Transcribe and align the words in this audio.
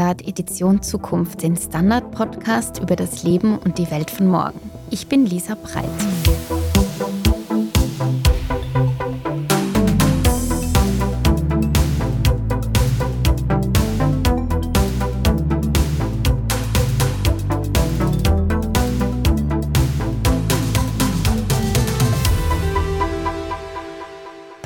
hört 0.00 0.26
Edition 0.26 0.82
Zukunft, 0.82 1.42
den 1.42 1.56
Standard-Podcast 1.56 2.80
über 2.80 2.96
das 2.96 3.22
Leben 3.22 3.58
und 3.58 3.78
die 3.78 3.90
Welt 3.90 4.10
von 4.10 4.28
morgen. 4.28 4.58
Ich 4.90 5.08
bin 5.08 5.26
Lisa 5.26 5.54
Breit. 5.54 5.84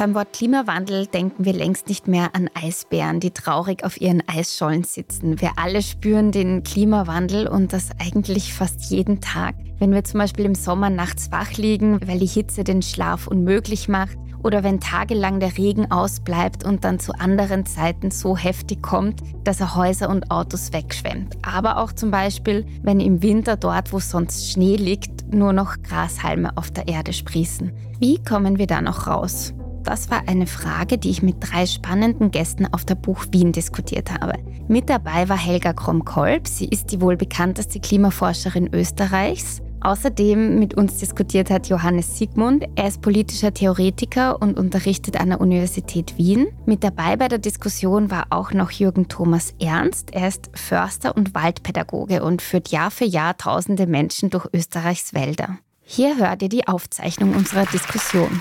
Beim 0.04 0.14
Wort 0.14 0.34
Klimawandel 0.34 1.06
denken 1.06 1.46
wir 1.46 1.54
längst 1.54 1.88
nicht 1.88 2.08
mehr 2.08 2.34
an 2.34 2.50
Eisbären, 2.52 3.20
die 3.20 3.30
traurig 3.30 3.84
auf 3.84 3.98
ihren 3.98 4.22
Eisschollen 4.28 4.84
sitzen. 4.84 5.40
Wir 5.40 5.52
alle 5.56 5.80
spüren 5.80 6.30
den 6.30 6.62
Klimawandel 6.62 7.48
und 7.48 7.72
das 7.72 7.88
eigentlich 7.98 8.52
fast 8.52 8.90
jeden 8.90 9.22
Tag. 9.22 9.54
Wenn 9.78 9.94
wir 9.94 10.04
zum 10.04 10.20
Beispiel 10.20 10.44
im 10.44 10.54
Sommer 10.54 10.90
nachts 10.90 11.32
wach 11.32 11.52
liegen, 11.52 12.06
weil 12.06 12.18
die 12.18 12.26
Hitze 12.26 12.64
den 12.64 12.82
Schlaf 12.82 13.28
unmöglich 13.28 13.88
macht, 13.88 14.18
oder 14.42 14.62
wenn 14.62 14.78
tagelang 14.78 15.40
der 15.40 15.56
Regen 15.56 15.90
ausbleibt 15.90 16.66
und 16.66 16.84
dann 16.84 16.98
zu 16.98 17.18
anderen 17.18 17.64
Zeiten 17.64 18.10
so 18.10 18.36
heftig 18.36 18.82
kommt, 18.82 19.22
dass 19.44 19.60
er 19.60 19.74
Häuser 19.74 20.10
und 20.10 20.30
Autos 20.30 20.74
wegschwemmt. 20.74 21.34
Aber 21.40 21.78
auch 21.78 21.92
zum 21.94 22.10
Beispiel, 22.10 22.66
wenn 22.82 23.00
im 23.00 23.22
Winter 23.22 23.56
dort, 23.56 23.90
wo 23.90 24.00
sonst 24.00 24.52
Schnee 24.52 24.76
liegt, 24.76 25.32
nur 25.32 25.54
noch 25.54 25.76
Grashalme 25.82 26.54
auf 26.58 26.70
der 26.70 26.88
Erde 26.88 27.14
sprießen. 27.14 27.72
Wie 28.00 28.22
kommen 28.22 28.58
wir 28.58 28.66
da 28.66 28.82
noch 28.82 29.06
raus? 29.06 29.54
Das 29.84 30.10
war 30.10 30.22
eine 30.26 30.46
Frage, 30.46 30.96
die 30.96 31.10
ich 31.10 31.22
mit 31.22 31.36
drei 31.40 31.66
spannenden 31.66 32.30
Gästen 32.30 32.66
auf 32.72 32.84
der 32.84 32.94
Buch 32.94 33.26
Wien 33.30 33.52
diskutiert 33.52 34.10
habe. 34.10 34.38
Mit 34.66 34.88
dabei 34.88 35.28
war 35.28 35.36
Helga 35.36 35.74
Krom-Kolb. 35.74 36.48
Sie 36.48 36.66
ist 36.66 36.90
die 36.90 37.02
wohl 37.02 37.16
bekannteste 37.16 37.80
Klimaforscherin 37.80 38.72
Österreichs. 38.72 39.60
Außerdem 39.82 40.58
mit 40.58 40.72
uns 40.72 40.96
diskutiert 40.96 41.50
hat 41.50 41.68
Johannes 41.68 42.16
Sigmund. 42.16 42.64
Er 42.74 42.88
ist 42.88 43.02
politischer 43.02 43.52
Theoretiker 43.52 44.40
und 44.40 44.58
unterrichtet 44.58 45.20
an 45.20 45.28
der 45.28 45.42
Universität 45.42 46.16
Wien. 46.16 46.46
Mit 46.64 46.82
dabei 46.82 47.16
bei 47.16 47.28
der 47.28 47.38
Diskussion 47.38 48.10
war 48.10 48.28
auch 48.30 48.52
noch 48.52 48.70
Jürgen 48.70 49.08
Thomas 49.08 49.54
Ernst. 49.60 50.14
Er 50.14 50.28
ist 50.28 50.50
Förster 50.54 51.14
und 51.14 51.34
Waldpädagoge 51.34 52.24
und 52.24 52.40
führt 52.40 52.68
Jahr 52.68 52.90
für 52.90 53.04
Jahr 53.04 53.36
tausende 53.36 53.86
Menschen 53.86 54.30
durch 54.30 54.46
Österreichs 54.54 55.12
Wälder. 55.12 55.58
Hier 55.82 56.16
hört 56.16 56.40
ihr 56.40 56.48
die 56.48 56.66
Aufzeichnung 56.66 57.34
unserer 57.34 57.66
Diskussion. 57.66 58.40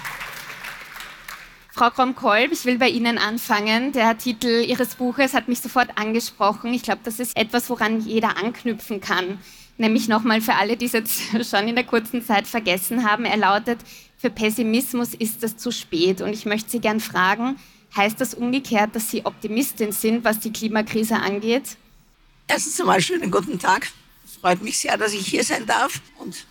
Frau 1.76 1.90
Krom-Kolb, 1.90 2.52
ich 2.52 2.66
will 2.66 2.78
bei 2.78 2.88
Ihnen 2.88 3.18
anfangen. 3.18 3.94
Der 3.94 4.16
Titel 4.16 4.64
Ihres 4.64 4.94
Buches 4.94 5.34
hat 5.34 5.48
mich 5.48 5.60
sofort 5.60 5.98
angesprochen. 5.98 6.72
Ich 6.72 6.84
glaube, 6.84 7.02
das 7.04 7.20
ist 7.20 7.36
etwas, 7.36 7.68
woran 7.68 8.00
jeder 8.00 8.38
anknüpfen 8.38 9.02
kann. 9.02 9.40
Nämlich 9.80 10.08
nochmal 10.08 10.40
für 10.40 10.54
alle, 10.54 10.78
die 10.78 10.86
es 10.86 10.92
jetzt 10.92 11.20
schon 11.50 11.68
in 11.68 11.74
der 11.74 11.84
kurzen 11.84 12.24
Zeit 12.24 12.46
vergessen 12.46 13.10
haben. 13.10 13.26
Er 13.26 13.38
lautet, 13.38 13.80
für 14.20 14.30
Pessimismus 14.30 15.16
ist 15.16 15.44
es 15.44 15.58
zu 15.58 15.72
spät. 15.72 16.22
Und 16.22 16.34
ich 16.34 16.46
möchte 16.46 16.70
Sie 16.70 16.80
gern 16.80 17.00
fragen, 17.00 17.56
heißt 17.96 18.22
das 18.22 18.36
umgekehrt, 18.36 18.96
dass 18.96 19.10
Sie 19.10 19.26
Optimistin 19.26 19.94
sind, 19.94 20.24
was 20.24 20.38
die 20.38 20.54
Klimakrise 20.54 21.16
angeht? 21.16 21.78
Erstens 22.48 22.80
einmal 22.80 23.02
schönen 23.02 23.32
guten 23.32 23.58
Tag. 23.58 23.90
Freut 24.42 24.62
mich 24.62 24.78
sehr, 24.78 24.96
dass 24.96 25.14
ich 25.14 25.26
hier 25.26 25.44
sein 25.44 25.66
darf 25.66 26.02
und 26.20 26.46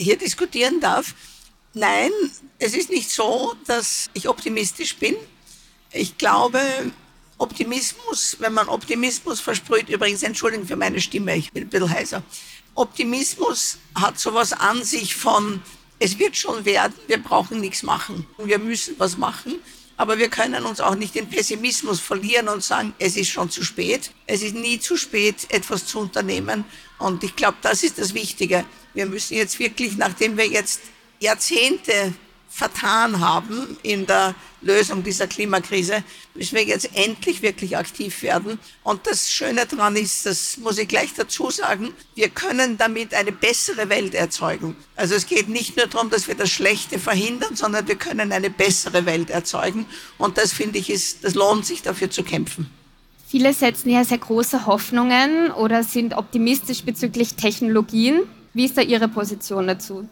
hier 0.00 0.18
diskutieren 0.18 0.80
darf. 0.80 1.14
Nein, 1.76 2.12
es 2.60 2.72
ist 2.74 2.88
nicht 2.88 3.10
so, 3.10 3.54
dass 3.66 4.08
ich 4.14 4.28
optimistisch 4.28 4.96
bin. 4.96 5.16
Ich 5.92 6.16
glaube, 6.18 6.60
Optimismus, 7.38 8.36
wenn 8.38 8.52
man 8.52 8.68
Optimismus 8.68 9.40
versprüht, 9.40 9.88
übrigens, 9.88 10.22
Entschuldigung 10.22 10.68
für 10.68 10.76
meine 10.76 11.00
Stimme, 11.00 11.36
ich 11.36 11.52
bin 11.52 11.64
ein 11.64 11.68
bisschen 11.68 11.90
heiser. 11.90 12.22
Optimismus 12.76 13.78
hat 13.96 14.20
sowas 14.20 14.52
an 14.52 14.84
sich 14.84 15.16
von, 15.16 15.62
es 15.98 16.20
wird 16.20 16.36
schon 16.36 16.64
werden, 16.64 16.94
wir 17.08 17.20
brauchen 17.20 17.60
nichts 17.60 17.82
machen. 17.82 18.24
Wir 18.38 18.60
müssen 18.60 18.94
was 18.98 19.16
machen, 19.16 19.56
aber 19.96 20.18
wir 20.18 20.28
können 20.28 20.66
uns 20.66 20.80
auch 20.80 20.94
nicht 20.94 21.16
in 21.16 21.28
Pessimismus 21.28 21.98
verlieren 21.98 22.48
und 22.48 22.62
sagen, 22.62 22.94
es 23.00 23.16
ist 23.16 23.30
schon 23.30 23.50
zu 23.50 23.64
spät. 23.64 24.12
Es 24.28 24.42
ist 24.42 24.54
nie 24.54 24.78
zu 24.78 24.96
spät, 24.96 25.46
etwas 25.48 25.86
zu 25.86 25.98
unternehmen. 25.98 26.64
Und 27.00 27.24
ich 27.24 27.34
glaube, 27.34 27.58
das 27.62 27.82
ist 27.82 27.98
das 27.98 28.14
Wichtige. 28.14 28.64
Wir 28.92 29.06
müssen 29.06 29.34
jetzt 29.34 29.58
wirklich, 29.58 29.96
nachdem 29.96 30.36
wir 30.36 30.46
jetzt 30.46 30.80
Jahrzehnte 31.24 32.14
vertan 32.54 33.18
haben 33.18 33.76
in 33.82 34.06
der 34.06 34.32
Lösung 34.62 35.02
dieser 35.02 35.26
Klimakrise, 35.26 36.04
müssen 36.34 36.54
wir 36.54 36.62
jetzt 36.62 36.88
endlich 36.94 37.42
wirklich 37.42 37.76
aktiv 37.76 38.22
werden. 38.22 38.60
Und 38.84 39.08
das 39.08 39.28
Schöne 39.28 39.66
daran 39.66 39.96
ist, 39.96 40.24
das 40.24 40.56
muss 40.58 40.78
ich 40.78 40.86
gleich 40.86 41.12
dazu 41.14 41.50
sagen, 41.50 41.92
wir 42.14 42.28
können 42.28 42.78
damit 42.78 43.12
eine 43.12 43.32
bessere 43.32 43.88
Welt 43.88 44.14
erzeugen. 44.14 44.76
Also 44.94 45.16
es 45.16 45.26
geht 45.26 45.48
nicht 45.48 45.76
nur 45.76 45.88
darum, 45.88 46.10
dass 46.10 46.28
wir 46.28 46.36
das 46.36 46.48
Schlechte 46.48 47.00
verhindern, 47.00 47.56
sondern 47.56 47.88
wir 47.88 47.96
können 47.96 48.30
eine 48.30 48.50
bessere 48.50 49.04
Welt 49.04 49.30
erzeugen. 49.30 49.86
Und 50.16 50.38
das 50.38 50.52
finde 50.52 50.78
ich, 50.78 50.90
ist, 50.90 51.24
das 51.24 51.34
lohnt 51.34 51.66
sich 51.66 51.82
dafür 51.82 52.08
zu 52.08 52.22
kämpfen. 52.22 52.70
Viele 53.26 53.52
setzen 53.52 53.90
ja 53.90 54.04
sehr 54.04 54.18
große 54.18 54.64
Hoffnungen 54.66 55.50
oder 55.50 55.82
sind 55.82 56.14
optimistisch 56.14 56.84
bezüglich 56.84 57.34
Technologien. 57.34 58.20
Wie 58.52 58.64
ist 58.64 58.78
da 58.78 58.82
Ihre 58.82 59.08
Position 59.08 59.66
dazu? 59.66 60.08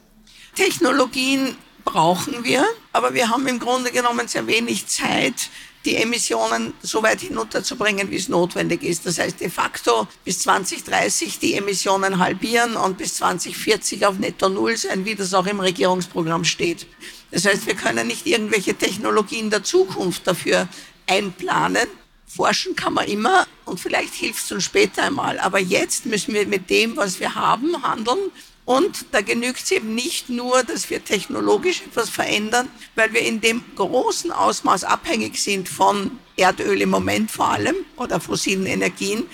Technologien 0.54 1.56
brauchen 1.84 2.44
wir, 2.44 2.64
aber 2.92 3.14
wir 3.14 3.28
haben 3.30 3.46
im 3.46 3.58
Grunde 3.58 3.90
genommen 3.90 4.28
sehr 4.28 4.46
wenig 4.46 4.86
Zeit, 4.86 5.50
die 5.84 5.96
Emissionen 5.96 6.74
so 6.82 7.02
weit 7.02 7.20
hinunterzubringen, 7.20 8.10
wie 8.10 8.16
es 8.16 8.28
notwendig 8.28 8.82
ist. 8.82 9.04
Das 9.04 9.18
heißt 9.18 9.40
de 9.40 9.50
facto 9.50 10.06
bis 10.24 10.40
2030 10.40 11.38
die 11.38 11.54
Emissionen 11.54 12.18
halbieren 12.18 12.76
und 12.76 12.98
bis 12.98 13.14
2040 13.14 14.06
auf 14.06 14.18
Netto 14.18 14.48
Null 14.48 14.76
sein, 14.76 15.04
wie 15.04 15.14
das 15.14 15.34
auch 15.34 15.46
im 15.46 15.58
Regierungsprogramm 15.58 16.44
steht. 16.44 16.86
Das 17.30 17.46
heißt, 17.46 17.66
wir 17.66 17.74
können 17.74 18.06
nicht 18.06 18.26
irgendwelche 18.26 18.74
Technologien 18.74 19.50
der 19.50 19.64
Zukunft 19.64 20.26
dafür 20.26 20.68
einplanen. 21.08 21.88
Forschen 22.26 22.76
kann 22.76 22.94
man 22.94 23.08
immer 23.08 23.46
und 23.64 23.80
vielleicht 23.80 24.14
hilft 24.14 24.44
es 24.44 24.52
uns 24.52 24.64
später 24.64 25.02
einmal. 25.02 25.38
Aber 25.40 25.58
jetzt 25.58 26.06
müssen 26.06 26.32
wir 26.32 26.46
mit 26.46 26.70
dem, 26.70 26.96
was 26.96 27.18
wir 27.18 27.34
haben, 27.34 27.82
handeln 27.82 28.30
und 28.64 29.06
da 29.10 29.20
genügt 29.22 29.64
es 29.64 29.70
eben 29.72 29.94
nicht 29.94 30.28
nur, 30.28 30.62
dass 30.62 30.88
wir 30.88 31.04
technologisch 31.04 31.82
etwas 31.82 32.08
verändern, 32.08 32.68
weil 32.94 33.12
wir 33.12 33.22
in 33.22 33.40
dem 33.40 33.62
großen 33.74 34.30
Ausmaß 34.30 34.84
abhängig 34.84 35.42
sind 35.42 35.68
von 35.68 36.18
Erdöl 36.36 36.80
im 36.80 36.90
Moment 36.90 37.30
vor 37.30 37.48
allem 37.48 37.74
oder 37.96 38.20
fossilen 38.20 38.66
Energien, 38.66 39.24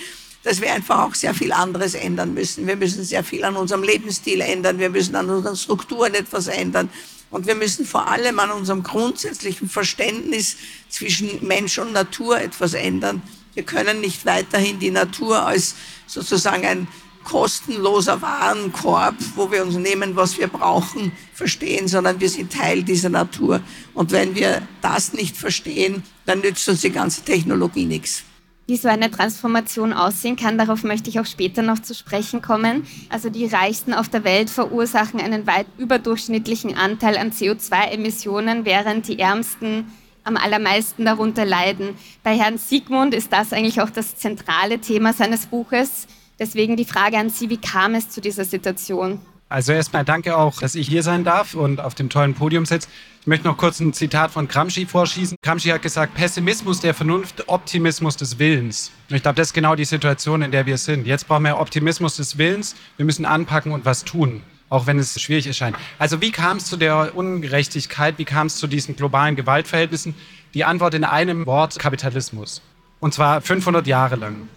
dass 0.45 0.63
wir 0.63 0.73
einfach 0.73 1.01
auch 1.01 1.15
sehr 1.15 1.35
viel 1.35 1.53
anderes 1.53 1.95
ändern 1.95 2.33
müssen. 2.33 2.67
Wir 2.67 2.77
müssen 2.77 3.05
sehr 3.05 3.23
viel 3.23 3.45
an 3.45 3.57
unserem 3.57 3.83
Lebensstil 3.83 4.41
ändern, 4.41 4.79
wir 4.79 4.89
müssen 4.89 5.15
an 5.15 5.29
unseren 5.29 5.57
Strukturen 5.57 6.15
etwas 6.15 6.47
ändern 6.47 6.89
und 7.31 7.47
wir 7.47 7.55
müssen 7.55 7.85
vor 7.85 8.09
allem 8.09 8.39
an 8.39 8.51
unserem 8.51 8.83
grundsätzlichen 8.83 9.69
Verständnis 9.69 10.57
zwischen 10.89 11.47
Mensch 11.47 11.79
und 11.79 11.93
Natur 11.93 12.41
etwas 12.41 12.73
ändern. 12.73 13.23
Wir 13.53 13.65
können 13.65 14.01
nicht 14.01 14.25
weiterhin 14.25 14.79
die 14.79 14.91
Natur 14.91 15.45
als 15.45 15.75
sozusagen 16.07 16.65
ein 16.65 16.89
kostenloser 17.29 18.23
Warenkorb, 18.23 19.15
wo 19.37 19.51
wir 19.53 19.63
uns 19.63 19.77
nehmen, 19.77 20.17
was 20.17 20.39
wir 20.39 20.49
brauchen, 20.49 21.13
verstehen, 21.35 21.87
sondern 21.87 22.21
wir 22.21 22.31
sind 22.31 22.53
Teil 22.53 22.83
dieser 22.83 23.11
Natur. 23.11 23.61
Und 23.93 24.13
wenn 24.13 24.35
wir 24.35 24.63
das 24.81 25.13
nicht 25.13 25.37
verstehen, 25.37 26.03
dann 26.25 26.41
nützt 26.41 26.67
uns 26.69 26.81
die 26.81 26.91
ganze 26.91 27.23
Technologie 27.23 27.85
nichts. 27.85 28.25
Wie 28.67 28.77
so 28.77 28.89
eine 28.89 29.11
Transformation 29.11 29.93
aussehen 29.93 30.37
kann, 30.37 30.59
darauf 30.59 30.85
möchte 30.85 31.11
ich 31.11 31.21
auch 31.21 31.27
später 31.27 31.63
noch 31.63 31.81
zu 31.81 31.95
sprechen 31.95 32.43
kommen. 32.43 32.87
Also 33.11 33.29
die 33.29 33.47
Reichsten 33.47 33.93
auf 33.93 34.09
der 34.09 34.25
Welt 34.25 34.49
verursachen 34.51 35.21
einen 35.21 35.47
weit 35.47 35.67
überdurchschnittlichen 35.77 36.77
Anteil 36.77 37.17
an 37.19 37.33
CO2-Emissionen, 37.33 38.65
während 38.65 39.09
die 39.09 39.19
Ärmsten 39.19 39.91
am 40.25 40.37
allermeisten 40.37 41.05
darunter 41.05 41.45
leiden. 41.45 41.95
Bei 42.23 42.37
Herrn 42.37 42.59
Sigmund 42.59 43.15
ist 43.15 43.33
das 43.33 43.53
eigentlich 43.53 43.81
auch 43.81 43.91
das 43.91 44.17
zentrale 44.17 44.79
Thema 44.79 45.13
seines 45.13 45.47
Buches. 45.47 46.07
Deswegen 46.39 46.77
die 46.77 46.85
Frage 46.85 47.19
an 47.19 47.31
Sie, 47.31 47.51
wie 47.51 47.57
kam 47.57 47.95
es 47.95 48.09
zu 48.11 48.21
dieser 48.21 48.45
Situation? 48.45 49.21
Also 49.49 49.73
erstmal 49.73 50.05
danke 50.05 50.37
auch, 50.37 50.61
dass 50.61 50.75
ich 50.75 50.89
hier 50.89 51.03
sein 51.03 51.25
darf 51.25 51.55
und 51.55 51.81
auf 51.81 51.95
dem 51.95 52.11
tollen 52.11 52.35
Podium 52.35 52.67
sitze. 52.67 52.89
Ich 53.23 53.27
möchte 53.27 53.47
noch 53.47 53.57
kurz 53.57 53.81
ein 53.81 53.95
Zitat 53.95 54.31
von 54.31 54.47
Gramsci 54.47 54.85
vorschießen. 54.85 55.37
Gramsci 55.43 55.71
hat 55.71 55.83
gesagt, 55.83 56.15
Pessimismus 56.15 56.81
der 56.81 56.93
Vernunft, 56.93 57.49
Optimismus 57.49 58.17
des 58.17 58.39
Willens. 58.39 58.93
Und 59.09 59.17
ich 59.17 59.23
glaube, 59.23 59.37
das 59.37 59.49
ist 59.49 59.53
genau 59.55 59.75
die 59.75 59.87
Situation, 59.87 60.43
in 60.43 60.51
der 60.51 60.67
wir 60.67 60.77
sind. 60.77 61.07
Jetzt 61.07 61.27
brauchen 61.27 61.45
wir 61.45 61.59
Optimismus 61.59 62.17
des 62.17 62.37
Willens. 62.37 62.77
Wir 62.99 63.07
müssen 63.07 63.25
anpacken 63.25 63.73
und 63.73 63.87
was 63.87 64.05
tun, 64.05 64.43
auch 64.69 64.87
wenn 64.87 64.99
es 64.99 65.19
schwierig 65.21 65.47
erscheint. 65.47 65.77
Also 65.99 66.21
wie 66.21 66.31
kam 66.31 66.59
es 66.59 66.67
zu 66.67 66.77
der 66.77 67.17
Ungerechtigkeit? 67.17 68.19
Wie 68.19 68.27
kam 68.27 68.49
es 68.49 68.57
zu 68.57 68.67
diesen 68.67 68.97
globalen 68.97 69.35
Gewaltverhältnissen? 69.35 70.15
Die 70.53 70.65
Antwort 70.65 70.93
in 70.93 71.05
einem 71.05 71.47
Wort, 71.47 71.79
Kapitalismus. 71.79 72.61
Und 73.01 73.15
zwar 73.15 73.41
500 73.41 73.87
Jahre 73.87 74.17
lang. 74.17 74.49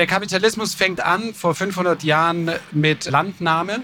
Der 0.00 0.06
Kapitalismus 0.06 0.74
fängt 0.74 1.02
an 1.02 1.34
vor 1.34 1.54
500 1.54 2.02
Jahren 2.04 2.52
mit 2.72 3.04
Landnahme, 3.04 3.82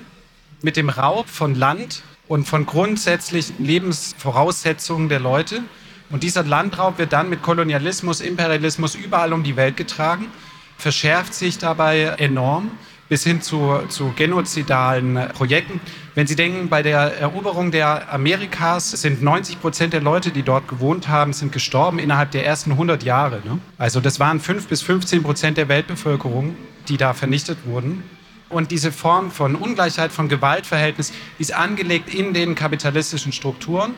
mit 0.62 0.78
dem 0.78 0.88
Raub 0.88 1.28
von 1.28 1.54
Land 1.54 2.04
und 2.26 2.48
von 2.48 2.64
grundsätzlichen 2.64 3.62
Lebensvoraussetzungen 3.62 5.10
der 5.10 5.20
Leute. 5.20 5.62
Und 6.08 6.22
dieser 6.22 6.42
Landraub 6.42 6.96
wird 6.96 7.12
dann 7.12 7.28
mit 7.28 7.42
Kolonialismus, 7.42 8.22
Imperialismus 8.22 8.94
überall 8.94 9.34
um 9.34 9.42
die 9.42 9.56
Welt 9.56 9.76
getragen. 9.76 10.28
verschärft 10.78 11.34
sich 11.34 11.58
dabei 11.58 12.04
enorm 12.16 12.70
bis 13.08 13.24
hin 13.24 13.40
zu, 13.40 13.80
zu 13.88 14.12
genozidalen 14.16 15.28
Projekten. 15.34 15.80
Wenn 16.14 16.26
Sie 16.26 16.34
denken, 16.34 16.68
bei 16.68 16.82
der 16.82 17.18
Eroberung 17.18 17.70
der 17.70 18.12
Amerikas 18.12 18.90
sind 18.90 19.22
90 19.22 19.60
Prozent 19.60 19.92
der 19.92 20.00
Leute, 20.00 20.30
die 20.30 20.42
dort 20.42 20.66
gewohnt 20.66 21.08
haben, 21.08 21.32
sind 21.32 21.52
gestorben 21.52 21.98
innerhalb 21.98 22.30
der 22.32 22.44
ersten 22.44 22.72
100 22.72 23.02
Jahre. 23.02 23.42
Ne? 23.44 23.58
Also 23.78 24.00
das 24.00 24.18
waren 24.18 24.40
5 24.40 24.66
bis 24.66 24.82
15 24.82 25.22
Prozent 25.22 25.56
der 25.58 25.68
Weltbevölkerung, 25.68 26.56
die 26.88 26.96
da 26.96 27.12
vernichtet 27.14 27.58
wurden. 27.64 28.02
Und 28.48 28.70
diese 28.70 28.92
Form 28.92 29.30
von 29.30 29.56
Ungleichheit, 29.56 30.12
von 30.12 30.28
Gewaltverhältnis 30.28 31.12
ist 31.38 31.52
angelegt 31.52 32.12
in 32.12 32.32
den 32.32 32.54
kapitalistischen 32.54 33.32
Strukturen. 33.32 33.94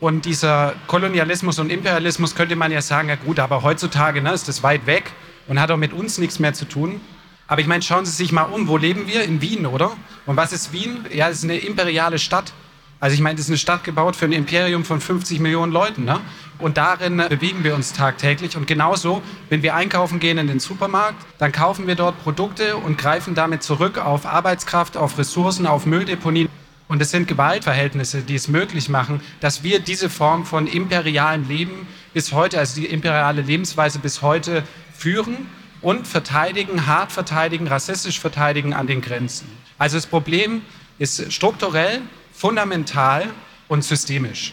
Und 0.00 0.24
dieser 0.24 0.74
Kolonialismus 0.86 1.58
und 1.58 1.70
Imperialismus 1.70 2.34
könnte 2.34 2.56
man 2.56 2.72
ja 2.72 2.80
sagen, 2.80 3.08
ja 3.08 3.16
gut, 3.16 3.38
aber 3.38 3.62
heutzutage 3.62 4.22
ne, 4.22 4.32
ist 4.32 4.48
das 4.48 4.62
weit 4.62 4.86
weg 4.86 5.12
und 5.46 5.60
hat 5.60 5.70
auch 5.70 5.76
mit 5.76 5.92
uns 5.92 6.18
nichts 6.18 6.38
mehr 6.38 6.54
zu 6.54 6.64
tun. 6.64 7.00
Aber 7.50 7.60
ich 7.60 7.66
meine, 7.66 7.82
schauen 7.82 8.06
Sie 8.06 8.12
sich 8.12 8.30
mal 8.30 8.44
um, 8.44 8.68
wo 8.68 8.76
leben 8.76 9.08
wir? 9.08 9.24
In 9.24 9.42
Wien, 9.42 9.66
oder? 9.66 9.90
Und 10.24 10.36
was 10.36 10.52
ist 10.52 10.72
Wien? 10.72 11.04
Ja, 11.12 11.28
es 11.28 11.38
ist 11.38 11.44
eine 11.44 11.58
imperiale 11.58 12.20
Stadt. 12.20 12.52
Also 13.00 13.14
ich 13.14 13.20
meine, 13.20 13.34
das 13.34 13.46
ist 13.46 13.50
eine 13.50 13.58
Stadt 13.58 13.82
gebaut 13.82 14.14
für 14.14 14.26
ein 14.26 14.32
Imperium 14.32 14.84
von 14.84 15.00
50 15.00 15.40
Millionen 15.40 15.72
Leuten. 15.72 16.04
Ne? 16.04 16.20
Und 16.60 16.76
darin 16.76 17.16
bewegen 17.28 17.64
wir 17.64 17.74
uns 17.74 17.92
tagtäglich. 17.92 18.56
Und 18.56 18.68
genauso, 18.68 19.20
wenn 19.48 19.64
wir 19.64 19.74
einkaufen 19.74 20.20
gehen 20.20 20.38
in 20.38 20.46
den 20.46 20.60
Supermarkt, 20.60 21.26
dann 21.38 21.50
kaufen 21.50 21.88
wir 21.88 21.96
dort 21.96 22.22
Produkte 22.22 22.76
und 22.76 22.98
greifen 22.98 23.34
damit 23.34 23.64
zurück 23.64 23.98
auf 23.98 24.26
Arbeitskraft, 24.26 24.96
auf 24.96 25.18
Ressourcen, 25.18 25.66
auf 25.66 25.86
Mülldeponien. 25.86 26.48
Und 26.86 27.02
es 27.02 27.10
sind 27.10 27.26
Gewaltverhältnisse, 27.26 28.22
die 28.22 28.36
es 28.36 28.46
möglich 28.46 28.88
machen, 28.88 29.22
dass 29.40 29.64
wir 29.64 29.80
diese 29.80 30.08
Form 30.08 30.46
von 30.46 30.68
imperialem 30.68 31.48
Leben 31.48 31.88
bis 32.14 32.32
heute, 32.32 32.60
also 32.60 32.80
die 32.80 32.86
imperiale 32.86 33.42
Lebensweise 33.42 33.98
bis 33.98 34.22
heute 34.22 34.62
führen 34.96 35.48
und 35.82 36.06
verteidigen, 36.06 36.86
hart 36.86 37.12
verteidigen, 37.12 37.66
rassistisch 37.68 38.20
verteidigen 38.20 38.74
an 38.74 38.86
den 38.86 39.00
Grenzen. 39.00 39.46
Also 39.78 39.96
das 39.96 40.06
Problem 40.06 40.62
ist 40.98 41.32
strukturell, 41.32 42.02
fundamental 42.32 43.26
und 43.68 43.84
systemisch. 43.84 44.52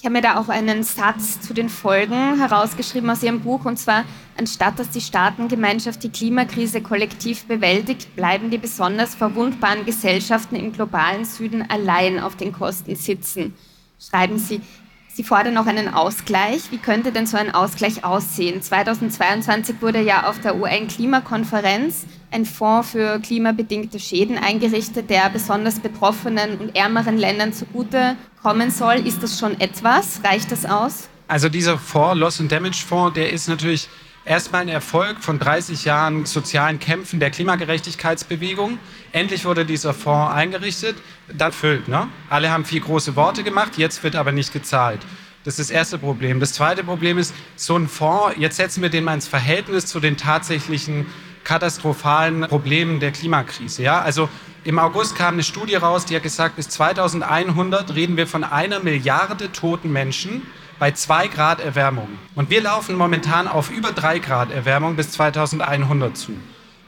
Ich 0.00 0.06
habe 0.06 0.14
mir 0.14 0.22
da 0.22 0.38
auch 0.38 0.48
einen 0.48 0.82
Satz 0.82 1.42
zu 1.42 1.52
den 1.52 1.68
Folgen 1.68 2.38
herausgeschrieben 2.38 3.10
aus 3.10 3.22
Ihrem 3.22 3.40
Buch, 3.40 3.66
und 3.66 3.78
zwar, 3.78 4.04
anstatt 4.38 4.78
dass 4.78 4.88
die 4.88 5.02
Staatengemeinschaft 5.02 6.02
die 6.02 6.08
Klimakrise 6.08 6.80
kollektiv 6.80 7.44
bewältigt, 7.44 8.16
bleiben 8.16 8.48
die 8.48 8.56
besonders 8.56 9.14
verwundbaren 9.14 9.84
Gesellschaften 9.84 10.56
im 10.56 10.72
globalen 10.72 11.26
Süden 11.26 11.68
allein 11.68 12.18
auf 12.18 12.34
den 12.34 12.52
Kosten 12.52 12.96
sitzen. 12.96 13.52
Schreiben 14.00 14.38
Sie, 14.38 14.62
Sie 15.12 15.24
fordern 15.24 15.54
noch 15.54 15.66
einen 15.66 15.92
Ausgleich. 15.92 16.70
Wie 16.70 16.78
könnte 16.78 17.10
denn 17.10 17.26
so 17.26 17.36
ein 17.36 17.52
Ausgleich 17.52 18.04
aussehen? 18.04 18.62
2022 18.62 19.82
wurde 19.82 20.00
ja 20.00 20.28
auf 20.28 20.40
der 20.40 20.56
UN-Klimakonferenz 20.56 22.06
ein 22.30 22.44
Fonds 22.44 22.90
für 22.90 23.18
klimabedingte 23.18 23.98
Schäden 23.98 24.38
eingerichtet, 24.38 25.10
der 25.10 25.28
besonders 25.28 25.80
betroffenen 25.80 26.58
und 26.58 26.76
ärmeren 26.76 27.18
Ländern 27.18 27.52
zugute 27.52 28.16
kommen 28.40 28.70
soll. 28.70 29.04
Ist 29.04 29.20
das 29.22 29.40
schon 29.40 29.60
etwas? 29.60 30.20
Reicht 30.22 30.52
das 30.52 30.64
aus? 30.64 31.08
Also 31.26 31.48
dieser 31.48 31.76
Fonds, 31.76 32.16
Loss 32.16 32.40
and 32.40 32.52
Damage 32.52 32.84
Fonds, 32.86 33.14
der 33.14 33.32
ist 33.32 33.48
natürlich 33.48 33.88
erstmal 34.24 34.62
ein 34.62 34.68
Erfolg 34.68 35.22
von 35.22 35.38
30 35.38 35.84
Jahren 35.84 36.26
sozialen 36.26 36.78
Kämpfen 36.78 37.20
der 37.20 37.30
Klimagerechtigkeitsbewegung. 37.30 38.78
Endlich 39.12 39.44
wurde 39.44 39.64
dieser 39.64 39.94
Fonds 39.94 40.34
eingerichtet, 40.34 40.96
dann 41.32 41.52
füllt. 41.52 41.88
Ne? 41.88 42.08
Alle 42.28 42.50
haben 42.50 42.64
viel 42.64 42.80
große 42.80 43.16
Worte 43.16 43.42
gemacht, 43.42 43.78
jetzt 43.78 44.02
wird 44.02 44.16
aber 44.16 44.32
nicht 44.32 44.52
gezahlt. 44.52 45.00
Das 45.44 45.58
ist 45.58 45.70
das 45.70 45.74
erste 45.74 45.98
Problem. 45.98 46.38
Das 46.38 46.52
zweite 46.52 46.84
Problem 46.84 47.16
ist, 47.16 47.34
so 47.56 47.76
ein 47.76 47.88
Fonds, 47.88 48.36
jetzt 48.36 48.56
setzen 48.56 48.82
wir 48.82 48.90
den 48.90 49.04
mal 49.04 49.14
ins 49.14 49.26
Verhältnis 49.26 49.86
zu 49.86 49.98
den 49.98 50.16
tatsächlichen 50.16 51.06
katastrophalen 51.44 52.42
Problemen 52.42 53.00
der 53.00 53.12
Klimakrise. 53.12 53.82
Ja? 53.82 54.02
Also 54.02 54.28
im 54.64 54.78
August 54.78 55.16
kam 55.16 55.34
eine 55.34 55.42
Studie 55.42 55.76
raus, 55.76 56.04
die 56.04 56.14
hat 56.14 56.22
gesagt, 56.22 56.56
bis 56.56 56.68
2100 56.68 57.94
reden 57.94 58.18
wir 58.18 58.26
von 58.26 58.44
einer 58.44 58.80
Milliarde 58.80 59.50
toten 59.50 59.90
Menschen 59.90 60.42
bei 60.80 60.90
2 60.90 61.28
Grad 61.28 61.60
Erwärmung. 61.60 62.08
Und 62.34 62.50
wir 62.50 62.62
laufen 62.62 62.96
momentan 62.96 63.46
auf 63.46 63.70
über 63.70 63.92
3 63.92 64.18
Grad 64.18 64.50
Erwärmung 64.50 64.96
bis 64.96 65.12
2100 65.12 66.16
zu. 66.16 66.32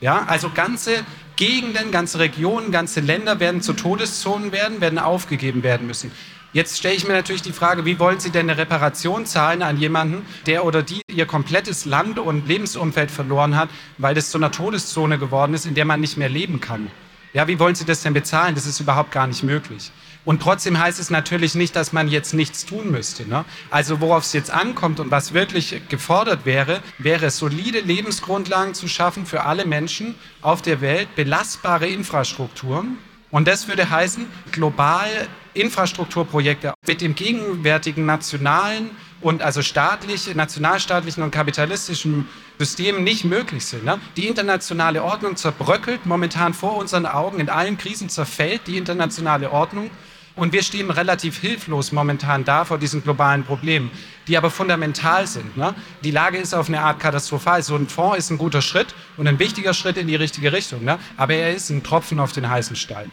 Ja, 0.00 0.24
also 0.26 0.50
ganze 0.52 1.04
Gegenden, 1.36 1.92
ganze 1.92 2.18
Regionen, 2.18 2.72
ganze 2.72 3.00
Länder 3.00 3.38
werden 3.38 3.60
zu 3.60 3.74
Todeszonen 3.74 4.50
werden, 4.50 4.80
werden 4.80 4.98
aufgegeben 4.98 5.62
werden 5.62 5.86
müssen. 5.86 6.10
Jetzt 6.54 6.78
stelle 6.78 6.94
ich 6.94 7.06
mir 7.06 7.12
natürlich 7.12 7.42
die 7.42 7.52
Frage, 7.52 7.84
wie 7.84 7.98
wollen 7.98 8.18
Sie 8.18 8.30
denn 8.30 8.48
eine 8.48 8.58
Reparation 8.58 9.26
zahlen 9.26 9.62
an 9.62 9.78
jemanden, 9.78 10.26
der 10.46 10.64
oder 10.64 10.82
die 10.82 11.02
ihr 11.10 11.26
komplettes 11.26 11.84
Land 11.84 12.18
und 12.18 12.48
Lebensumfeld 12.48 13.10
verloren 13.10 13.56
hat, 13.56 13.68
weil 13.98 14.14
das 14.14 14.30
zu 14.30 14.38
einer 14.38 14.50
Todeszone 14.50 15.18
geworden 15.18 15.54
ist, 15.54 15.66
in 15.66 15.74
der 15.74 15.84
man 15.84 16.00
nicht 16.00 16.16
mehr 16.16 16.28
leben 16.28 16.60
kann? 16.60 16.90
Ja, 17.34 17.46
wie 17.46 17.58
wollen 17.58 17.74
Sie 17.74 17.84
das 17.84 18.02
denn 18.02 18.12
bezahlen? 18.12 18.54
Das 18.54 18.66
ist 18.66 18.80
überhaupt 18.80 19.12
gar 19.12 19.26
nicht 19.26 19.42
möglich. 19.42 19.90
Und 20.24 20.40
trotzdem 20.40 20.78
heißt 20.78 21.00
es 21.00 21.10
natürlich 21.10 21.54
nicht, 21.54 21.74
dass 21.74 21.92
man 21.92 22.08
jetzt 22.08 22.32
nichts 22.32 22.64
tun 22.64 22.90
müsste. 22.90 23.28
Ne? 23.28 23.44
Also 23.70 24.00
worauf 24.00 24.24
es 24.24 24.32
jetzt 24.32 24.50
ankommt 24.50 25.00
und 25.00 25.10
was 25.10 25.34
wirklich 25.34 25.82
gefordert 25.88 26.44
wäre, 26.44 26.80
wäre 26.98 27.30
solide 27.30 27.80
Lebensgrundlagen 27.80 28.74
zu 28.74 28.86
schaffen 28.86 29.26
für 29.26 29.44
alle 29.44 29.66
Menschen 29.66 30.14
auf 30.40 30.62
der 30.62 30.80
Welt, 30.80 31.14
belastbare 31.16 31.88
Infrastrukturen. 31.88 32.98
Und 33.30 33.48
das 33.48 33.66
würde 33.66 33.90
heißen, 33.90 34.26
global 34.52 35.08
Infrastrukturprojekte 35.54 36.74
mit 36.86 37.00
dem 37.00 37.14
gegenwärtigen 37.14 38.06
nationalen 38.06 38.90
und 39.20 39.42
also 39.42 39.62
staatlich, 39.62 40.34
nationalstaatlichen 40.34 41.22
und 41.22 41.30
kapitalistischen 41.30 42.28
Systemen 42.58 43.02
nicht 43.02 43.24
möglich 43.24 43.66
sind. 43.66 43.84
Ne? 43.84 44.00
Die 44.16 44.28
internationale 44.28 45.02
Ordnung 45.02 45.36
zerbröckelt 45.36 46.06
momentan 46.06 46.54
vor 46.54 46.76
unseren 46.76 47.06
Augen, 47.06 47.40
in 47.40 47.48
allen 47.48 47.78
Krisen 47.78 48.08
zerfällt 48.08 48.66
die 48.66 48.76
internationale 48.76 49.50
Ordnung 49.50 49.90
und 50.34 50.52
wir 50.52 50.62
stehen 50.62 50.90
relativ 50.90 51.38
hilflos 51.38 51.92
momentan 51.92 52.44
da 52.44 52.64
vor 52.64 52.78
diesen 52.78 53.02
globalen 53.02 53.44
Problemen, 53.44 53.90
die 54.26 54.36
aber 54.36 54.50
fundamental 54.50 55.26
sind. 55.26 55.56
Ne? 55.56 55.74
Die 56.04 56.10
Lage 56.10 56.38
ist 56.38 56.54
auf 56.54 56.68
eine 56.68 56.80
Art 56.80 57.00
katastrophal. 57.00 57.62
So 57.62 57.76
ein 57.76 57.86
Fonds 57.86 58.18
ist 58.18 58.30
ein 58.30 58.38
guter 58.38 58.62
Schritt 58.62 58.94
und 59.16 59.26
ein 59.26 59.38
wichtiger 59.38 59.74
Schritt 59.74 59.96
in 59.96 60.06
die 60.06 60.16
richtige 60.16 60.52
Richtung. 60.52 60.84
Ne? 60.84 60.98
Aber 61.16 61.34
er 61.34 61.54
ist 61.54 61.70
ein 61.70 61.82
Tropfen 61.82 62.18
auf 62.18 62.32
den 62.32 62.48
heißen 62.48 62.76
Stein. 62.76 63.10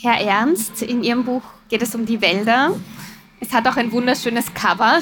Herr 0.00 0.20
Ernst, 0.20 0.82
in 0.82 1.02
Ihrem 1.02 1.24
Buch 1.24 1.42
geht 1.68 1.82
es 1.82 1.94
um 1.94 2.06
die 2.06 2.20
Wälder. 2.20 2.74
Es 3.40 3.52
hat 3.52 3.66
auch 3.66 3.76
ein 3.76 3.90
wunderschönes 3.92 4.52
Cover. 4.54 5.00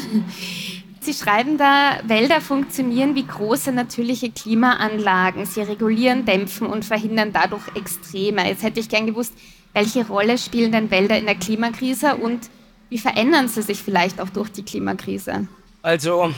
Sie 1.01 1.15
schreiben 1.15 1.59
da, 1.59 1.99
Wälder 2.05 2.41
funktionieren 2.41 3.15
wie 3.15 3.27
große 3.27 3.73
natürliche 3.73 4.31
Klimaanlagen. 4.31 5.47
Sie 5.47 5.61
regulieren, 5.61 6.25
dämpfen 6.25 6.67
und 6.67 6.85
verhindern 6.85 7.33
dadurch 7.33 7.63
Extreme. 7.75 8.47
Jetzt 8.49 8.63
hätte 8.63 8.81
ich 8.81 8.89
gern 8.89 9.07
gewusst, 9.07 9.33
welche 9.73 10.07
Rolle 10.07 10.39
spielen 10.39 10.73
denn 10.73 10.91
Wälder 10.91 11.19
in 11.19 11.27
der 11.27 11.35
Klimakrise 11.35 12.17
und 12.17 12.51
wie 12.89 12.99
verändern 12.99 13.49
sie 13.49 13.63
sich 13.63 13.83
vielleicht 13.83 14.21
auch 14.21 14.29
durch 14.29 14.51
die 14.51 14.63
Klimakrise? 14.63 15.49
Also, 15.81 16.33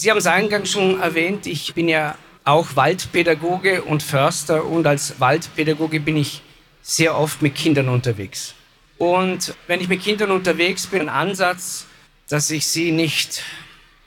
Sie 0.00 0.10
haben 0.10 0.16
es 0.16 0.26
eingangs 0.26 0.70
schon 0.70 0.98
erwähnt, 0.98 1.46
ich 1.46 1.74
bin 1.74 1.86
ja 1.86 2.16
auch 2.44 2.74
Waldpädagoge 2.74 3.82
und 3.82 4.02
Förster 4.02 4.64
und 4.64 4.86
als 4.86 5.20
Waldpädagoge 5.20 6.00
bin 6.00 6.16
ich 6.16 6.40
sehr 6.80 7.18
oft 7.18 7.42
mit 7.42 7.54
Kindern 7.54 7.90
unterwegs. 7.90 8.54
Und 8.96 9.54
wenn 9.66 9.80
ich 9.80 9.88
mit 9.88 10.02
Kindern 10.02 10.30
unterwegs 10.30 10.86
bin, 10.86 11.02
ein 11.02 11.08
Ansatz, 11.10 11.84
dass 12.30 12.50
ich 12.50 12.66
sie 12.66 12.92
nicht 12.92 13.42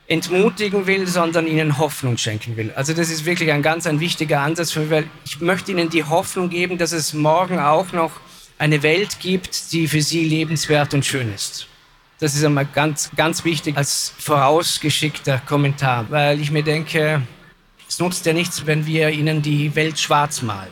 entmutigen 0.08 0.88
will, 0.88 1.06
sondern 1.06 1.46
ihnen 1.46 1.78
Hoffnung 1.78 2.18
schenken 2.18 2.58
will. 2.58 2.74
Also 2.76 2.94
das 2.94 3.12
ist 3.12 3.26
wirklich 3.26 3.52
ein 3.52 3.62
ganz 3.62 3.86
ein 3.86 4.00
wichtiger 4.00 4.42
Ansatz, 4.42 4.76
weil 4.76 5.08
ich 5.26 5.42
möchte 5.42 5.72
ihnen 5.72 5.90
die 5.92 6.04
Hoffnung 6.04 6.50
geben, 6.50 6.80
dass 6.80 6.92
es 6.92 7.14
morgen 7.14 7.60
auch 7.60 7.92
noch 7.92 8.12
eine 8.64 8.82
Welt 8.82 9.20
gibt, 9.20 9.74
die 9.74 9.90
für 9.90 10.02
sie 10.02 10.24
lebenswert 10.24 10.94
und 10.94 11.06
schön 11.06 11.34
ist. 11.34 11.68
Das 12.20 12.34
ist 12.34 12.46
einmal 12.46 12.66
ganz, 12.66 13.12
ganz 13.14 13.44
wichtig 13.44 13.76
als 13.76 14.14
vorausgeschickter 14.18 15.40
Kommentar, 15.40 16.10
weil 16.10 16.40
ich 16.40 16.50
mir 16.50 16.64
denke, 16.64 17.24
es 17.90 18.00
nutzt 18.00 18.26
ja 18.26 18.32
nichts, 18.32 18.66
wenn 18.66 18.86
wir 18.86 19.10
ihnen 19.10 19.42
die 19.42 19.76
Welt 19.76 20.00
schwarz 20.00 20.42
malen. 20.42 20.72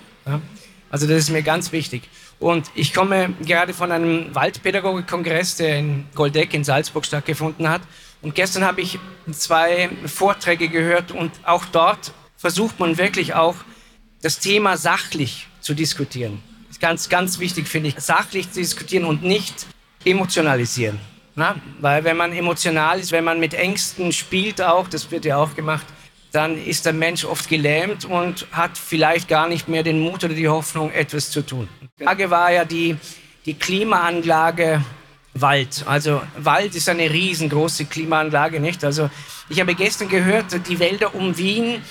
Also 0.89 1.05
das 1.05 1.17
ist 1.17 1.31
mir 1.31 1.43
ganz 1.43 1.74
wichtig. 1.74 2.03
Und 2.39 2.71
ich 2.75 2.93
komme 2.93 3.33
gerade 3.41 3.74
von 3.74 3.91
einem 3.91 4.33
Waldpädagogikkongress, 4.33 5.57
der 5.57 5.79
in 5.79 6.05
Goldeck 6.15 6.53
in 6.53 6.63
Salzburg 6.63 7.05
stattgefunden 7.05 7.67
hat. 7.67 7.81
Und 8.21 8.36
gestern 8.36 8.63
habe 8.63 8.79
ich 8.79 9.00
zwei 9.33 9.89
Vorträge 10.05 10.69
gehört 10.69 11.12
und 11.12 11.31
auch 11.43 11.65
dort 11.65 12.13
versucht 12.38 12.79
man 12.79 12.98
wirklich 12.98 13.33
auch 13.33 13.55
das 14.21 14.39
Thema 14.39 14.77
sachlich 14.77 15.48
zu 15.60 15.74
diskutieren 15.74 16.41
ganz, 16.81 17.07
ganz 17.07 17.39
wichtig, 17.39 17.67
finde 17.67 17.89
ich, 17.89 18.00
sachlich 18.00 18.51
zu 18.51 18.59
diskutieren 18.59 19.05
und 19.05 19.23
nicht 19.23 19.67
emotionalisieren. 20.03 21.00
Na? 21.35 21.55
Weil 21.79 22.03
wenn 22.03 22.17
man 22.17 22.33
emotional 22.33 23.00
ist, 23.00 23.11
wenn 23.11 23.23
man 23.23 23.39
mit 23.39 23.53
Ängsten 23.53 24.11
spielt 24.11 24.61
auch, 24.61 24.88
das 24.88 25.11
wird 25.11 25.23
ja 25.23 25.38
auch 25.38 25.55
gemacht, 25.55 25.85
dann 26.31 26.57
ist 26.63 26.85
der 26.85 26.93
Mensch 26.93 27.25
oft 27.25 27.50
gelähmt 27.50 28.05
und 28.05 28.47
hat 28.51 28.77
vielleicht 28.77 29.27
gar 29.27 29.47
nicht 29.47 29.67
mehr 29.67 29.83
den 29.83 30.00
Mut 30.00 30.23
oder 30.23 30.33
die 30.33 30.47
Hoffnung, 30.47 30.91
etwas 30.91 31.29
zu 31.29 31.45
tun. 31.45 31.67
Die 32.00 32.03
Frage 32.03 32.29
war 32.29 32.51
ja 32.51 32.65
die, 32.65 32.97
die 33.45 33.53
Klimaanlage 33.53 34.83
Wald. 35.33 35.83
Also 35.88 36.21
Wald 36.38 36.75
ist 36.75 36.89
eine 36.89 37.09
riesengroße 37.09 37.85
Klimaanlage, 37.85 38.59
nicht? 38.59 38.83
Also 38.83 39.09
ich 39.50 39.59
habe 39.59 39.75
gestern 39.75 40.09
gehört, 40.09 40.67
die 40.67 40.79
Wälder 40.79 41.15
um 41.15 41.38
Wien 41.38 41.81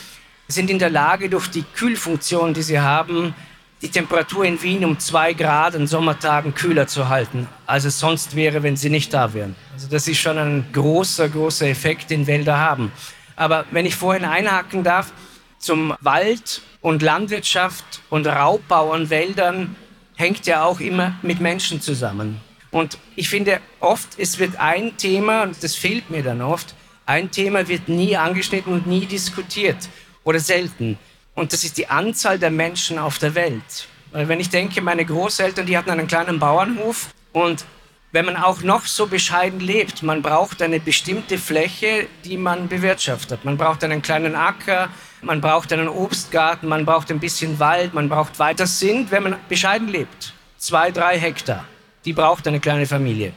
sind 0.48 0.68
in 0.70 0.78
der 0.78 0.90
Lage, 0.90 1.30
durch 1.30 1.48
die 1.48 1.62
Kühlfunktion, 1.62 2.54
die 2.54 2.62
sie 2.62 2.80
haben, 2.80 3.34
die 3.82 3.88
Temperatur 3.88 4.44
in 4.44 4.62
Wien 4.62 4.84
um 4.84 4.98
zwei 4.98 5.32
Grad 5.32 5.74
an 5.74 5.86
Sommertagen 5.86 6.54
kühler 6.54 6.86
zu 6.86 7.08
halten, 7.08 7.48
als 7.66 7.84
es 7.84 7.98
sonst 7.98 8.36
wäre, 8.36 8.62
wenn 8.62 8.76
sie 8.76 8.90
nicht 8.90 9.14
da 9.14 9.32
wären. 9.32 9.56
Also 9.72 9.88
das 9.88 10.06
ist 10.06 10.18
schon 10.18 10.38
ein 10.38 10.66
großer, 10.72 11.28
großer 11.28 11.66
Effekt, 11.66 12.10
den 12.10 12.26
Wälder 12.26 12.58
haben. 12.58 12.92
Aber 13.36 13.64
wenn 13.70 13.86
ich 13.86 13.94
vorhin 13.94 14.24
einhaken 14.24 14.84
darf, 14.84 15.12
zum 15.58 15.94
Wald 16.00 16.62
und 16.80 17.02
Landwirtschaft 17.02 18.00
und 18.10 18.26
Raubbau 18.26 18.92
an 18.92 19.10
Wäldern 19.10 19.76
hängt 20.16 20.46
ja 20.46 20.64
auch 20.64 20.80
immer 20.80 21.14
mit 21.22 21.40
Menschen 21.40 21.80
zusammen. 21.80 22.40
Und 22.70 22.98
ich 23.16 23.28
finde 23.28 23.60
oft, 23.80 24.18
es 24.18 24.38
wird 24.38 24.56
ein 24.56 24.96
Thema, 24.96 25.42
und 25.42 25.62
das 25.62 25.74
fehlt 25.74 26.10
mir 26.10 26.22
dann 26.22 26.40
oft, 26.40 26.74
ein 27.06 27.30
Thema 27.30 27.66
wird 27.66 27.88
nie 27.88 28.16
angeschnitten 28.16 28.72
und 28.72 28.86
nie 28.86 29.06
diskutiert 29.06 29.88
oder 30.22 30.38
selten. 30.38 30.98
Und 31.34 31.52
das 31.52 31.64
ist 31.64 31.78
die 31.78 31.88
Anzahl 31.88 32.38
der 32.38 32.50
Menschen 32.50 32.98
auf 32.98 33.18
der 33.18 33.34
Welt. 33.34 33.88
Weil 34.12 34.28
wenn 34.28 34.40
ich 34.40 34.50
denke, 34.50 34.80
meine 34.80 35.04
Großeltern, 35.04 35.66
die 35.66 35.78
hatten 35.78 35.90
einen 35.90 36.06
kleinen 36.06 36.38
Bauernhof 36.38 37.10
und 37.32 37.64
wenn 38.12 38.24
man 38.24 38.36
auch 38.36 38.62
noch 38.62 38.86
so 38.86 39.06
bescheiden 39.06 39.60
lebt, 39.60 40.02
man 40.02 40.20
braucht 40.20 40.62
eine 40.62 40.80
bestimmte 40.80 41.38
Fläche, 41.38 42.08
die 42.24 42.36
man 42.36 42.66
bewirtschaftet. 42.66 43.44
Man 43.44 43.56
braucht 43.56 43.84
einen 43.84 44.02
kleinen 44.02 44.34
Acker, 44.34 44.88
man 45.22 45.40
braucht 45.40 45.72
einen 45.72 45.88
Obstgarten, 45.88 46.68
man 46.68 46.84
braucht 46.84 47.10
ein 47.12 47.20
bisschen 47.20 47.60
Wald, 47.60 47.94
man 47.94 48.08
braucht 48.08 48.40
weiter. 48.40 48.66
Sind, 48.66 49.12
wenn 49.12 49.22
man 49.22 49.36
bescheiden 49.48 49.86
lebt, 49.86 50.34
zwei, 50.58 50.90
drei 50.90 51.18
Hektar. 51.18 51.64
Die 52.04 52.12
braucht 52.12 52.48
eine 52.48 52.58
kleine 52.58 52.86
Familie. 52.86 53.32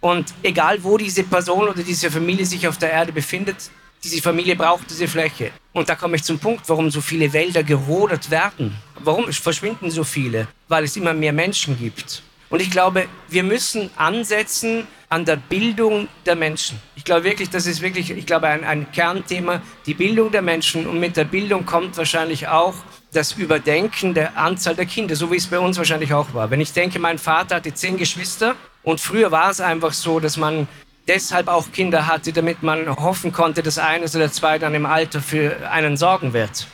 Und 0.00 0.34
egal, 0.42 0.84
wo 0.84 0.98
diese 0.98 1.22
Person 1.22 1.68
oder 1.68 1.82
diese 1.82 2.10
Familie 2.10 2.44
sich 2.44 2.68
auf 2.68 2.76
der 2.76 2.92
Erde 2.92 3.10
befindet, 3.10 3.70
diese 4.04 4.20
Familie 4.20 4.54
braucht 4.54 4.90
diese 4.90 5.08
Fläche. 5.08 5.50
Und 5.72 5.88
da 5.88 5.94
komme 5.94 6.16
ich 6.16 6.22
zum 6.22 6.38
Punkt, 6.38 6.68
warum 6.68 6.90
so 6.90 7.00
viele 7.00 7.32
Wälder 7.32 7.62
gerodet 7.62 8.30
werden. 8.30 8.76
Warum 9.02 9.32
verschwinden 9.32 9.90
so 9.90 10.04
viele? 10.04 10.46
Weil 10.68 10.84
es 10.84 10.96
immer 10.96 11.14
mehr 11.14 11.32
Menschen 11.32 11.78
gibt. 11.78 12.22
Und 12.50 12.60
ich 12.60 12.70
glaube, 12.70 13.06
wir 13.28 13.42
müssen 13.42 13.90
ansetzen 13.96 14.86
an 15.08 15.24
der 15.24 15.36
Bildung 15.36 16.08
der 16.26 16.36
Menschen. 16.36 16.78
Ich 16.96 17.04
glaube 17.04 17.24
wirklich, 17.24 17.48
das 17.48 17.66
ist 17.66 17.80
wirklich, 17.80 18.10
ich 18.10 18.26
glaube, 18.26 18.48
ein, 18.48 18.62
ein 18.62 18.92
Kernthema, 18.92 19.62
die 19.86 19.94
Bildung 19.94 20.30
der 20.30 20.42
Menschen. 20.42 20.86
Und 20.86 21.00
mit 21.00 21.16
der 21.16 21.24
Bildung 21.24 21.64
kommt 21.64 21.96
wahrscheinlich 21.96 22.46
auch 22.46 22.74
das 23.12 23.32
Überdenken 23.32 24.12
der 24.12 24.36
Anzahl 24.36 24.74
der 24.74 24.86
Kinder, 24.86 25.16
so 25.16 25.32
wie 25.32 25.36
es 25.36 25.46
bei 25.46 25.58
uns 25.58 25.78
wahrscheinlich 25.78 26.12
auch 26.12 26.34
war. 26.34 26.50
Wenn 26.50 26.60
ich 26.60 26.72
denke, 26.72 26.98
mein 26.98 27.18
Vater 27.18 27.56
hatte 27.56 27.72
zehn 27.72 27.96
Geschwister 27.96 28.54
und 28.82 29.00
früher 29.00 29.30
war 29.30 29.50
es 29.50 29.60
einfach 29.60 29.92
so, 29.92 30.20
dass 30.20 30.36
man 30.36 30.68
deshalb 31.08 31.48
auch 31.48 31.70
Kinder 31.72 32.06
hatte, 32.06 32.32
damit 32.32 32.62
man 32.62 32.88
hoffen 32.96 33.32
konnte, 33.32 33.62
dass 33.62 33.78
eines 33.78 34.14
oder 34.16 34.30
zwei 34.30 34.58
dann 34.58 34.74
im 34.74 34.86
Alter 34.86 35.20
für 35.20 35.70
einen 35.70 35.96
sorgen 35.96 36.32
wird. 36.32 36.66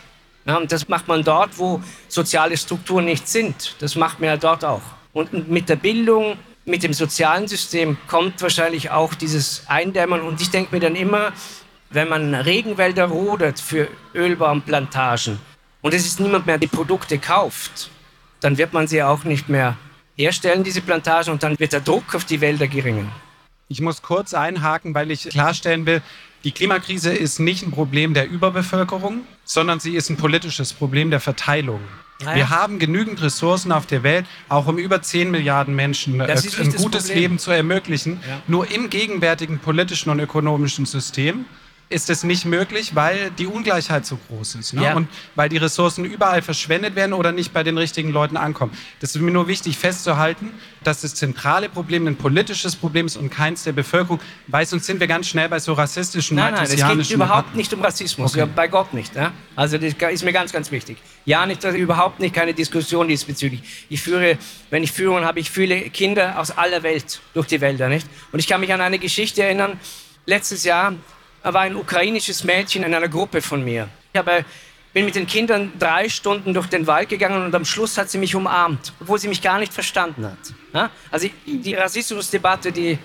Ja, 0.46 0.56
und 0.56 0.72
das 0.72 0.88
macht 0.88 1.08
man 1.08 1.22
dort, 1.22 1.58
wo 1.58 1.82
soziale 2.08 2.56
Strukturen 2.56 3.04
nicht 3.04 3.28
sind. 3.28 3.76
Das 3.80 3.94
macht 3.94 4.20
man 4.20 4.28
ja 4.30 4.36
dort 4.36 4.64
auch. 4.64 4.82
Und 5.12 5.50
mit 5.50 5.68
der 5.68 5.76
Bildung, 5.76 6.36
mit 6.64 6.82
dem 6.82 6.92
sozialen 6.92 7.48
System 7.48 7.98
kommt 8.06 8.40
wahrscheinlich 8.42 8.90
auch 8.90 9.14
dieses 9.14 9.64
Eindämmen. 9.66 10.20
Und 10.22 10.40
ich 10.40 10.50
denke 10.50 10.74
mir 10.74 10.80
dann 10.80 10.96
immer, 10.96 11.32
wenn 11.90 12.08
man 12.08 12.34
Regenwälder 12.34 13.06
rodet 13.06 13.60
für 13.60 13.88
Ölbaumplantagen 14.14 15.38
und 15.82 15.94
es 15.94 16.06
ist 16.06 16.20
niemand 16.20 16.46
mehr, 16.46 16.58
die 16.58 16.68
Produkte 16.68 17.18
kauft, 17.18 17.90
dann 18.40 18.58
wird 18.58 18.72
man 18.72 18.86
sie 18.86 19.02
auch 19.02 19.24
nicht 19.24 19.48
mehr 19.48 19.76
herstellen, 20.16 20.62
diese 20.62 20.82
Plantagen, 20.82 21.32
und 21.32 21.42
dann 21.42 21.58
wird 21.58 21.72
der 21.72 21.80
Druck 21.80 22.14
auf 22.14 22.24
die 22.24 22.40
Wälder 22.40 22.68
geringer. 22.68 23.10
Ich 23.72 23.80
muss 23.80 24.02
kurz 24.02 24.34
einhaken, 24.34 24.96
weil 24.96 25.12
ich 25.12 25.28
klarstellen 25.28 25.86
will, 25.86 26.02
die 26.42 26.50
Klimakrise 26.50 27.12
ist 27.12 27.38
nicht 27.38 27.64
ein 27.64 27.70
Problem 27.70 28.14
der 28.14 28.28
Überbevölkerung, 28.28 29.20
sondern 29.44 29.78
sie 29.78 29.94
ist 29.94 30.10
ein 30.10 30.16
politisches 30.16 30.72
Problem 30.72 31.10
der 31.10 31.20
Verteilung. 31.20 31.78
Naja. 32.20 32.34
Wir 32.34 32.50
haben 32.50 32.80
genügend 32.80 33.22
Ressourcen 33.22 33.70
auf 33.70 33.86
der 33.86 34.02
Welt, 34.02 34.26
auch 34.48 34.66
um 34.66 34.76
über 34.76 35.02
10 35.02 35.30
Milliarden 35.30 35.76
Menschen 35.76 36.18
äh, 36.18 36.24
ein 36.24 36.72
gutes 36.72 37.06
Problem. 37.06 37.16
Leben 37.16 37.38
zu 37.38 37.52
ermöglichen. 37.52 38.20
Ja. 38.28 38.42
Nur 38.48 38.68
im 38.72 38.90
gegenwärtigen 38.90 39.60
politischen 39.60 40.10
und 40.10 40.18
ökonomischen 40.18 40.84
System 40.84 41.44
ist 41.90 42.08
es 42.08 42.22
nicht 42.22 42.44
möglich, 42.44 42.94
weil 42.94 43.32
die 43.32 43.48
Ungleichheit 43.48 44.06
so 44.06 44.16
groß 44.28 44.54
ist 44.54 44.74
ne? 44.74 44.84
ja. 44.84 44.94
und 44.94 45.08
weil 45.34 45.48
die 45.48 45.56
Ressourcen 45.56 46.04
überall 46.04 46.40
verschwendet 46.40 46.94
werden 46.94 47.12
oder 47.12 47.32
nicht 47.32 47.52
bei 47.52 47.64
den 47.64 47.76
richtigen 47.76 48.10
Leuten 48.10 48.36
ankommen. 48.36 48.72
Das 49.00 49.16
ist 49.16 49.20
mir 49.20 49.32
nur 49.32 49.48
wichtig 49.48 49.76
festzuhalten, 49.76 50.52
dass 50.84 51.00
das 51.00 51.16
zentrale 51.16 51.68
Problem 51.68 52.06
ein 52.06 52.14
politisches 52.14 52.76
Problem 52.76 53.06
ist 53.06 53.16
und 53.16 53.30
keins 53.30 53.64
der 53.64 53.72
Bevölkerung, 53.72 54.20
weil 54.46 54.64
sonst 54.66 54.86
sind 54.86 55.00
wir 55.00 55.08
ganz 55.08 55.26
schnell 55.26 55.48
bei 55.48 55.58
so 55.58 55.72
rassistischen, 55.72 56.36
nein, 56.36 56.54
nein, 56.54 56.62
es 56.62 56.76
geht 56.76 57.10
überhaupt 57.10 57.48
Debatten. 57.48 57.56
nicht 57.56 57.74
um 57.74 57.82
Rassismus, 57.82 58.30
okay. 58.30 58.40
ja, 58.40 58.46
bei 58.46 58.68
Gott 58.68 58.94
nicht. 58.94 59.16
Ja? 59.16 59.32
Also 59.56 59.76
das 59.76 59.94
ist 59.94 60.24
mir 60.24 60.32
ganz, 60.32 60.52
ganz 60.52 60.70
wichtig. 60.70 60.96
Ja, 61.24 61.44
nicht, 61.44 61.64
überhaupt 61.64 62.20
nicht 62.20 62.34
keine 62.34 62.54
Diskussion 62.54 63.08
diesbezüglich. 63.08 63.86
Ich 63.88 64.00
führe, 64.00 64.38
wenn 64.70 64.84
ich 64.84 64.92
führe, 64.92 65.24
habe 65.24 65.40
ich 65.40 65.50
viele 65.50 65.80
Kinder 65.90 66.38
aus 66.38 66.52
aller 66.52 66.84
Welt 66.84 67.20
durch 67.34 67.48
die 67.48 67.60
Wälder, 67.60 67.88
nicht? 67.88 68.06
Und 68.30 68.38
ich 68.38 68.46
kann 68.46 68.60
mich 68.60 68.72
an 68.72 68.80
eine 68.80 69.00
Geschichte 69.00 69.42
erinnern. 69.42 69.80
Letztes 70.24 70.62
Jahr 70.62 70.94
war 71.42 71.60
ein 71.62 71.76
ukrainisches 71.76 72.44
Mädchen 72.44 72.82
in 72.82 72.94
einer 72.94 73.08
Gruppe 73.08 73.42
von 73.42 73.64
mir. 73.64 73.88
Ich 74.12 74.18
habe, 74.18 74.44
bin 74.92 75.04
mit 75.04 75.14
den 75.14 75.26
Kindern 75.26 75.72
drei 75.78 76.08
Stunden 76.08 76.52
durch 76.52 76.66
den 76.66 76.86
Wald 76.86 77.08
gegangen 77.08 77.44
und 77.44 77.54
am 77.54 77.64
Schluss 77.64 77.96
hat 77.96 78.10
sie 78.10 78.18
mich 78.18 78.34
umarmt, 78.34 78.92
obwohl 79.00 79.18
sie 79.18 79.28
mich 79.28 79.40
gar 79.40 79.58
nicht 79.58 79.72
verstanden 79.72 80.26
hat. 80.26 80.38
Ja? 80.74 80.90
Also 81.10 81.28
die 81.46 81.74
Rassismusdebatte, 81.74 82.72
die... 82.72 82.98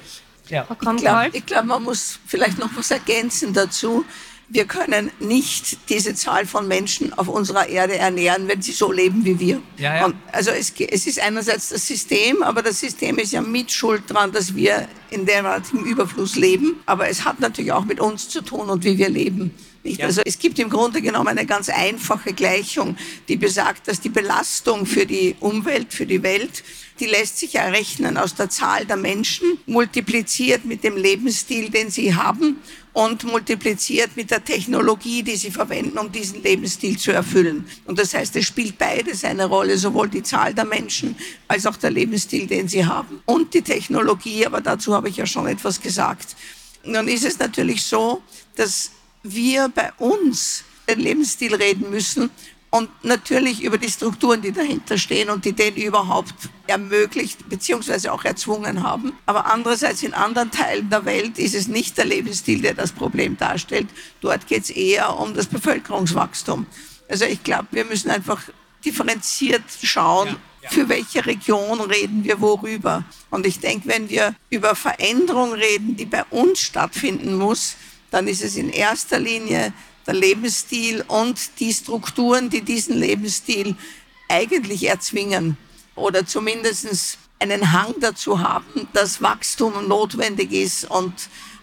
Ja. 0.47 0.67
Ich 0.69 0.77
glaube, 0.77 1.41
glaub, 1.41 1.65
man 1.65 1.81
muss 1.81 2.19
vielleicht 2.27 2.59
noch 2.59 2.69
was 2.75 2.91
ergänzen 2.91 3.51
dazu 3.51 4.05
wir 4.47 4.65
können 4.65 5.11
nicht 5.19 5.89
diese 5.89 6.13
Zahl 6.13 6.45
von 6.45 6.67
Menschen 6.67 7.13
auf 7.13 7.27
unserer 7.27 7.67
Erde 7.67 7.97
ernähren, 7.97 8.47
wenn 8.47 8.61
sie 8.61 8.73
so 8.73 8.91
leben 8.91 9.25
wie 9.25 9.39
wir. 9.39 9.61
Ja, 9.77 9.95
ja. 9.95 10.13
also 10.31 10.51
es, 10.51 10.71
es, 10.77 11.07
ist 11.07 11.19
einerseits 11.19 11.69
das 11.69 11.87
System, 11.87 12.43
aber 12.43 12.61
das 12.61 12.79
System 12.79 13.17
ist 13.17 13.33
ja 13.33 13.41
mit 13.41 13.71
Schuld 13.71 14.03
dran, 14.07 14.31
dass 14.31 14.55
wir 14.55 14.87
in 15.09 15.25
derartigem 15.25 15.83
Überfluss 15.83 16.35
leben. 16.35 16.77
Aber 16.85 17.09
es 17.09 17.25
hat 17.25 17.39
natürlich 17.39 17.71
auch 17.71 17.85
mit 17.85 17.99
uns 17.99 18.29
zu 18.29 18.41
tun 18.41 18.69
und 18.69 18.83
wie 18.83 18.97
wir 18.97 19.09
leben. 19.09 19.51
Ja. 19.83 20.05
Also 20.05 20.21
es 20.25 20.37
gibt 20.39 20.59
im 20.59 20.69
Grunde 20.69 21.01
genommen 21.01 21.27
eine 21.27 21.45
ganz 21.45 21.69
einfache 21.69 22.33
Gleichung, 22.33 22.97
die 23.27 23.37
besagt, 23.37 23.87
dass 23.87 24.01
die 24.01 24.09
Belastung 24.09 24.85
für 24.85 25.05
die 25.05 25.35
Umwelt, 25.39 25.93
für 25.93 26.05
die 26.05 26.23
Welt, 26.23 26.63
die 26.99 27.05
lässt 27.05 27.39
sich 27.39 27.55
errechnen 27.55 28.17
aus 28.17 28.35
der 28.35 28.49
Zahl 28.49 28.85
der 28.85 28.95
Menschen, 28.95 29.57
multipliziert 29.65 30.65
mit 30.65 30.83
dem 30.83 30.95
Lebensstil, 30.95 31.69
den 31.69 31.89
sie 31.89 32.15
haben 32.15 32.57
und 32.93 33.25
multipliziert 33.25 34.15
mit 34.15 34.31
der 34.31 34.43
Technologie, 34.43 35.21
die 35.21 35.35
sie 35.35 35.51
verwenden, 35.51 35.97
um 35.97 36.11
diesen 36.11 36.41
Lebensstil 36.41 36.97
zu 36.97 37.11
erfüllen. 37.11 37.65
Und 37.85 37.99
das 37.99 38.13
heißt, 38.13 38.35
es 38.37 38.45
spielt 38.45 38.77
beides 38.77 39.25
eine 39.25 39.45
Rolle, 39.45 39.77
sowohl 39.77 40.07
die 40.07 40.23
Zahl 40.23 40.53
der 40.53 40.65
Menschen 40.65 41.15
als 41.49 41.65
auch 41.65 41.75
der 41.75 41.91
Lebensstil, 41.91 42.47
den 42.47 42.69
sie 42.69 42.85
haben 42.85 43.21
und 43.25 43.53
die 43.53 43.61
Technologie, 43.61 44.45
aber 44.45 44.61
dazu 44.61 44.93
habe 44.93 45.09
ich 45.09 45.17
ja 45.17 45.25
schon 45.25 45.47
etwas 45.47 45.81
gesagt. 45.81 46.37
Nun 46.85 47.07
ist 47.09 47.25
es 47.25 47.37
natürlich 47.39 47.83
so, 47.83 48.21
dass 48.55 48.91
wir 49.23 49.69
bei 49.69 49.91
uns 49.97 50.63
den 50.87 50.99
Lebensstil 50.99 51.55
reden 51.55 51.89
müssen 51.89 52.29
und 52.75 52.89
natürlich 53.05 53.63
über 53.63 53.77
die 53.77 53.87
Strukturen, 53.87 54.41
die 54.41 54.51
dahinter 54.51 54.97
stehen 54.97 55.29
und 55.29 55.45
die 55.45 55.53
den 55.53 55.77
überhaupt 55.77 56.33
ermöglicht 56.67 57.47
bzw. 57.47 58.09
auch 58.09 58.25
erzwungen 58.25 58.83
haben. 58.83 59.13
Aber 59.25 59.45
andererseits 59.45 60.03
in 60.03 60.13
anderen 60.13 60.51
Teilen 60.51 60.89
der 60.89 61.05
Welt 61.05 61.39
ist 61.39 61.55
es 61.55 61.69
nicht 61.69 61.97
der 61.97 62.03
Lebensstil, 62.03 62.61
der 62.61 62.73
das 62.73 62.91
Problem 62.91 63.37
darstellt. 63.37 63.87
Dort 64.19 64.47
geht 64.47 64.63
es 64.63 64.71
eher 64.71 65.17
um 65.17 65.33
das 65.33 65.45
Bevölkerungswachstum. 65.45 66.65
Also 67.07 67.23
ich 67.23 67.41
glaube, 67.43 67.67
wir 67.71 67.85
müssen 67.85 68.11
einfach 68.11 68.41
differenziert 68.83 69.63
schauen, 69.81 70.35
ja, 70.61 70.69
für 70.69 70.89
welche 70.89 71.25
Region 71.25 71.79
reden 71.79 72.25
wir 72.25 72.41
worüber. 72.41 73.05
Und 73.29 73.45
ich 73.45 73.61
denke, 73.61 73.87
wenn 73.87 74.09
wir 74.09 74.35
über 74.49 74.75
Veränderung 74.75 75.53
reden, 75.53 75.95
die 75.95 76.05
bei 76.05 76.25
uns 76.25 76.59
stattfinden 76.59 77.37
muss, 77.37 77.77
dann 78.11 78.27
ist 78.27 78.43
es 78.43 78.57
in 78.57 78.69
erster 78.69 79.17
Linie 79.17 79.71
der 80.05 80.13
Lebensstil 80.13 81.03
und 81.07 81.59
die 81.59 81.73
Strukturen, 81.73 82.49
die 82.49 82.61
diesen 82.61 82.97
Lebensstil 82.97 83.75
eigentlich 84.29 84.87
erzwingen 84.87 85.57
oder 85.95 86.25
zumindest 86.25 87.17
einen 87.39 87.71
Hang 87.71 87.95
dazu 87.99 88.39
haben, 88.39 88.87
dass 88.93 89.21
Wachstum 89.21 89.87
notwendig 89.87 90.51
ist 90.51 90.89
und 90.89 91.13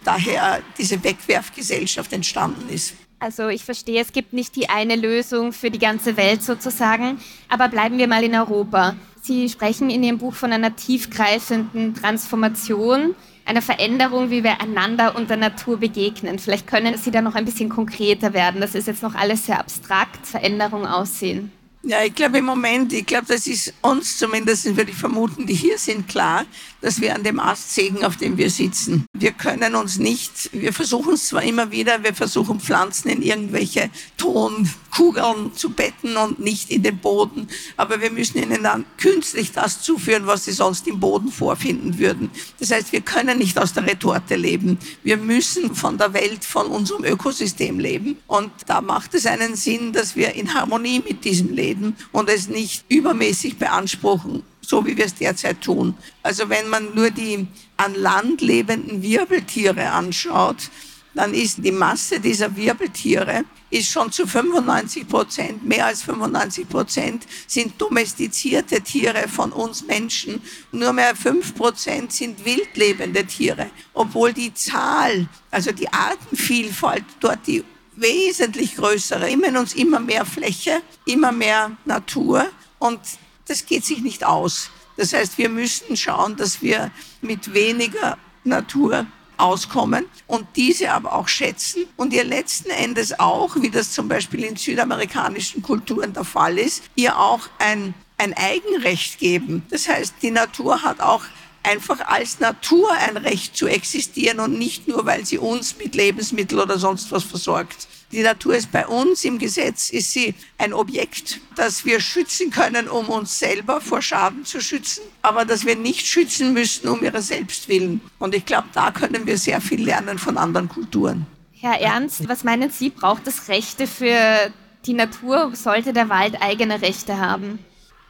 daher 0.04 0.61
diese 0.78 1.02
Wegwerfgesellschaft 1.02 2.12
entstanden 2.12 2.68
ist. 2.68 2.94
Also 3.18 3.49
ich 3.49 3.64
verstehe, 3.64 4.00
es 4.00 4.12
gibt 4.12 4.32
nicht 4.32 4.56
die 4.56 4.68
eine 4.68 4.96
Lösung 4.96 5.52
für 5.52 5.70
die 5.70 5.78
ganze 5.78 6.16
Welt 6.16 6.42
sozusagen, 6.42 7.20
aber 7.49 7.68
bleiben 7.68 7.96
wir 7.96 8.08
mal 8.08 8.25
in 8.25 8.34
Europa. 8.34 8.96
Sie 9.22 9.49
sprechen 9.49 9.90
in 9.90 10.02
Ihrem 10.02 10.18
Buch 10.18 10.34
von 10.34 10.52
einer 10.52 10.75
tiefgreifenden 10.75 11.94
Transformation 11.94 13.14
einer 13.44 13.62
Veränderung, 13.62 14.30
wie 14.30 14.44
wir 14.44 14.61
einander 14.61 15.16
und 15.16 15.30
der 15.30 15.37
Natur 15.37 15.78
begegnen. 15.78 16.38
Vielleicht 16.38 16.66
können 16.66 16.96
Sie 16.96 17.11
da 17.11 17.20
noch 17.20 17.34
ein 17.34 17.44
bisschen 17.44 17.68
konkreter 17.68 18.34
werden. 18.34 18.61
Das 18.61 18.75
ist 18.75 18.87
jetzt 18.87 19.02
noch 19.02 19.14
alles 19.14 19.46
sehr 19.46 19.58
abstrakt, 19.58 20.26
Veränderung 20.26 20.87
aussehen. 20.87 21.52
Ja, 21.84 22.04
ich 22.04 22.14
glaube 22.14 22.38
im 22.38 22.44
Moment, 22.44 22.92
ich 22.92 23.04
glaube, 23.04 23.26
das 23.26 23.48
ist 23.48 23.74
uns 23.80 24.16
zumindest, 24.16 24.76
würde 24.76 24.92
ich 24.92 24.96
vermuten, 24.96 25.46
die 25.46 25.54
hier 25.54 25.78
sind 25.78 26.06
klar, 26.06 26.44
dass 26.80 27.00
wir 27.00 27.12
an 27.12 27.24
dem 27.24 27.40
Ast 27.40 27.74
sägen, 27.74 28.04
auf 28.04 28.16
dem 28.16 28.36
wir 28.36 28.50
sitzen. 28.50 29.04
Wir 29.12 29.32
können 29.32 29.74
uns 29.74 29.98
nicht, 29.98 30.50
wir 30.52 30.72
versuchen 30.72 31.14
es 31.14 31.26
zwar 31.26 31.42
immer 31.42 31.72
wieder, 31.72 32.04
wir 32.04 32.14
versuchen 32.14 32.60
Pflanzen 32.60 33.08
in 33.08 33.22
irgendwelche 33.22 33.90
Ton 34.16 34.70
Kugeln 34.92 35.54
zu 35.54 35.70
betten 35.70 36.16
und 36.16 36.38
nicht 36.38 36.70
in 36.70 36.84
den 36.84 36.98
Boden. 36.98 37.48
Aber 37.76 38.00
wir 38.00 38.10
müssen 38.10 38.40
ihnen 38.40 38.62
dann 38.62 38.84
künstlich 38.98 39.50
das 39.50 39.82
zuführen, 39.82 40.26
was 40.26 40.44
sie 40.44 40.52
sonst 40.52 40.86
im 40.86 41.00
Boden 41.00 41.32
vorfinden 41.32 41.98
würden. 41.98 42.30
Das 42.60 42.70
heißt, 42.70 42.92
wir 42.92 43.00
können 43.00 43.38
nicht 43.38 43.58
aus 43.58 43.72
der 43.72 43.86
Retorte 43.86 44.36
leben. 44.36 44.78
Wir 45.02 45.16
müssen 45.16 45.74
von 45.74 45.98
der 45.98 46.12
Welt, 46.12 46.44
von 46.44 46.66
unserem 46.66 47.04
Ökosystem 47.04 47.80
leben. 47.80 48.18
Und 48.26 48.52
da 48.66 48.80
macht 48.80 49.14
es 49.14 49.26
einen 49.26 49.56
Sinn, 49.56 49.92
dass 49.92 50.14
wir 50.14 50.34
in 50.34 50.54
Harmonie 50.54 51.02
mit 51.04 51.24
diesem 51.24 51.52
leben 51.52 51.72
und 52.12 52.29
es 52.29 52.49
nicht 52.49 52.85
übermäßig 52.88 53.59
beanspruchen, 53.59 54.43
so 54.61 54.87
wie 54.87 54.97
wir 54.97 55.07
es 55.07 55.14
derzeit 55.14 55.61
tun. 55.61 55.95
Also 56.23 56.49
wenn 56.49 56.69
man 56.69 56.95
nur 56.95 57.11
die 57.11 57.47
an 57.76 57.95
Land 57.95 58.41
lebenden 58.41 59.02
Wirbeltiere 59.02 59.91
anschaut, 59.91 60.71
dann 61.14 61.35
ist 61.35 61.59
die 61.59 61.73
Masse 61.73 62.21
dieser 62.21 62.57
Wirbeltiere 62.57 63.45
ist 63.73 63.91
schon 63.91 64.12
zu 64.12 64.26
95 64.26 65.09
Prozent, 65.09 65.64
mehr 65.64 65.87
als 65.87 66.02
95 66.02 66.69
Prozent 66.69 67.26
sind 67.47 67.81
domestizierte 67.81 68.83
Tiere 68.83 69.29
von 69.29 69.50
uns 69.50 69.85
Menschen. 69.87 70.43
Nur 70.73 70.93
mehr 70.93 71.17
5 71.17 71.55
Prozent 71.55 72.12
sind 72.12 72.45
wildlebende 72.45 73.25
Tiere, 73.25 73.71
obwohl 73.95 74.35
die 74.35 74.52
Zahl, 74.52 75.26
also 75.50 75.73
die 75.73 75.88
Artenvielfalt 75.91 77.05
dort 77.21 77.47
die 77.47 77.64
wesentlich 77.96 78.76
größere, 78.76 79.30
immer 79.30 79.58
uns 79.58 79.75
immer 79.75 80.00
mehr 80.00 80.25
Fläche, 80.25 80.82
immer 81.04 81.32
mehr 81.32 81.72
Natur 81.84 82.46
und 82.78 83.00
das 83.46 83.66
geht 83.66 83.84
sich 83.84 84.00
nicht 84.00 84.25
aus. 84.25 84.70
Das 84.96 85.12
heißt, 85.12 85.38
wir 85.38 85.49
müssen 85.49 85.96
schauen, 85.96 86.37
dass 86.37 86.62
wir 86.62 86.90
mit 87.20 87.54
weniger 87.54 88.18
Natur 88.44 89.06
auskommen 89.37 90.06
und 90.26 90.46
diese 90.56 90.92
aber 90.92 91.14
auch 91.14 91.28
schätzen 91.28 91.87
und 91.96 92.12
ihr 92.12 92.25
letzten 92.25 92.70
Endes 92.70 93.18
auch, 93.18 93.56
wie 93.56 93.70
das 93.70 93.92
zum 93.92 94.08
Beispiel 94.08 94.44
in 94.44 94.56
südamerikanischen 94.56 95.62
Kulturen 95.62 96.12
der 96.12 96.25
Fall 96.25 96.58
ist, 96.58 96.84
ihr 96.94 97.18
auch 97.18 97.40
ein, 97.58 97.94
ein 98.18 98.34
Eigenrecht 98.34 99.18
geben. 99.18 99.64
Das 99.70 99.88
heißt, 99.88 100.14
die 100.22 100.30
Natur 100.30 100.82
hat 100.82 101.00
auch 101.00 101.25
einfach 101.62 102.00
als 102.07 102.40
Natur 102.40 102.90
ein 102.92 103.16
Recht 103.16 103.57
zu 103.57 103.66
existieren 103.66 104.40
und 104.40 104.59
nicht 104.59 104.88
nur, 104.88 105.07
weil 105.07 105.25
sie 105.25 105.38
uns 105.38 105.76
mit 105.78 105.95
Lebensmitteln 105.95 106.61
oder 106.61 106.78
sonst 106.78 107.12
was 107.12 107.25
versorgt. 107.25 107.88
Die 108.11 108.23
Natur 108.23 108.54
ist 108.54 108.71
bei 108.71 108.87
uns 108.87 109.25
im 109.25 109.38
Gesetz, 109.38 109.88
ist 109.88 110.12
sie 110.12 110.35
ein 110.59 110.75
Objekt, 110.75 111.40
das 111.57 111.87
wir 111.87 111.99
schützen 111.99 112.50
können, 112.50 112.88
um 112.88 113.09
uns 113.09 113.38
selber 113.38 113.81
vor 113.81 114.02
Schaden 114.02 114.45
zu 114.45 114.61
schützen, 114.61 115.02
aber 115.23 115.47
das 115.47 115.64
wir 115.64 115.76
nicht 115.76 116.07
schützen 116.07 116.52
müssen 116.52 116.88
um 116.88 117.02
ihre 117.02 117.23
selbst 117.23 117.69
willen. 117.69 118.02
Und 118.19 118.35
ich 118.35 118.45
glaube, 118.45 118.69
da 118.75 118.90
können 118.90 119.26
wir 119.26 119.38
sehr 119.38 119.62
viel 119.62 119.83
lernen 119.83 120.19
von 120.19 120.37
anderen 120.37 120.69
Kulturen. 120.69 121.26
Herr 121.52 121.81
Ernst, 121.81 122.28
was 122.28 122.45
meinen 122.45 122.71
Sie, 122.71 122.90
braucht 122.90 123.26
es 123.28 123.49
Rechte 123.49 123.87
für 123.87 124.52
die 124.85 124.95
Natur? 124.95 125.52
Sollte 125.54 125.92
der 125.92 126.09
Wald 126.09 126.42
eigene 126.42 126.83
Rechte 126.83 127.19
haben? 127.19 127.61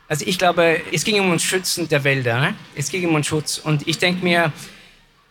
Also 0.09 0.25
ich 0.27 0.39
glaube, 0.39 0.81
es 0.93 1.05
ging 1.05 1.21
um 1.21 1.31
uns 1.31 1.43
Schützen 1.43 1.89
der 1.89 2.05
Wälder. 2.05 2.41
Ne? 2.41 2.55
Es 2.75 2.91
ging 2.91 3.09
um 3.09 3.15
uns 3.15 3.27
Schutz. 3.27 3.59
Und 3.59 3.89
ich 3.89 3.99
denke 3.99 4.25
mir, 4.25 4.53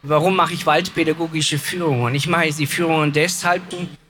warum 0.02 0.36
mache 0.36 0.54
ich 0.54 0.66
waldpädagogische 0.66 1.60
Führungen? 1.60 2.16
Ich 2.16 2.28
mache 2.28 2.50
die 2.52 2.66
Führungen 2.66 3.12
deshalb, 3.12 3.62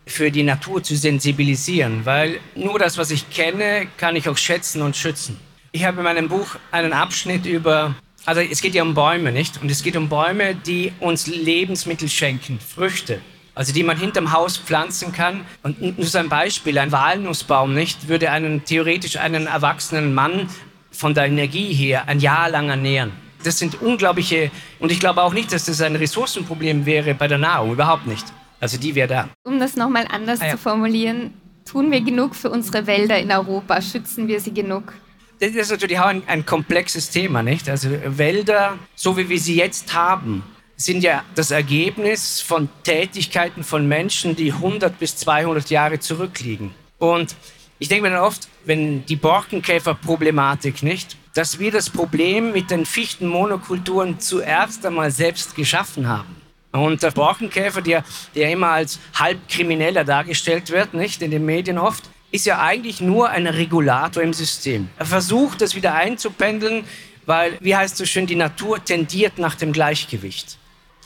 für 0.06 0.32
die 0.32 0.44
Natur 0.44 0.84
zu 0.84 0.96
sensibilisieren, 0.96 2.06
weil 2.06 2.40
nur 2.56 2.78
das, 2.80 2.98
was 2.98 3.12
ich 3.12 3.30
kenne, 3.30 3.88
kann 3.98 4.16
ich 4.16 4.28
auch 4.28 4.38
schätzen 4.38 4.82
und 4.82 4.96
schützen. 4.96 5.40
Ich 5.72 5.86
habe 5.86 5.98
in 5.98 6.04
meinem 6.04 6.28
Buch 6.28 6.56
einen 6.72 6.92
Abschnitt 6.92 7.46
über, 7.46 7.96
also 8.26 8.42
es 8.42 8.62
geht 8.62 8.76
ja 8.76 8.84
um 8.84 8.94
Bäume, 8.94 9.32
nicht? 9.32 9.62
Und 9.62 9.72
es 9.72 9.84
geht 9.84 9.96
um 9.96 10.10
Bäume, 10.10 10.54
die 10.56 10.92
uns 11.00 11.28
Lebensmittel 11.28 12.10
schenken, 12.10 12.60
Früchte. 12.60 13.22
Also 13.62 13.74
die 13.74 13.84
man 13.84 13.96
hinterm 13.96 14.32
Haus 14.32 14.58
pflanzen 14.58 15.14
kann. 15.14 15.46
Und 15.62 15.80
nur 16.00 16.08
so 16.08 16.18
ein 16.18 16.30
Beispiel, 16.30 16.80
ein 16.80 16.92
Walnussbaum, 16.92 17.76
nicht, 17.76 18.08
würde 18.08 18.32
einen 18.32 18.66
theoretisch 18.66 19.18
einen 19.18 19.46
erwachsenen 19.46 20.16
Mann 20.16 20.50
von 20.90 21.14
der 21.14 21.26
Energie 21.26 21.72
her 21.72 22.08
ein 22.08 22.20
Jahr 22.20 22.50
lang 22.50 22.70
ernähren. 22.70 23.12
Das 23.44 23.60
sind 23.60 23.80
unglaubliche, 23.80 24.50
und 24.80 24.92
ich 24.92 25.00
glaube 25.00 25.22
auch 25.22 25.32
nicht, 25.32 25.54
dass 25.54 25.66
das 25.66 25.80
ein 25.80 25.96
Ressourcenproblem 25.96 26.88
wäre 26.88 27.14
bei 27.14 27.28
der 27.28 27.38
Nahrung, 27.38 27.74
überhaupt 27.74 28.08
nicht. 28.08 28.26
Also 28.60 28.80
die 28.80 28.96
wäre 28.96 29.08
da. 29.08 29.30
Um 29.44 29.60
das 29.60 29.76
nochmal 29.76 30.08
anders 30.10 30.42
ah, 30.42 30.46
ja. 30.46 30.52
zu 30.54 30.58
formulieren, 30.58 31.32
tun 31.64 31.92
wir 31.92 32.02
genug 32.02 32.36
für 32.36 32.50
unsere 32.50 32.88
Wälder 32.88 33.20
in 33.20 33.32
Europa? 33.32 33.80
Schützen 33.80 34.28
wir 34.28 34.40
sie 34.40 34.56
genug? 34.56 34.94
Das 35.40 35.52
ist 35.52 35.70
natürlich 35.70 36.00
auch 36.00 36.08
ein, 36.08 36.24
ein 36.26 36.48
komplexes 36.48 37.12
Thema, 37.12 37.44
nicht? 37.44 37.70
Also 37.70 37.90
Wälder, 38.06 38.80
so 38.96 39.18
wie 39.18 39.30
wir 39.30 39.40
sie 39.40 39.56
jetzt 39.56 39.94
haben, 39.94 40.42
sind 40.86 41.04
ja 41.04 41.24
das 41.36 41.52
Ergebnis 41.52 42.42
von 42.42 42.70
Tätigkeiten 42.84 43.64
von 43.64 43.88
Menschen, 43.88 44.36
die 44.36 44.52
100 44.52 44.98
bis 44.98 45.16
200 45.18 45.70
Jahre 45.70 46.00
zurückliegen. 46.00 46.74
Und 46.98 47.36
ich 47.80 47.88
denke 47.88 48.04
mir 48.04 48.12
dann 48.12 48.24
oft, 48.24 48.48
wenn 48.66 49.06
die 49.06 49.16
Borkenkäferproblematik 49.16 50.84
nicht, 50.84 51.18
dass 51.34 51.60
wir 51.60 51.72
das 51.72 51.90
Problem 51.90 52.52
mit 52.52 52.70
den 52.70 52.86
Fichtenmonokulturen 52.86 54.20
zuerst 54.20 54.86
einmal 54.86 55.12
selbst 55.12 55.56
geschaffen 55.56 56.08
haben. 56.08 56.36
Und 56.72 57.04
der 57.04 57.12
Borkenkäfer, 57.12 57.82
der, 57.82 58.04
der 58.36 58.52
immer 58.52 58.70
als 58.70 59.00
Halbkrimineller 59.16 60.04
dargestellt 60.04 60.70
wird, 60.70 60.94
nicht 60.94 61.22
in 61.22 61.32
den 61.32 61.46
Medien 61.46 61.78
oft, 61.78 62.04
ist 62.32 62.46
ja 62.46 62.62
eigentlich 62.62 63.02
nur 63.02 63.30
ein 63.30 63.46
Regulator 63.46 64.24
im 64.24 64.34
System. 64.34 64.90
Er 64.98 65.06
versucht, 65.06 65.62
das 65.62 65.76
wieder 65.76 65.94
einzupendeln, 65.96 66.86
weil, 67.26 67.58
wie 67.60 67.76
heißt 67.76 67.94
es 67.94 67.98
so 68.00 68.06
schön, 68.06 68.26
die 68.26 68.36
Natur 68.36 68.84
tendiert 68.84 69.38
nach 69.38 69.56
dem 69.56 69.74
Gleichgewicht. 69.74 70.58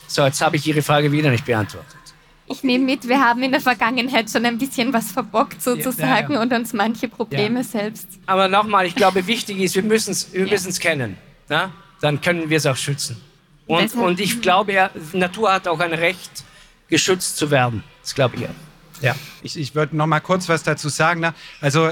So, 0.08 0.24
jetzt 0.24 0.42
habe 0.42 0.56
ich 0.56 0.68
Ihre 0.68 0.82
Frage 0.82 1.12
wieder 1.12 1.30
nicht 1.30 1.46
beantwortet. 1.46 1.96
Ich 2.48 2.64
nehme 2.64 2.86
mit, 2.86 3.08
wir 3.08 3.20
haben 3.20 3.42
in 3.42 3.52
der 3.52 3.62
Vergangenheit 3.62 4.30
schon 4.30 4.46
ein 4.46 4.60
bisschen 4.60 4.94
was 4.94 5.12
verbockt 5.12 5.64
sozusagen 5.64 6.34
ja, 6.34 6.38
ja. 6.38 6.42
und 6.42 6.54
uns 6.54 6.74
manche 6.74 7.08
Probleme 7.08 7.62
ja. 7.62 7.64
selbst. 7.64 8.08
Aber 8.28 8.48
nochmal, 8.48 8.86
ich 8.86 8.96
glaube, 8.96 9.26
wichtig 9.26 9.60
ist, 9.60 9.76
wir 9.76 9.82
müssen 9.82 10.12
es 10.12 10.32
wir 10.32 10.48
kennen. 10.80 11.18
Ja? 11.50 11.72
Dann 12.02 12.22
können 12.22 12.50
wir 12.50 12.58
es 12.58 12.68
auch 12.68 12.76
schützen. 12.76 13.20
Und, 13.66 13.96
und 13.96 14.20
ich 14.20 14.42
glaube, 14.42 14.74
ja, 14.74 14.92
Natur 15.14 15.52
hat 15.52 15.68
auch 15.68 15.80
ein 15.80 15.94
Recht, 15.94 16.44
geschützt 16.88 17.38
zu 17.38 17.50
werden. 17.50 17.84
Das 18.02 18.14
glaube 18.14 18.36
ich 18.36 18.42
ja. 18.44 18.50
Ja, 19.02 19.16
ich, 19.42 19.58
ich 19.58 19.76
würde 19.76 19.96
noch 19.98 20.08
mal 20.08 20.20
kurz 20.20 20.48
was 20.48 20.64
dazu 20.64 20.90
sagen. 20.90 21.20
Ne? 21.22 21.34
Also 21.62 21.92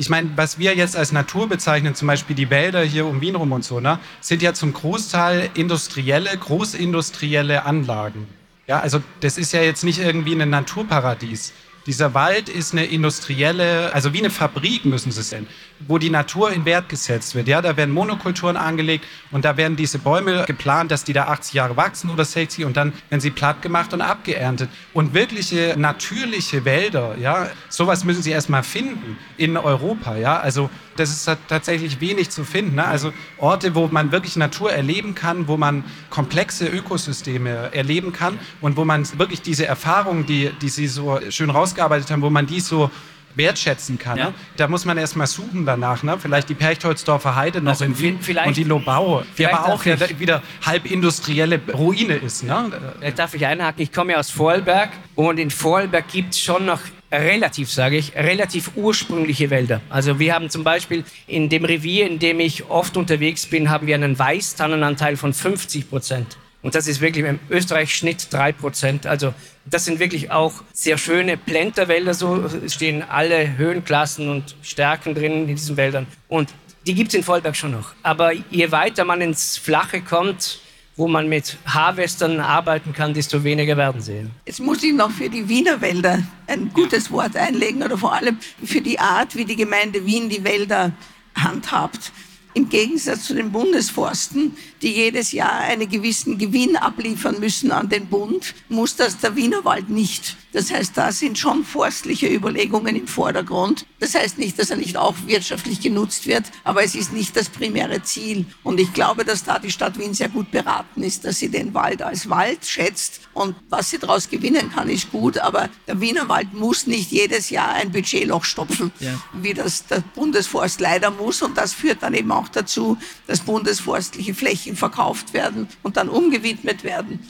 ich 0.00 0.08
meine, 0.08 0.30
was 0.34 0.58
wir 0.58 0.74
jetzt 0.74 0.96
als 0.96 1.12
Natur 1.12 1.46
bezeichnen, 1.46 1.94
zum 1.94 2.08
Beispiel 2.08 2.34
die 2.34 2.48
Wälder 2.48 2.82
hier 2.82 3.04
um 3.04 3.20
Wien 3.20 3.36
rum 3.36 3.52
und 3.52 3.62
so, 3.62 3.80
ne, 3.80 3.98
sind 4.22 4.40
ja 4.40 4.54
zum 4.54 4.72
Großteil 4.72 5.50
industrielle, 5.52 6.30
großindustrielle 6.38 7.66
Anlagen. 7.66 8.26
Ja, 8.66 8.80
also 8.80 9.02
das 9.20 9.36
ist 9.36 9.52
ja 9.52 9.60
jetzt 9.60 9.84
nicht 9.84 9.98
irgendwie 9.98 10.40
ein 10.40 10.48
Naturparadies. 10.48 11.52
Dieser 11.86 12.12
Wald 12.12 12.48
ist 12.48 12.72
eine 12.72 12.84
industrielle, 12.84 13.92
also 13.94 14.12
wie 14.12 14.18
eine 14.18 14.30
Fabrik 14.30 14.84
müssen 14.84 15.10
sie 15.10 15.20
es 15.20 15.30
sehen, 15.30 15.46
wo 15.86 15.96
die 15.96 16.10
Natur 16.10 16.52
in 16.52 16.64
Wert 16.64 16.88
gesetzt 16.88 17.34
wird. 17.34 17.48
Ja, 17.48 17.62
da 17.62 17.76
werden 17.76 17.92
Monokulturen 17.92 18.56
angelegt 18.56 19.06
und 19.30 19.44
da 19.44 19.56
werden 19.56 19.76
diese 19.76 19.98
Bäume 19.98 20.44
geplant, 20.46 20.90
dass 20.90 21.04
die 21.04 21.14
da 21.14 21.24
80 21.24 21.54
Jahre 21.54 21.76
wachsen 21.76 22.10
oder 22.10 22.24
60 22.24 22.66
und 22.66 22.76
dann 22.76 22.92
werden 23.08 23.20
sie 23.20 23.30
platt 23.30 23.62
gemacht 23.62 23.94
und 23.94 24.02
abgeerntet. 24.02 24.68
Und 24.92 25.14
wirkliche 25.14 25.74
natürliche 25.78 26.64
Wälder, 26.64 27.16
ja, 27.18 27.48
sowas 27.70 28.04
müssen 28.04 28.22
sie 28.22 28.30
erstmal 28.30 28.62
finden 28.62 29.16
in 29.38 29.56
Europa. 29.56 30.16
Ja, 30.16 30.38
also 30.38 30.68
das 30.96 31.10
ist 31.10 31.30
tatsächlich 31.48 32.00
wenig 32.00 32.30
zu 32.30 32.44
finden. 32.44 32.76
Ne? 32.76 32.84
Also 32.84 33.12
Orte, 33.38 33.74
wo 33.74 33.88
man 33.88 34.12
wirklich 34.12 34.36
Natur 34.36 34.72
erleben 34.72 35.14
kann, 35.14 35.48
wo 35.48 35.56
man 35.56 35.84
komplexe 36.10 36.66
Ökosysteme 36.66 37.72
erleben 37.72 38.12
kann 38.12 38.38
und 38.60 38.76
wo 38.76 38.84
man 38.84 39.06
wirklich 39.18 39.40
diese 39.40 39.66
Erfahrungen, 39.66 40.26
die, 40.26 40.50
die 40.60 40.68
Sie 40.68 40.86
so 40.86 41.18
schön 41.30 41.50
rausgearbeitet 41.70 42.10
haben, 42.10 42.22
wo 42.22 42.30
man 42.30 42.46
die 42.46 42.60
so 42.60 42.90
wertschätzen 43.36 43.98
kann. 43.98 44.18
Ja. 44.18 44.24
Ne? 44.26 44.34
Da 44.56 44.66
muss 44.66 44.84
man 44.84 44.98
erstmal 44.98 45.28
suchen 45.28 45.64
danach. 45.64 46.02
Ne? 46.02 46.18
Vielleicht 46.18 46.48
die 46.48 46.54
Perchtoldsdorfer 46.54 47.36
Heide 47.36 47.60
noch 47.60 47.72
also 47.72 47.84
in 47.84 47.98
Wien 47.98 48.18
und 48.44 48.56
die 48.56 48.64
Lobau, 48.64 49.22
die 49.38 49.46
aber 49.46 49.72
auch 49.72 49.84
ja 49.84 49.96
wieder 50.18 50.42
halb 50.66 50.90
industrielle 50.90 51.60
Ruine 51.72 52.14
ist. 52.14 52.42
Ne? 52.42 52.72
Darf 53.14 53.34
ich 53.34 53.46
einhaken? 53.46 53.82
Ich 53.82 53.92
komme 53.92 54.12
ja 54.12 54.18
aus 54.18 54.30
Vorarlberg 54.30 54.90
und 55.14 55.38
in 55.38 55.50
Vorarlberg 55.50 56.08
gibt 56.08 56.34
es 56.34 56.40
schon 56.40 56.66
noch 56.66 56.80
relativ, 57.12 57.70
sage 57.70 57.96
ich, 57.96 58.14
relativ 58.14 58.72
ursprüngliche 58.76 59.50
Wälder. 59.50 59.80
Also 59.90 60.18
wir 60.18 60.34
haben 60.34 60.50
zum 60.50 60.64
Beispiel 60.64 61.04
in 61.26 61.48
dem 61.48 61.64
Revier, 61.64 62.08
in 62.08 62.18
dem 62.18 62.40
ich 62.40 62.68
oft 62.68 62.96
unterwegs 62.96 63.46
bin, 63.46 63.70
haben 63.70 63.86
wir 63.86 63.94
einen 63.94 64.18
Weißtannenanteil 64.18 65.16
von 65.16 65.32
50 65.32 65.88
Prozent. 65.88 66.36
Und 66.62 66.74
das 66.74 66.86
ist 66.86 67.00
wirklich 67.00 67.24
im 67.24 67.38
Österreich-Schnitt 67.48 68.28
drei 68.30 68.52
Prozent. 68.52 69.06
Also 69.06 69.32
das 69.70 69.84
sind 69.84 70.00
wirklich 70.00 70.30
auch 70.30 70.62
sehr 70.72 70.98
schöne 70.98 71.36
Plenterwälder. 71.36 72.12
So 72.12 72.44
stehen 72.68 73.02
alle 73.02 73.56
Höhenklassen 73.56 74.28
und 74.28 74.56
Stärken 74.62 75.14
drin 75.14 75.32
in 75.32 75.46
diesen 75.46 75.76
Wäldern. 75.76 76.06
Und 76.28 76.52
die 76.86 76.94
gibt 76.94 77.08
es 77.08 77.14
in 77.14 77.22
Vollberg 77.22 77.56
schon 77.56 77.72
noch. 77.72 77.92
Aber 78.02 78.32
je 78.32 78.72
weiter 78.72 79.04
man 79.04 79.20
ins 79.20 79.56
Flache 79.56 80.00
kommt, 80.00 80.60
wo 80.96 81.06
man 81.06 81.28
mit 81.28 81.56
Harvestern 81.64 82.40
arbeiten 82.40 82.92
kann, 82.92 83.14
desto 83.14 83.44
weniger 83.44 83.76
werden 83.76 84.00
sie. 84.00 84.26
Jetzt 84.44 84.60
muss 84.60 84.82
ich 84.82 84.92
noch 84.92 85.10
für 85.10 85.30
die 85.30 85.48
Wiener 85.48 85.80
Wälder 85.80 86.22
ein 86.46 86.70
gutes 86.72 87.10
Wort 87.10 87.36
einlegen 87.36 87.82
oder 87.82 87.96
vor 87.96 88.12
allem 88.12 88.36
für 88.62 88.80
die 88.80 88.98
Art, 88.98 89.36
wie 89.36 89.44
die 89.44 89.56
Gemeinde 89.56 90.04
Wien 90.04 90.28
die 90.28 90.44
Wälder 90.44 90.92
handhabt. 91.34 92.12
Im 92.54 92.68
Gegensatz 92.68 93.24
zu 93.24 93.34
den 93.34 93.52
Bundesforsten, 93.52 94.56
die 94.82 94.92
jedes 94.92 95.32
Jahr 95.32 95.60
einen 95.60 95.88
gewissen 95.88 96.38
Gewinn 96.38 96.76
abliefern 96.76 97.38
müssen 97.40 97.70
an 97.72 97.88
den 97.88 98.06
Bund, 98.06 98.54
muss 98.68 98.96
das 98.96 99.18
der 99.18 99.36
Wienerwald 99.36 99.90
nicht. 99.90 100.36
Das 100.52 100.72
heißt, 100.72 100.96
da 100.96 101.12
sind 101.12 101.38
schon 101.38 101.64
forstliche 101.64 102.26
Überlegungen 102.26 102.96
im 102.96 103.06
Vordergrund. 103.06 103.86
Das 104.00 104.14
heißt 104.14 104.38
nicht, 104.38 104.58
dass 104.58 104.70
er 104.70 104.76
nicht 104.76 104.96
auch 104.96 105.14
wirtschaftlich 105.26 105.80
genutzt 105.80 106.26
wird, 106.26 106.44
aber 106.64 106.82
es 106.82 106.94
ist 106.94 107.12
nicht 107.12 107.36
das 107.36 107.48
primäre 107.48 108.02
Ziel. 108.02 108.46
Und 108.64 108.80
ich 108.80 108.92
glaube, 108.92 109.24
dass 109.24 109.44
da 109.44 109.58
die 109.58 109.70
Stadt 109.70 109.98
Wien 109.98 110.14
sehr 110.14 110.28
gut 110.28 110.50
beraten 110.50 111.02
ist, 111.02 111.24
dass 111.24 111.38
sie 111.38 111.50
den 111.50 111.72
Wald 111.74 112.02
als 112.02 112.28
Wald 112.28 112.64
schätzt 112.64 113.20
und 113.32 113.54
was 113.68 113.90
sie 113.90 113.98
daraus 113.98 114.28
gewinnen 114.28 114.72
kann, 114.72 114.88
ist 114.88 115.10
gut, 115.12 115.38
aber 115.38 115.68
der 115.86 116.00
Wienerwald 116.00 116.52
muss 116.52 116.86
nicht 116.86 117.12
jedes 117.12 117.50
Jahr 117.50 117.70
ein 117.70 117.92
Budgetloch 117.92 118.44
stopfen, 118.44 118.92
ja. 118.98 119.20
wie 119.32 119.54
das 119.54 119.86
der 119.86 120.02
Bundesforst 120.14 120.80
leider 120.80 121.10
muss. 121.10 121.42
Und 121.42 121.56
das 121.56 121.72
führt 121.72 122.02
dann 122.02 122.14
eben 122.14 122.32
auch 122.32 122.48
dazu, 122.48 122.98
dass 123.26 123.40
bundesforstliche 123.40 124.34
Flächen 124.34 124.69
verkauft 124.76 125.34
werden 125.34 125.68
und 125.82 125.96
dann 125.96 126.08
umgewidmet 126.08 126.84
werden 126.84 127.20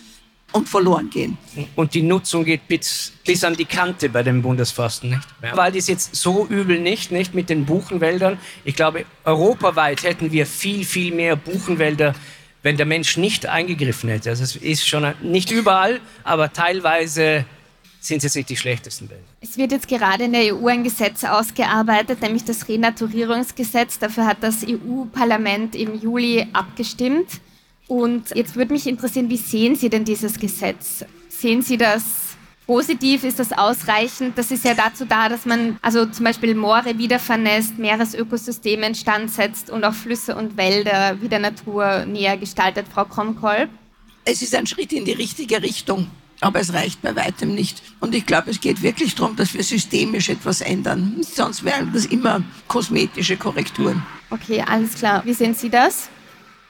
und 0.53 0.68
verloren 0.68 1.11
gehen. 1.11 1.38
Und 1.76 1.94
die 1.94 2.03
Nutzung 2.03 2.44
geht 2.44 2.66
bis, 2.66 3.12
bis 3.24 3.44
an 3.44 3.55
die 3.55 3.64
Kante 3.64 4.09
bei 4.09 4.22
den 4.22 4.42
Bundesforsten, 4.42 5.11
nicht? 5.11 5.29
Ja. 5.42 5.57
Wald 5.57 5.76
ist 5.76 5.88
jetzt 5.88 6.14
so 6.16 6.46
übel 6.46 6.81
nicht, 6.81 7.12
nicht 7.12 7.35
mit 7.35 7.48
den 7.50 7.66
Buchenwäldern. 7.66 8.38
Ich 8.64 8.74
glaube, 8.74 9.05
europaweit 9.24 10.03
hätten 10.03 10.33
wir 10.33 10.46
viel, 10.46 10.85
viel 10.85 11.14
mehr 11.14 11.37
Buchenwälder, 11.37 12.14
wenn 12.62 12.76
der 12.76 12.87
Mensch 12.87 13.16
nicht 13.16 13.46
eingegriffen 13.46 14.11
hätte. 14.11 14.31
Also 14.31 14.42
es 14.42 14.57
ist 14.57 14.87
schon 14.87 15.14
nicht 15.22 15.50
überall, 15.50 16.00
aber 16.24 16.53
teilweise 16.53 17.44
sind 18.00 18.24
es 18.24 18.34
nicht 18.34 18.48
die 18.48 18.56
schlechtesten 18.56 19.10
Wälder. 19.10 19.22
Es 19.40 19.56
wird 19.58 19.72
jetzt 19.72 19.86
gerade 19.86 20.24
in 20.24 20.32
der 20.32 20.56
EU 20.56 20.66
ein 20.66 20.82
Gesetz 20.82 21.22
ausgearbeitet, 21.22 22.22
nämlich 22.22 22.44
das 22.44 22.66
Renaturierungsgesetz. 22.66 23.98
Dafür 23.98 24.26
hat 24.26 24.38
das 24.42 24.64
EU-Parlament 24.66 25.76
im 25.76 26.00
Juli 26.00 26.46
abgestimmt. 26.52 27.28
Und 27.86 28.30
jetzt 28.34 28.56
würde 28.56 28.72
mich 28.72 28.86
interessieren, 28.86 29.28
wie 29.28 29.36
sehen 29.36 29.76
Sie 29.76 29.90
denn 29.90 30.04
dieses 30.04 30.38
Gesetz? 30.38 31.04
Sehen 31.28 31.60
Sie 31.60 31.76
das 31.76 32.30
positiv? 32.66 33.24
Ist 33.24 33.38
das 33.38 33.52
ausreichend? 33.52 34.38
Das 34.38 34.50
ist 34.50 34.64
ja 34.64 34.74
dazu 34.74 35.04
da, 35.04 35.28
dass 35.28 35.44
man 35.44 35.78
also 35.82 36.06
zum 36.06 36.24
Beispiel 36.24 36.54
Moore 36.54 36.96
wieder 36.96 37.18
vernässt, 37.18 37.78
Meeresökosysteme 37.78 38.86
instand 38.86 39.30
setzt 39.30 39.70
und 39.70 39.84
auch 39.84 39.92
Flüsse 39.92 40.36
und 40.36 40.56
Wälder 40.56 41.20
wieder 41.20 41.38
naturnäher 41.38 42.36
gestaltet, 42.38 42.86
Frau 42.92 43.04
Kromkolb. 43.04 43.68
Es 44.24 44.40
ist 44.40 44.54
ein 44.54 44.66
Schritt 44.66 44.92
in 44.92 45.04
die 45.04 45.12
richtige 45.12 45.60
Richtung. 45.60 46.06
Aber 46.40 46.61
es 46.61 46.72
reicht 46.72 47.03
bei 47.03 47.14
weitem 47.14 47.55
nicht. 47.55 47.83
Und 48.00 48.14
ich 48.14 48.24
glaube, 48.26 48.50
es 48.50 48.61
geht 48.61 48.83
wirklich 48.83 49.14
darum, 49.14 49.37
dass 49.37 49.55
wir 49.55 49.62
systemisch 49.62 50.29
etwas 50.29 50.61
ändern. 50.61 51.16
Sonst 51.20 51.64
wären 51.64 51.92
das 51.92 52.07
immer 52.07 52.42
kosmetische 52.66 53.37
Korrekturen. 53.37 54.03
Okay, 54.31 54.64
alles 54.66 54.94
klar. 54.94 55.22
Wie 55.24 55.35
sehen 55.35 55.55
Sie 55.55 55.68
das? 55.68 56.09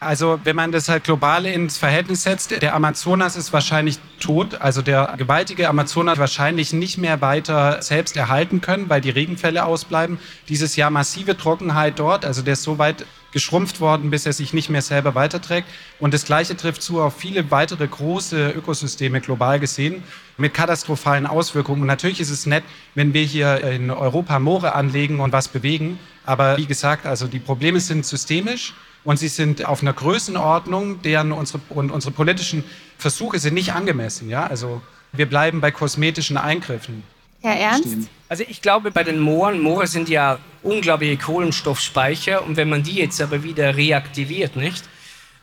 Also 0.01 0.41
wenn 0.45 0.57
man 0.57 0.73
das 0.73 0.89
halt 0.89 1.05
global 1.05 1.45
ins 1.45 1.77
Verhältnis 1.77 2.23
setzt, 2.23 2.63
der 2.63 2.75
Amazonas 2.75 3.37
ist 3.37 3.53
wahrscheinlich 3.53 3.99
tot. 4.19 4.55
Also 4.59 4.81
der 4.81 5.15
gewaltige 5.19 5.69
Amazonas 5.69 6.19
wahrscheinlich 6.19 6.73
nicht 6.73 6.97
mehr 6.97 7.21
weiter 7.21 7.83
selbst 7.83 8.17
erhalten 8.17 8.63
können, 8.63 8.89
weil 8.89 9.03
die 9.03 9.11
Regenfälle 9.11 9.67
ausbleiben. 9.67 10.19
Dieses 10.49 10.77
Jahr 10.77 10.89
massive 10.91 11.37
Trockenheit 11.37 11.99
dort. 11.99 12.25
Also 12.25 12.41
der 12.41 12.55
ist 12.55 12.63
so 12.63 12.79
weit 12.79 13.05
geschrumpft 13.33 13.81
worden, 13.81 14.11
bis 14.11 14.27
er 14.27 14.33
sich 14.33 14.53
nicht 14.53 14.71
mehr 14.71 14.83
selber 14.83 15.15
weiterträgt. 15.15 15.69
Und 15.99 16.15
das 16.15 16.25
Gleiche 16.25 16.57
trifft 16.57 16.83
zu 16.83 17.01
auf 17.01 17.17
viele 17.17 17.51
weitere 17.51 17.87
große 17.87 18.51
Ökosysteme 18.51 19.21
global 19.21 19.61
gesehen 19.61 20.03
mit 20.37 20.55
katastrophalen 20.55 21.27
Auswirkungen. 21.27 21.83
Und 21.83 21.87
natürlich 21.87 22.21
ist 22.21 22.31
es 22.31 22.47
nett, 22.47 22.65
wenn 22.95 23.15
wir 23.15 23.23
hier 23.23 23.63
in 23.63 23.91
Europa 23.91 24.39
Moore 24.39 24.75
anlegen 24.75 25.21
und 25.21 25.33
was 25.33 25.49
bewegen. 25.49 25.99
Aber 26.25 26.57
wie 26.57 26.67
gesagt, 26.67 27.07
also 27.07 27.27
die 27.27 27.39
Probleme 27.39 27.81
sind 27.81 28.07
systemisch 28.07 28.75
und 29.05 29.19
sie 29.19 29.29
sind 29.29 29.65
auf 29.65 29.83
einer 29.83 29.93
Größenordnung, 29.93 31.03
deren 31.03 31.33
unsere, 31.33 31.61
und 31.71 31.91
unsere 31.91 32.13
politischen 32.13 32.65
Versuche 32.99 33.39
sind 33.39 33.55
nicht 33.55 33.73
angemessen. 33.73 34.29
Ja? 34.29 34.47
Also 34.47 34.83
wir 35.13 35.27
bleiben 35.27 35.61
bei 35.61 35.71
kosmetischen 35.71 36.37
Eingriffen. 36.37 37.03
Herr 37.41 37.57
Ernst? 37.57 38.09
Also 38.31 38.45
ich 38.47 38.63
glaube, 38.63 38.93
bei 38.93 39.03
den 39.03 39.19
Mooren, 39.19 39.61
Moore 39.61 39.89
sind 39.89 40.09
ja 40.09 40.39
unglaubliche 40.63 41.17
Kohlenstoffspeicher 41.17 42.47
und 42.47 42.57
wenn 42.57 42.69
man 42.69 42.85
die 42.85 42.95
jetzt 42.95 43.21
aber 43.21 43.43
wieder 43.43 43.77
reaktiviert, 43.77 44.55
nicht, 44.55 44.85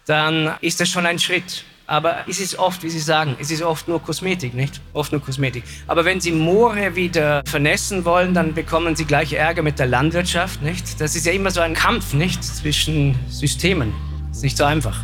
dann 0.05 0.53
ist 0.61 0.79
das 0.79 0.87
schon 0.87 1.05
ein 1.05 1.19
Schritt. 1.19 1.65
Aber 1.85 2.19
es 2.29 2.39
ist 2.39 2.57
oft, 2.57 2.83
wie 2.83 2.89
Sie 2.89 2.99
sagen, 2.99 3.35
es 3.41 3.51
ist 3.51 3.61
oft 3.61 3.89
nur 3.89 4.01
Kosmetik, 4.01 4.53
nicht? 4.53 4.79
Oft 4.93 5.11
nur 5.11 5.21
Kosmetik. 5.21 5.63
Aber 5.87 6.05
wenn 6.05 6.21
Sie 6.21 6.31
Moore 6.31 6.95
wieder 6.95 7.43
vernässen 7.45 8.05
wollen, 8.05 8.33
dann 8.33 8.53
bekommen 8.53 8.95
Sie 8.95 9.03
gleich 9.03 9.33
Ärger 9.33 9.63
mit 9.63 9.79
der 9.79 9.87
Landwirtschaft, 9.87 10.61
nicht? 10.61 11.01
Das 11.01 11.13
ist 11.17 11.25
ja 11.25 11.33
immer 11.33 11.51
so 11.51 11.59
ein 11.59 11.73
Kampf, 11.73 12.13
nicht? 12.13 12.41
Zwischen 12.41 13.19
Systemen. 13.29 13.93
Ist 14.31 14.43
nicht 14.43 14.55
so 14.55 14.63
einfach. 14.63 15.03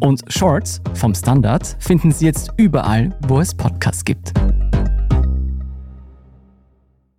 Und 0.00 0.22
Shorts 0.28 0.80
vom 0.94 1.14
Standard 1.14 1.76
finden 1.78 2.12
Sie 2.12 2.26
jetzt 2.26 2.50
überall, 2.56 3.16
wo 3.28 3.40
es 3.40 3.54
Podcasts 3.54 4.04
gibt. 4.04 4.32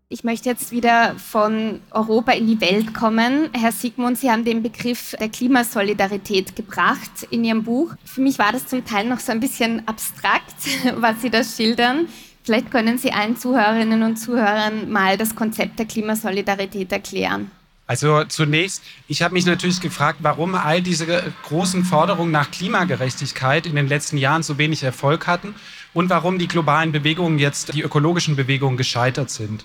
Ich 0.09 0.23
möchte 0.23 0.47
jetzt 0.47 0.71
wieder 0.71 1.15
von 1.15 1.81
Europa 1.91 2.31
in 2.31 2.47
die 2.47 2.61
Welt 2.61 2.93
kommen. 2.93 3.49
Herr 3.51 3.73
Sigmund, 3.73 4.17
Sie 4.17 4.31
haben 4.31 4.45
den 4.45 4.63
Begriff 4.63 5.15
der 5.19 5.27
Klimasolidarität 5.27 6.55
gebracht 6.55 7.27
in 7.29 7.43
Ihrem 7.43 7.63
Buch. 7.63 7.93
Für 8.05 8.21
mich 8.21 8.39
war 8.39 8.53
das 8.53 8.67
zum 8.67 8.85
Teil 8.85 9.05
noch 9.05 9.19
so 9.19 9.33
ein 9.33 9.41
bisschen 9.41 9.85
abstrakt, 9.85 10.55
was 10.95 11.21
Sie 11.21 11.29
da 11.29 11.43
schildern. 11.43 12.07
Vielleicht 12.43 12.71
können 12.71 12.97
Sie 12.97 13.11
allen 13.11 13.35
Zuhörerinnen 13.35 14.03
und 14.03 14.15
Zuhörern 14.15 14.89
mal 14.89 15.17
das 15.17 15.35
Konzept 15.35 15.77
der 15.77 15.85
Klimasolidarität 15.85 16.89
erklären. 16.93 17.51
Also 17.87 18.25
zunächst, 18.25 18.83
ich 19.07 19.21
habe 19.21 19.33
mich 19.33 19.45
natürlich 19.45 19.79
gefragt, 19.79 20.19
warum 20.21 20.55
all 20.55 20.81
diese 20.81 21.23
großen 21.43 21.85
Forderungen 21.85 22.31
nach 22.31 22.51
Klimagerechtigkeit 22.51 23.65
in 23.65 23.75
den 23.75 23.87
letzten 23.87 24.17
Jahren 24.17 24.43
so 24.43 24.57
wenig 24.57 24.83
Erfolg 24.83 25.25
hatten 25.25 25.55
und 25.93 26.09
warum 26.09 26.37
die 26.37 26.49
globalen 26.49 26.91
Bewegungen 26.91 27.39
jetzt, 27.39 27.73
die 27.73 27.81
ökologischen 27.81 28.35
Bewegungen 28.35 28.75
gescheitert 28.75 29.29
sind. 29.29 29.63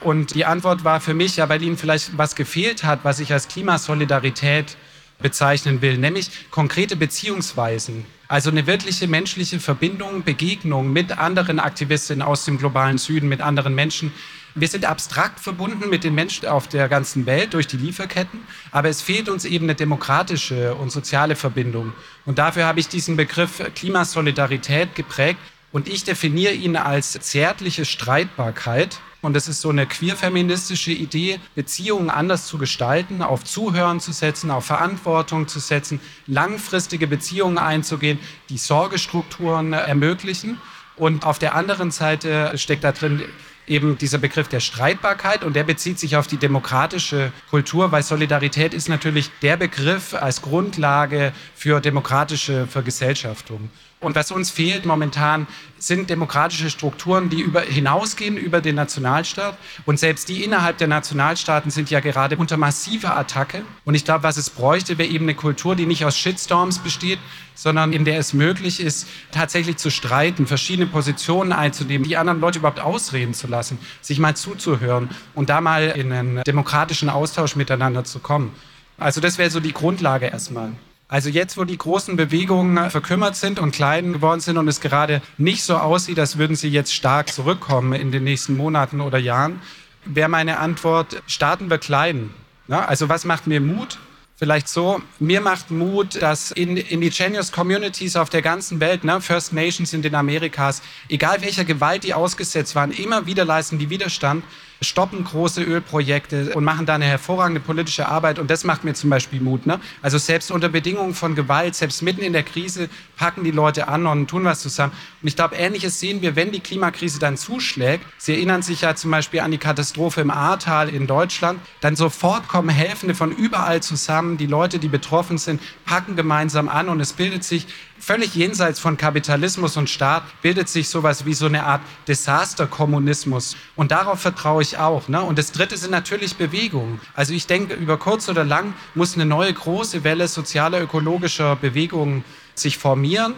Und 0.00 0.34
die 0.34 0.46
Antwort 0.46 0.84
war 0.84 1.00
für 1.00 1.12
mich, 1.12 1.36
ja, 1.36 1.48
weil 1.50 1.62
ihnen 1.62 1.76
vielleicht 1.76 2.16
was 2.16 2.34
gefehlt 2.36 2.84
hat, 2.84 3.00
was 3.02 3.20
ich 3.20 3.32
als 3.32 3.48
Klimasolidarität 3.48 4.76
bezeichnen 5.18 5.82
will, 5.82 5.98
nämlich 5.98 6.30
konkrete 6.50 6.96
Beziehungsweisen. 6.96 8.06
Also 8.28 8.50
eine 8.50 8.66
wirkliche 8.66 9.08
menschliche 9.08 9.58
Verbindung, 9.58 10.22
Begegnung 10.22 10.92
mit 10.92 11.18
anderen 11.18 11.58
Aktivistinnen 11.58 12.22
aus 12.22 12.44
dem 12.44 12.58
globalen 12.58 12.98
Süden, 12.98 13.28
mit 13.28 13.40
anderen 13.40 13.74
Menschen, 13.74 14.12
wir 14.54 14.68
sind 14.68 14.84
abstrakt 14.84 15.40
verbunden 15.40 15.88
mit 15.88 16.04
den 16.04 16.14
Menschen 16.14 16.48
auf 16.48 16.68
der 16.68 16.88
ganzen 16.88 17.26
Welt 17.26 17.54
durch 17.54 17.66
die 17.66 17.76
Lieferketten, 17.76 18.40
aber 18.70 18.88
es 18.88 19.02
fehlt 19.02 19.28
uns 19.28 19.44
eben 19.44 19.66
eine 19.66 19.74
demokratische 19.74 20.74
und 20.74 20.90
soziale 20.90 21.36
Verbindung. 21.36 21.92
Und 22.24 22.38
dafür 22.38 22.64
habe 22.64 22.80
ich 22.80 22.88
diesen 22.88 23.16
Begriff 23.16 23.62
Klimasolidarität 23.74 24.94
geprägt 24.94 25.38
und 25.70 25.88
ich 25.88 26.04
definiere 26.04 26.54
ihn 26.54 26.76
als 26.76 27.12
zärtliche 27.12 27.84
Streitbarkeit. 27.84 29.00
Und 29.20 29.34
das 29.34 29.48
ist 29.48 29.60
so 29.60 29.70
eine 29.70 29.84
queer-feministische 29.86 30.92
Idee, 30.92 31.40
Beziehungen 31.56 32.08
anders 32.08 32.46
zu 32.46 32.56
gestalten, 32.56 33.20
auf 33.20 33.44
Zuhören 33.44 33.98
zu 33.98 34.12
setzen, 34.12 34.50
auf 34.50 34.64
Verantwortung 34.64 35.48
zu 35.48 35.58
setzen, 35.58 36.00
langfristige 36.26 37.08
Beziehungen 37.08 37.58
einzugehen, 37.58 38.20
die 38.48 38.58
Sorgestrukturen 38.58 39.72
ermöglichen. 39.72 40.60
Und 40.94 41.26
auf 41.26 41.38
der 41.38 41.54
anderen 41.54 41.90
Seite 41.90 42.52
steckt 42.56 42.84
da 42.84 42.92
drin 42.92 43.22
eben 43.70 43.98
dieser 43.98 44.18
Begriff 44.18 44.48
der 44.48 44.60
Streitbarkeit 44.60 45.44
und 45.44 45.54
der 45.54 45.64
bezieht 45.64 45.98
sich 45.98 46.16
auf 46.16 46.26
die 46.26 46.36
demokratische 46.36 47.32
Kultur, 47.50 47.92
weil 47.92 48.02
Solidarität 48.02 48.74
ist 48.74 48.88
natürlich 48.88 49.30
der 49.42 49.56
Begriff 49.56 50.14
als 50.14 50.42
Grundlage 50.42 51.32
für 51.54 51.80
demokratische 51.80 52.66
Vergesellschaftung. 52.66 53.70
Und 54.00 54.14
was 54.14 54.30
uns 54.30 54.50
fehlt 54.50 54.86
momentan, 54.86 55.48
sind 55.78 56.08
demokratische 56.08 56.70
Strukturen, 56.70 57.30
die 57.30 57.40
über, 57.40 57.62
hinausgehen 57.62 58.36
über 58.36 58.60
den 58.60 58.76
Nationalstaat. 58.76 59.58
Und 59.86 59.98
selbst 59.98 60.28
die 60.28 60.44
innerhalb 60.44 60.78
der 60.78 60.86
Nationalstaaten 60.86 61.72
sind 61.72 61.90
ja 61.90 61.98
gerade 61.98 62.36
unter 62.36 62.56
massiver 62.56 63.16
Attacke. 63.16 63.62
Und 63.84 63.96
ich 63.96 64.04
glaube, 64.04 64.22
was 64.22 64.36
es 64.36 64.50
bräuchte, 64.50 64.98
wäre 64.98 65.08
eben 65.08 65.24
eine 65.24 65.34
Kultur, 65.34 65.74
die 65.74 65.86
nicht 65.86 66.04
aus 66.04 66.16
Shitstorms 66.16 66.78
besteht, 66.78 67.18
sondern 67.56 67.92
in 67.92 68.04
der 68.04 68.18
es 68.18 68.34
möglich 68.34 68.80
ist, 68.80 69.08
tatsächlich 69.32 69.78
zu 69.78 69.90
streiten, 69.90 70.46
verschiedene 70.46 70.86
Positionen 70.86 71.52
einzunehmen, 71.52 72.06
die 72.06 72.16
anderen 72.16 72.40
Leute 72.40 72.60
überhaupt 72.60 72.80
ausreden 72.80 73.34
zu 73.34 73.48
lassen, 73.48 73.78
sich 74.00 74.20
mal 74.20 74.36
zuzuhören 74.36 75.08
und 75.34 75.50
da 75.50 75.60
mal 75.60 75.88
in 75.88 76.12
einen 76.12 76.44
demokratischen 76.44 77.08
Austausch 77.08 77.56
miteinander 77.56 78.04
zu 78.04 78.20
kommen. 78.20 78.54
Also 78.96 79.20
das 79.20 79.38
wäre 79.38 79.50
so 79.50 79.58
die 79.58 79.72
Grundlage 79.72 80.26
erstmal. 80.26 80.72
Also 81.10 81.30
jetzt, 81.30 81.56
wo 81.56 81.64
die 81.64 81.78
großen 81.78 82.16
Bewegungen 82.16 82.90
verkümmert 82.90 83.34
sind 83.34 83.58
und 83.58 83.72
klein 83.72 84.12
geworden 84.12 84.40
sind 84.40 84.58
und 84.58 84.68
es 84.68 84.80
gerade 84.80 85.22
nicht 85.38 85.62
so 85.62 85.78
aussieht, 85.78 86.18
als 86.18 86.36
würden 86.36 86.54
sie 86.54 86.68
jetzt 86.68 86.92
stark 86.92 87.32
zurückkommen 87.32 87.94
in 87.94 88.12
den 88.12 88.24
nächsten 88.24 88.58
Monaten 88.58 89.00
oder 89.00 89.16
Jahren, 89.16 89.62
wäre 90.04 90.28
meine 90.28 90.58
Antwort, 90.58 91.22
starten 91.26 91.70
wir 91.70 91.78
klein. 91.78 92.28
Ja, 92.68 92.84
also 92.84 93.08
was 93.08 93.24
macht 93.24 93.46
mir 93.46 93.62
Mut? 93.62 93.98
Vielleicht 94.36 94.68
so, 94.68 95.00
mir 95.18 95.40
macht 95.40 95.70
Mut, 95.70 96.20
dass 96.22 96.50
in 96.50 96.76
Indigenous 96.76 97.52
Communities 97.52 98.14
auf 98.14 98.28
der 98.28 98.42
ganzen 98.42 98.78
Welt, 98.78 99.02
ne, 99.02 99.20
First 99.22 99.54
Nations 99.54 99.94
in 99.94 100.02
den 100.02 100.14
Amerikas, 100.14 100.82
egal 101.08 101.40
welcher 101.40 101.64
Gewalt 101.64 102.04
die 102.04 102.12
ausgesetzt 102.12 102.74
waren, 102.74 102.92
immer 102.92 103.26
wieder 103.26 103.46
leisten 103.46 103.78
die 103.78 103.90
Widerstand 103.90 104.44
stoppen 104.80 105.24
große 105.24 105.62
Ölprojekte 105.62 106.54
und 106.54 106.64
machen 106.64 106.86
da 106.86 106.94
eine 106.94 107.06
hervorragende 107.06 107.60
politische 107.60 108.08
Arbeit. 108.08 108.38
Und 108.38 108.50
das 108.50 108.64
macht 108.64 108.84
mir 108.84 108.94
zum 108.94 109.10
Beispiel 109.10 109.40
Mut. 109.40 109.66
Ne? 109.66 109.80
Also 110.02 110.18
selbst 110.18 110.50
unter 110.50 110.68
Bedingungen 110.68 111.14
von 111.14 111.34
Gewalt, 111.34 111.74
selbst 111.74 112.02
mitten 112.02 112.22
in 112.22 112.32
der 112.32 112.44
Krise, 112.44 112.88
packen 113.16 113.42
die 113.42 113.50
Leute 113.50 113.88
an 113.88 114.06
und 114.06 114.28
tun 114.28 114.44
was 114.44 114.60
zusammen. 114.60 114.92
Und 115.20 115.28
ich 115.28 115.36
glaube, 115.36 115.56
Ähnliches 115.56 115.98
sehen 115.98 116.22
wir, 116.22 116.36
wenn 116.36 116.52
die 116.52 116.60
Klimakrise 116.60 117.18
dann 117.18 117.36
zuschlägt. 117.36 118.04
Sie 118.18 118.34
erinnern 118.34 118.62
sich 118.62 118.82
ja 118.82 118.94
zum 118.94 119.10
Beispiel 119.10 119.40
an 119.40 119.50
die 119.50 119.58
Katastrophe 119.58 120.20
im 120.20 120.30
Ahrtal 120.30 120.88
in 120.88 121.06
Deutschland. 121.06 121.60
Dann 121.80 121.96
sofort 121.96 122.46
kommen 122.46 122.68
Helfende 122.68 123.14
von 123.14 123.32
überall 123.32 123.82
zusammen. 123.82 124.36
Die 124.36 124.46
Leute, 124.46 124.78
die 124.78 124.88
betroffen 124.88 125.38
sind, 125.38 125.60
packen 125.86 126.14
gemeinsam 126.14 126.68
an 126.68 126.88
und 126.88 127.00
es 127.00 127.12
bildet 127.12 127.42
sich 127.42 127.66
völlig 128.00 128.34
jenseits 128.34 128.80
von 128.80 128.96
Kapitalismus 128.96 129.76
und 129.76 129.90
Staat 129.90 130.22
bildet 130.42 130.68
sich 130.68 130.88
sowas 130.88 131.24
wie 131.24 131.34
so 131.34 131.46
eine 131.46 131.64
Art 131.64 131.82
Desasterkommunismus. 132.06 133.56
Und 133.76 133.90
darauf 133.90 134.20
vertraue 134.20 134.62
ich 134.62 134.78
auch. 134.78 135.08
Ne? 135.08 135.22
Und 135.22 135.38
das 135.38 135.52
Dritte 135.52 135.76
sind 135.76 135.90
natürlich 135.90 136.36
Bewegungen. 136.36 137.00
Also 137.14 137.34
ich 137.34 137.46
denke, 137.46 137.74
über 137.74 137.98
kurz 137.98 138.28
oder 138.28 138.44
lang 138.44 138.74
muss 138.94 139.14
eine 139.14 139.26
neue 139.26 139.52
große 139.52 140.04
Welle 140.04 140.28
sozialer, 140.28 140.80
ökologischer 140.80 141.56
Bewegungen 141.56 142.24
sich 142.54 142.78
formieren. 142.78 143.34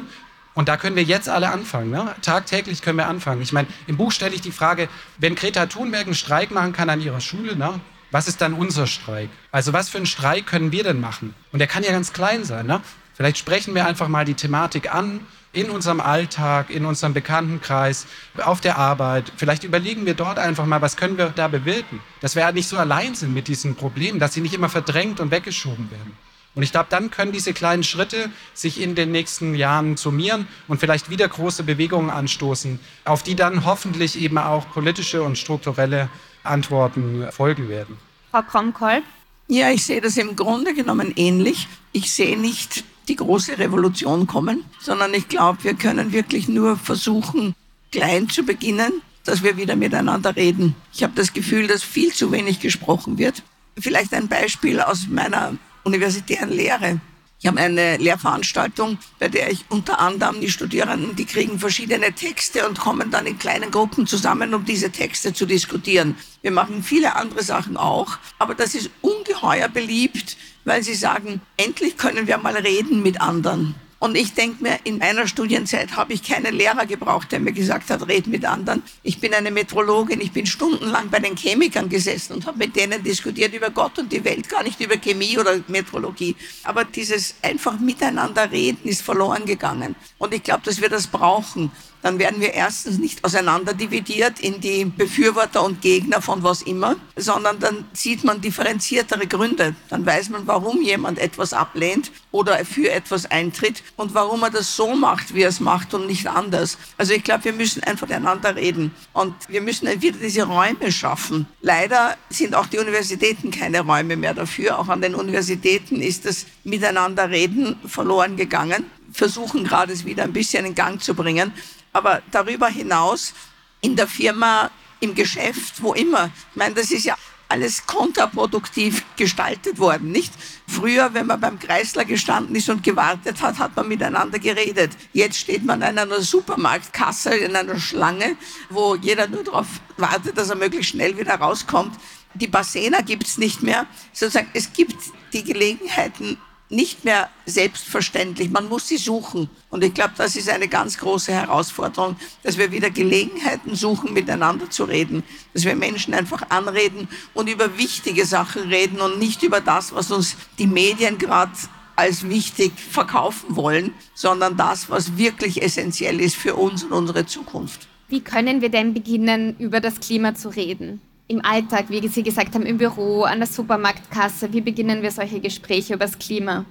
Und 0.54 0.68
da 0.68 0.76
können 0.76 0.96
wir 0.96 1.04
jetzt 1.04 1.28
alle 1.28 1.50
anfangen. 1.50 1.90
Ne? 1.90 2.14
Tagtäglich 2.22 2.82
können 2.82 2.98
wir 2.98 3.06
anfangen. 3.06 3.42
Ich 3.42 3.52
meine, 3.52 3.68
im 3.86 3.96
Buch 3.96 4.12
stelle 4.12 4.34
ich 4.34 4.40
die 4.40 4.52
Frage, 4.52 4.88
wenn 5.18 5.34
Greta 5.34 5.66
Thunberg 5.66 6.06
einen 6.06 6.14
Streik 6.14 6.50
machen 6.50 6.72
kann 6.72 6.90
an 6.90 7.00
ihrer 7.00 7.20
Schule, 7.20 7.56
ne? 7.56 7.80
was 8.10 8.26
ist 8.26 8.40
dann 8.40 8.54
unser 8.54 8.86
Streik? 8.86 9.30
Also 9.52 9.72
was 9.72 9.88
für 9.88 9.98
einen 9.98 10.06
Streik 10.06 10.46
können 10.46 10.72
wir 10.72 10.82
denn 10.82 11.00
machen? 11.00 11.34
Und 11.52 11.60
der 11.60 11.68
kann 11.68 11.84
ja 11.84 11.92
ganz 11.92 12.12
klein 12.12 12.44
sein. 12.44 12.66
Ne? 12.66 12.80
Vielleicht 13.20 13.36
sprechen 13.36 13.74
wir 13.74 13.84
einfach 13.84 14.08
mal 14.08 14.24
die 14.24 14.32
Thematik 14.32 14.94
an 14.94 15.20
in 15.52 15.68
unserem 15.68 16.00
Alltag, 16.00 16.70
in 16.70 16.86
unserem 16.86 17.12
Bekanntenkreis, 17.12 18.06
auf 18.42 18.62
der 18.62 18.78
Arbeit. 18.78 19.30
Vielleicht 19.36 19.62
überlegen 19.62 20.06
wir 20.06 20.14
dort 20.14 20.38
einfach 20.38 20.64
mal, 20.64 20.80
was 20.80 20.96
können 20.96 21.18
wir 21.18 21.28
da 21.28 21.46
bewirken, 21.46 22.00
dass 22.22 22.34
wir 22.34 22.46
halt 22.46 22.54
nicht 22.54 22.66
so 22.66 22.78
allein 22.78 23.14
sind 23.14 23.34
mit 23.34 23.46
diesen 23.46 23.74
Problemen, 23.74 24.20
dass 24.20 24.32
sie 24.32 24.40
nicht 24.40 24.54
immer 24.54 24.70
verdrängt 24.70 25.20
und 25.20 25.30
weggeschoben 25.30 25.90
werden. 25.90 26.16
Und 26.54 26.62
ich 26.62 26.72
glaube, 26.72 26.86
dann 26.88 27.10
können 27.10 27.30
diese 27.30 27.52
kleinen 27.52 27.82
Schritte 27.82 28.30
sich 28.54 28.80
in 28.80 28.94
den 28.94 29.12
nächsten 29.12 29.54
Jahren 29.54 29.98
summieren 29.98 30.48
und 30.66 30.80
vielleicht 30.80 31.10
wieder 31.10 31.28
große 31.28 31.62
Bewegungen 31.62 32.08
anstoßen, 32.08 32.80
auf 33.04 33.22
die 33.22 33.36
dann 33.36 33.66
hoffentlich 33.66 34.18
eben 34.18 34.38
auch 34.38 34.66
politische 34.70 35.22
und 35.22 35.36
strukturelle 35.36 36.08
Antworten 36.42 37.30
folgen 37.32 37.68
werden. 37.68 37.98
Frau 38.30 38.40
Kromkolb? 38.40 39.04
Ja, 39.46 39.68
ich 39.70 39.84
sehe 39.84 40.00
das 40.00 40.16
im 40.16 40.36
Grunde 40.36 40.72
genommen 40.72 41.12
ähnlich. 41.16 41.68
Ich 41.92 42.12
sehe 42.12 42.38
nicht 42.38 42.84
die 43.10 43.16
große 43.16 43.58
Revolution 43.58 44.28
kommen, 44.28 44.64
sondern 44.78 45.12
ich 45.14 45.26
glaube, 45.26 45.64
wir 45.64 45.74
können 45.74 46.12
wirklich 46.12 46.48
nur 46.48 46.76
versuchen, 46.76 47.56
klein 47.90 48.28
zu 48.28 48.44
beginnen, 48.44 48.92
dass 49.24 49.42
wir 49.42 49.56
wieder 49.56 49.74
miteinander 49.74 50.36
reden. 50.36 50.76
Ich 50.94 51.02
habe 51.02 51.12
das 51.16 51.32
Gefühl, 51.32 51.66
dass 51.66 51.82
viel 51.82 52.12
zu 52.12 52.30
wenig 52.30 52.60
gesprochen 52.60 53.18
wird. 53.18 53.42
Vielleicht 53.76 54.14
ein 54.14 54.28
Beispiel 54.28 54.80
aus 54.80 55.08
meiner 55.08 55.56
universitären 55.82 56.50
Lehre. 56.50 57.00
Ich 57.42 57.46
habe 57.46 57.58
eine 57.58 57.96
Lehrveranstaltung, 57.96 58.98
bei 59.18 59.28
der 59.28 59.50
ich 59.50 59.64
unter 59.70 59.98
anderem 59.98 60.42
die 60.42 60.50
Studierenden, 60.50 61.16
die 61.16 61.24
kriegen 61.24 61.58
verschiedene 61.58 62.12
Texte 62.12 62.68
und 62.68 62.78
kommen 62.78 63.10
dann 63.10 63.24
in 63.24 63.38
kleinen 63.38 63.70
Gruppen 63.70 64.06
zusammen, 64.06 64.52
um 64.52 64.66
diese 64.66 64.90
Texte 64.90 65.32
zu 65.32 65.46
diskutieren. 65.46 66.16
Wir 66.42 66.50
machen 66.50 66.82
viele 66.82 67.16
andere 67.16 67.42
Sachen 67.42 67.78
auch, 67.78 68.18
aber 68.38 68.54
das 68.54 68.74
ist 68.74 68.90
ungeheuer 69.00 69.68
beliebt, 69.68 70.36
weil 70.66 70.82
sie 70.82 70.94
sagen, 70.94 71.40
endlich 71.56 71.96
können 71.96 72.26
wir 72.26 72.36
mal 72.36 72.56
reden 72.56 73.02
mit 73.02 73.22
anderen. 73.22 73.74
Und 74.00 74.16
ich 74.16 74.32
denke 74.32 74.62
mir, 74.62 74.78
in 74.84 74.96
meiner 74.96 75.28
Studienzeit 75.28 75.94
habe 75.94 76.14
ich 76.14 76.22
keinen 76.22 76.54
Lehrer 76.54 76.86
gebraucht, 76.86 77.30
der 77.32 77.38
mir 77.38 77.52
gesagt 77.52 77.90
hat, 77.90 78.08
red 78.08 78.26
mit 78.28 78.46
anderen. 78.46 78.82
Ich 79.02 79.20
bin 79.20 79.34
eine 79.34 79.50
Metrologin, 79.50 80.22
ich 80.22 80.32
bin 80.32 80.46
stundenlang 80.46 81.10
bei 81.10 81.18
den 81.18 81.36
Chemikern 81.36 81.90
gesessen 81.90 82.32
und 82.32 82.46
habe 82.46 82.56
mit 82.56 82.74
denen 82.74 83.02
diskutiert 83.02 83.52
über 83.52 83.68
Gott 83.68 83.98
und 83.98 84.10
die 84.10 84.24
Welt, 84.24 84.48
gar 84.48 84.62
nicht 84.62 84.80
über 84.80 84.96
Chemie 84.96 85.38
oder 85.38 85.60
Metrologie. 85.68 86.34
Aber 86.64 86.86
dieses 86.86 87.34
einfach 87.42 87.78
miteinander 87.78 88.50
reden 88.50 88.88
ist 88.88 89.02
verloren 89.02 89.44
gegangen. 89.44 89.94
Und 90.16 90.32
ich 90.32 90.42
glaube, 90.42 90.62
dass 90.64 90.80
wir 90.80 90.88
das 90.88 91.06
brauchen 91.06 91.70
dann 92.02 92.18
werden 92.18 92.40
wir 92.40 92.52
erstens 92.52 92.98
nicht 92.98 93.24
auseinanderdividiert 93.24 94.40
in 94.40 94.60
die 94.60 94.84
Befürworter 94.84 95.62
und 95.64 95.80
Gegner 95.80 96.20
von 96.20 96.42
was 96.42 96.62
immer, 96.62 96.96
sondern 97.16 97.58
dann 97.58 97.84
sieht 97.92 98.24
man 98.24 98.40
differenziertere 98.40 99.26
Gründe. 99.26 99.74
Dann 99.88 100.04
weiß 100.04 100.30
man, 100.30 100.46
warum 100.46 100.82
jemand 100.82 101.18
etwas 101.18 101.52
ablehnt 101.52 102.10
oder 102.30 102.64
für 102.64 102.90
etwas 102.90 103.30
eintritt 103.30 103.82
und 103.96 104.14
warum 104.14 104.42
er 104.42 104.50
das 104.50 104.76
so 104.76 104.94
macht, 104.94 105.34
wie 105.34 105.42
er 105.42 105.48
es 105.48 105.60
macht 105.60 105.94
und 105.94 106.06
nicht 106.06 106.26
anders. 106.26 106.78
Also 106.96 107.12
ich 107.12 107.24
glaube, 107.24 107.44
wir 107.44 107.52
müssen 107.52 107.82
einfach 107.84 108.08
miteinander 108.08 108.56
reden 108.56 108.92
und 109.12 109.34
wir 109.48 109.60
müssen 109.60 109.88
wieder 110.02 110.18
diese 110.18 110.44
Räume 110.44 110.90
schaffen. 110.92 111.46
Leider 111.60 112.16
sind 112.28 112.54
auch 112.54 112.66
die 112.66 112.78
Universitäten 112.78 113.50
keine 113.50 113.80
Räume 113.80 114.16
mehr 114.16 114.34
dafür. 114.34 114.78
Auch 114.78 114.88
an 114.88 115.00
den 115.00 115.14
Universitäten 115.14 116.00
ist 116.00 116.24
das 116.24 116.46
Miteinanderreden 116.64 117.76
verloren 117.86 118.36
gegangen 118.36 118.84
versuchen 119.12 119.64
gerade 119.64 119.92
es 119.92 120.04
wieder 120.04 120.22
ein 120.22 120.32
bisschen 120.32 120.64
in 120.64 120.74
Gang 120.74 121.02
zu 121.02 121.14
bringen. 121.14 121.52
Aber 121.92 122.22
darüber 122.30 122.68
hinaus 122.68 123.34
in 123.80 123.96
der 123.96 124.06
Firma, 124.06 124.70
im 125.00 125.14
Geschäft, 125.14 125.82
wo 125.82 125.94
immer. 125.94 126.30
Ich 126.50 126.56
meine, 126.56 126.74
das 126.74 126.90
ist 126.90 127.04
ja 127.04 127.16
alles 127.48 127.84
kontraproduktiv 127.86 129.04
gestaltet 129.16 129.78
worden, 129.78 130.12
nicht? 130.12 130.32
Früher, 130.68 131.14
wenn 131.14 131.26
man 131.26 131.40
beim 131.40 131.58
Kreisler 131.58 132.04
gestanden 132.04 132.54
ist 132.54 132.68
und 132.70 132.84
gewartet 132.84 133.42
hat, 133.42 133.58
hat 133.58 133.74
man 133.74 133.88
miteinander 133.88 134.38
geredet. 134.38 134.92
Jetzt 135.12 135.38
steht 135.38 135.64
man 135.64 135.82
in 135.82 135.98
einer 135.98 136.20
Supermarktkasse, 136.20 137.34
in 137.34 137.56
einer 137.56 137.80
Schlange, 137.80 138.36
wo 138.68 138.94
jeder 138.94 139.26
nur 139.26 139.42
darauf 139.42 139.66
wartet, 139.96 140.38
dass 140.38 140.50
er 140.50 140.56
möglichst 140.56 140.90
schnell 140.90 141.18
wieder 141.18 141.34
rauskommt. 141.34 141.98
Die 142.34 142.46
Bassena 142.46 143.00
gibt's 143.00 143.36
nicht 143.36 143.62
mehr. 143.62 143.86
Sozusagen, 144.12 144.50
es 144.54 144.72
gibt 144.72 144.96
die 145.32 145.42
Gelegenheiten, 145.42 146.38
nicht 146.70 147.04
mehr 147.04 147.28
selbstverständlich. 147.46 148.50
Man 148.50 148.68
muss 148.68 148.88
sie 148.88 148.96
suchen. 148.96 149.50
Und 149.70 149.84
ich 149.84 149.92
glaube, 149.92 150.14
das 150.16 150.36
ist 150.36 150.48
eine 150.48 150.68
ganz 150.68 150.98
große 150.98 151.32
Herausforderung, 151.32 152.16
dass 152.42 152.58
wir 152.58 152.70
wieder 152.70 152.90
Gelegenheiten 152.90 153.74
suchen, 153.74 154.14
miteinander 154.14 154.70
zu 154.70 154.84
reden. 154.84 155.24
Dass 155.52 155.64
wir 155.64 155.74
Menschen 155.74 156.14
einfach 156.14 156.48
anreden 156.50 157.08
und 157.34 157.48
über 157.48 157.76
wichtige 157.76 158.24
Sachen 158.24 158.62
reden 158.62 159.00
und 159.00 159.18
nicht 159.18 159.42
über 159.42 159.60
das, 159.60 159.92
was 159.92 160.10
uns 160.10 160.36
die 160.58 160.68
Medien 160.68 161.18
gerade 161.18 161.52
als 161.96 162.28
wichtig 162.28 162.72
verkaufen 162.78 163.56
wollen, 163.56 163.92
sondern 164.14 164.56
das, 164.56 164.88
was 164.88 165.18
wirklich 165.18 165.62
essentiell 165.62 166.20
ist 166.20 166.36
für 166.36 166.54
uns 166.54 166.84
und 166.84 166.92
unsere 166.92 167.26
Zukunft. 167.26 167.88
Wie 168.08 168.20
können 168.20 168.60
wir 168.60 168.70
denn 168.70 168.94
beginnen, 168.94 169.56
über 169.58 169.80
das 169.80 170.00
Klima 170.00 170.34
zu 170.34 170.48
reden? 170.48 171.02
Im 171.30 171.44
Alltag, 171.44 171.86
wie 171.88 172.06
Sie 172.08 172.24
gesagt 172.24 172.54
haben, 172.54 172.66
im 172.66 172.76
Büro, 172.76 173.22
an 173.22 173.38
der 173.38 173.46
Supermarktkasse? 173.46 174.52
Wie 174.52 174.60
beginnen 174.60 175.00
wir 175.00 175.12
solche 175.12 175.40
Gespräche 175.40 175.94
über 175.94 176.04
das 176.04 176.18
Klima? 176.18 176.64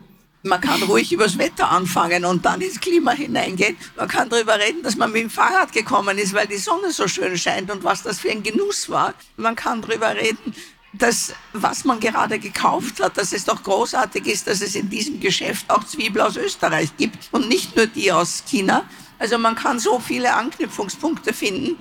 Man 0.44 0.60
kann 0.60 0.84
ruhig 0.84 1.12
über 1.12 1.26
das 1.26 1.38
Wetter 1.38 1.70
anfangen 1.70 2.26
und 2.26 2.46
dann 2.46 2.62
ins 2.62 2.80
Klima 2.80 3.12
hineingehen. 3.12 3.78
Man 3.96 4.08
kann 4.08 4.30
darüber 4.30 4.60
reden, 4.60 4.84
dass 4.84 4.96
man 4.96 5.12
mit 5.12 5.22
dem 5.22 5.30
Fahrrad 5.30 5.72
gekommen 5.72 6.18
ist, 6.18 6.34
weil 6.34 6.48
die 6.48 6.58
Sonne 6.58 6.92
so 6.92 7.08
schön 7.08 7.38
scheint 7.38 7.72
und 7.72 7.84
was 7.84 8.04
das 8.04 8.20
für 8.20 8.32
ein 8.32 8.44
Genuss 8.44 8.90
war. 8.90 9.14
Man 9.38 9.56
kann 9.56 9.82
darüber 9.82 10.16
reden, 10.16 10.54
dass 10.94 11.34
was 11.54 11.86
man 11.86 12.00
gerade 12.00 12.40
gekauft 12.40 13.02
hat, 13.02 13.18
dass 13.18 13.32
es 13.32 13.46
doch 13.46 13.64
großartig 13.64 14.28
ist, 14.28 14.48
dass 14.48 14.62
es 14.62 14.76
in 14.76 14.90
diesem 14.90 15.20
Geschäft 15.20 15.70
auch 15.70 15.84
Zwiebel 15.86 16.22
aus 16.22 16.36
Österreich 16.36 16.96
gibt 16.98 17.30
und 17.32 17.48
nicht 17.48 17.76
nur 17.76 17.88
die 17.88 18.12
aus 18.12 18.44
China. 18.46 18.84
Also 19.20 19.38
man 19.38 19.56
kann 19.56 19.80
so 19.80 20.00
viele 20.00 20.34
Anknüpfungspunkte 20.34 21.34
finden 21.34 21.78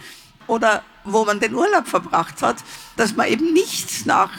oder 0.48 0.82
wo 1.12 1.24
man 1.24 1.40
den 1.40 1.54
Urlaub 1.54 1.86
verbracht 1.86 2.42
hat, 2.42 2.56
dass 2.96 3.14
man 3.14 3.28
eben 3.28 3.52
nicht 3.52 4.06
nach 4.06 4.30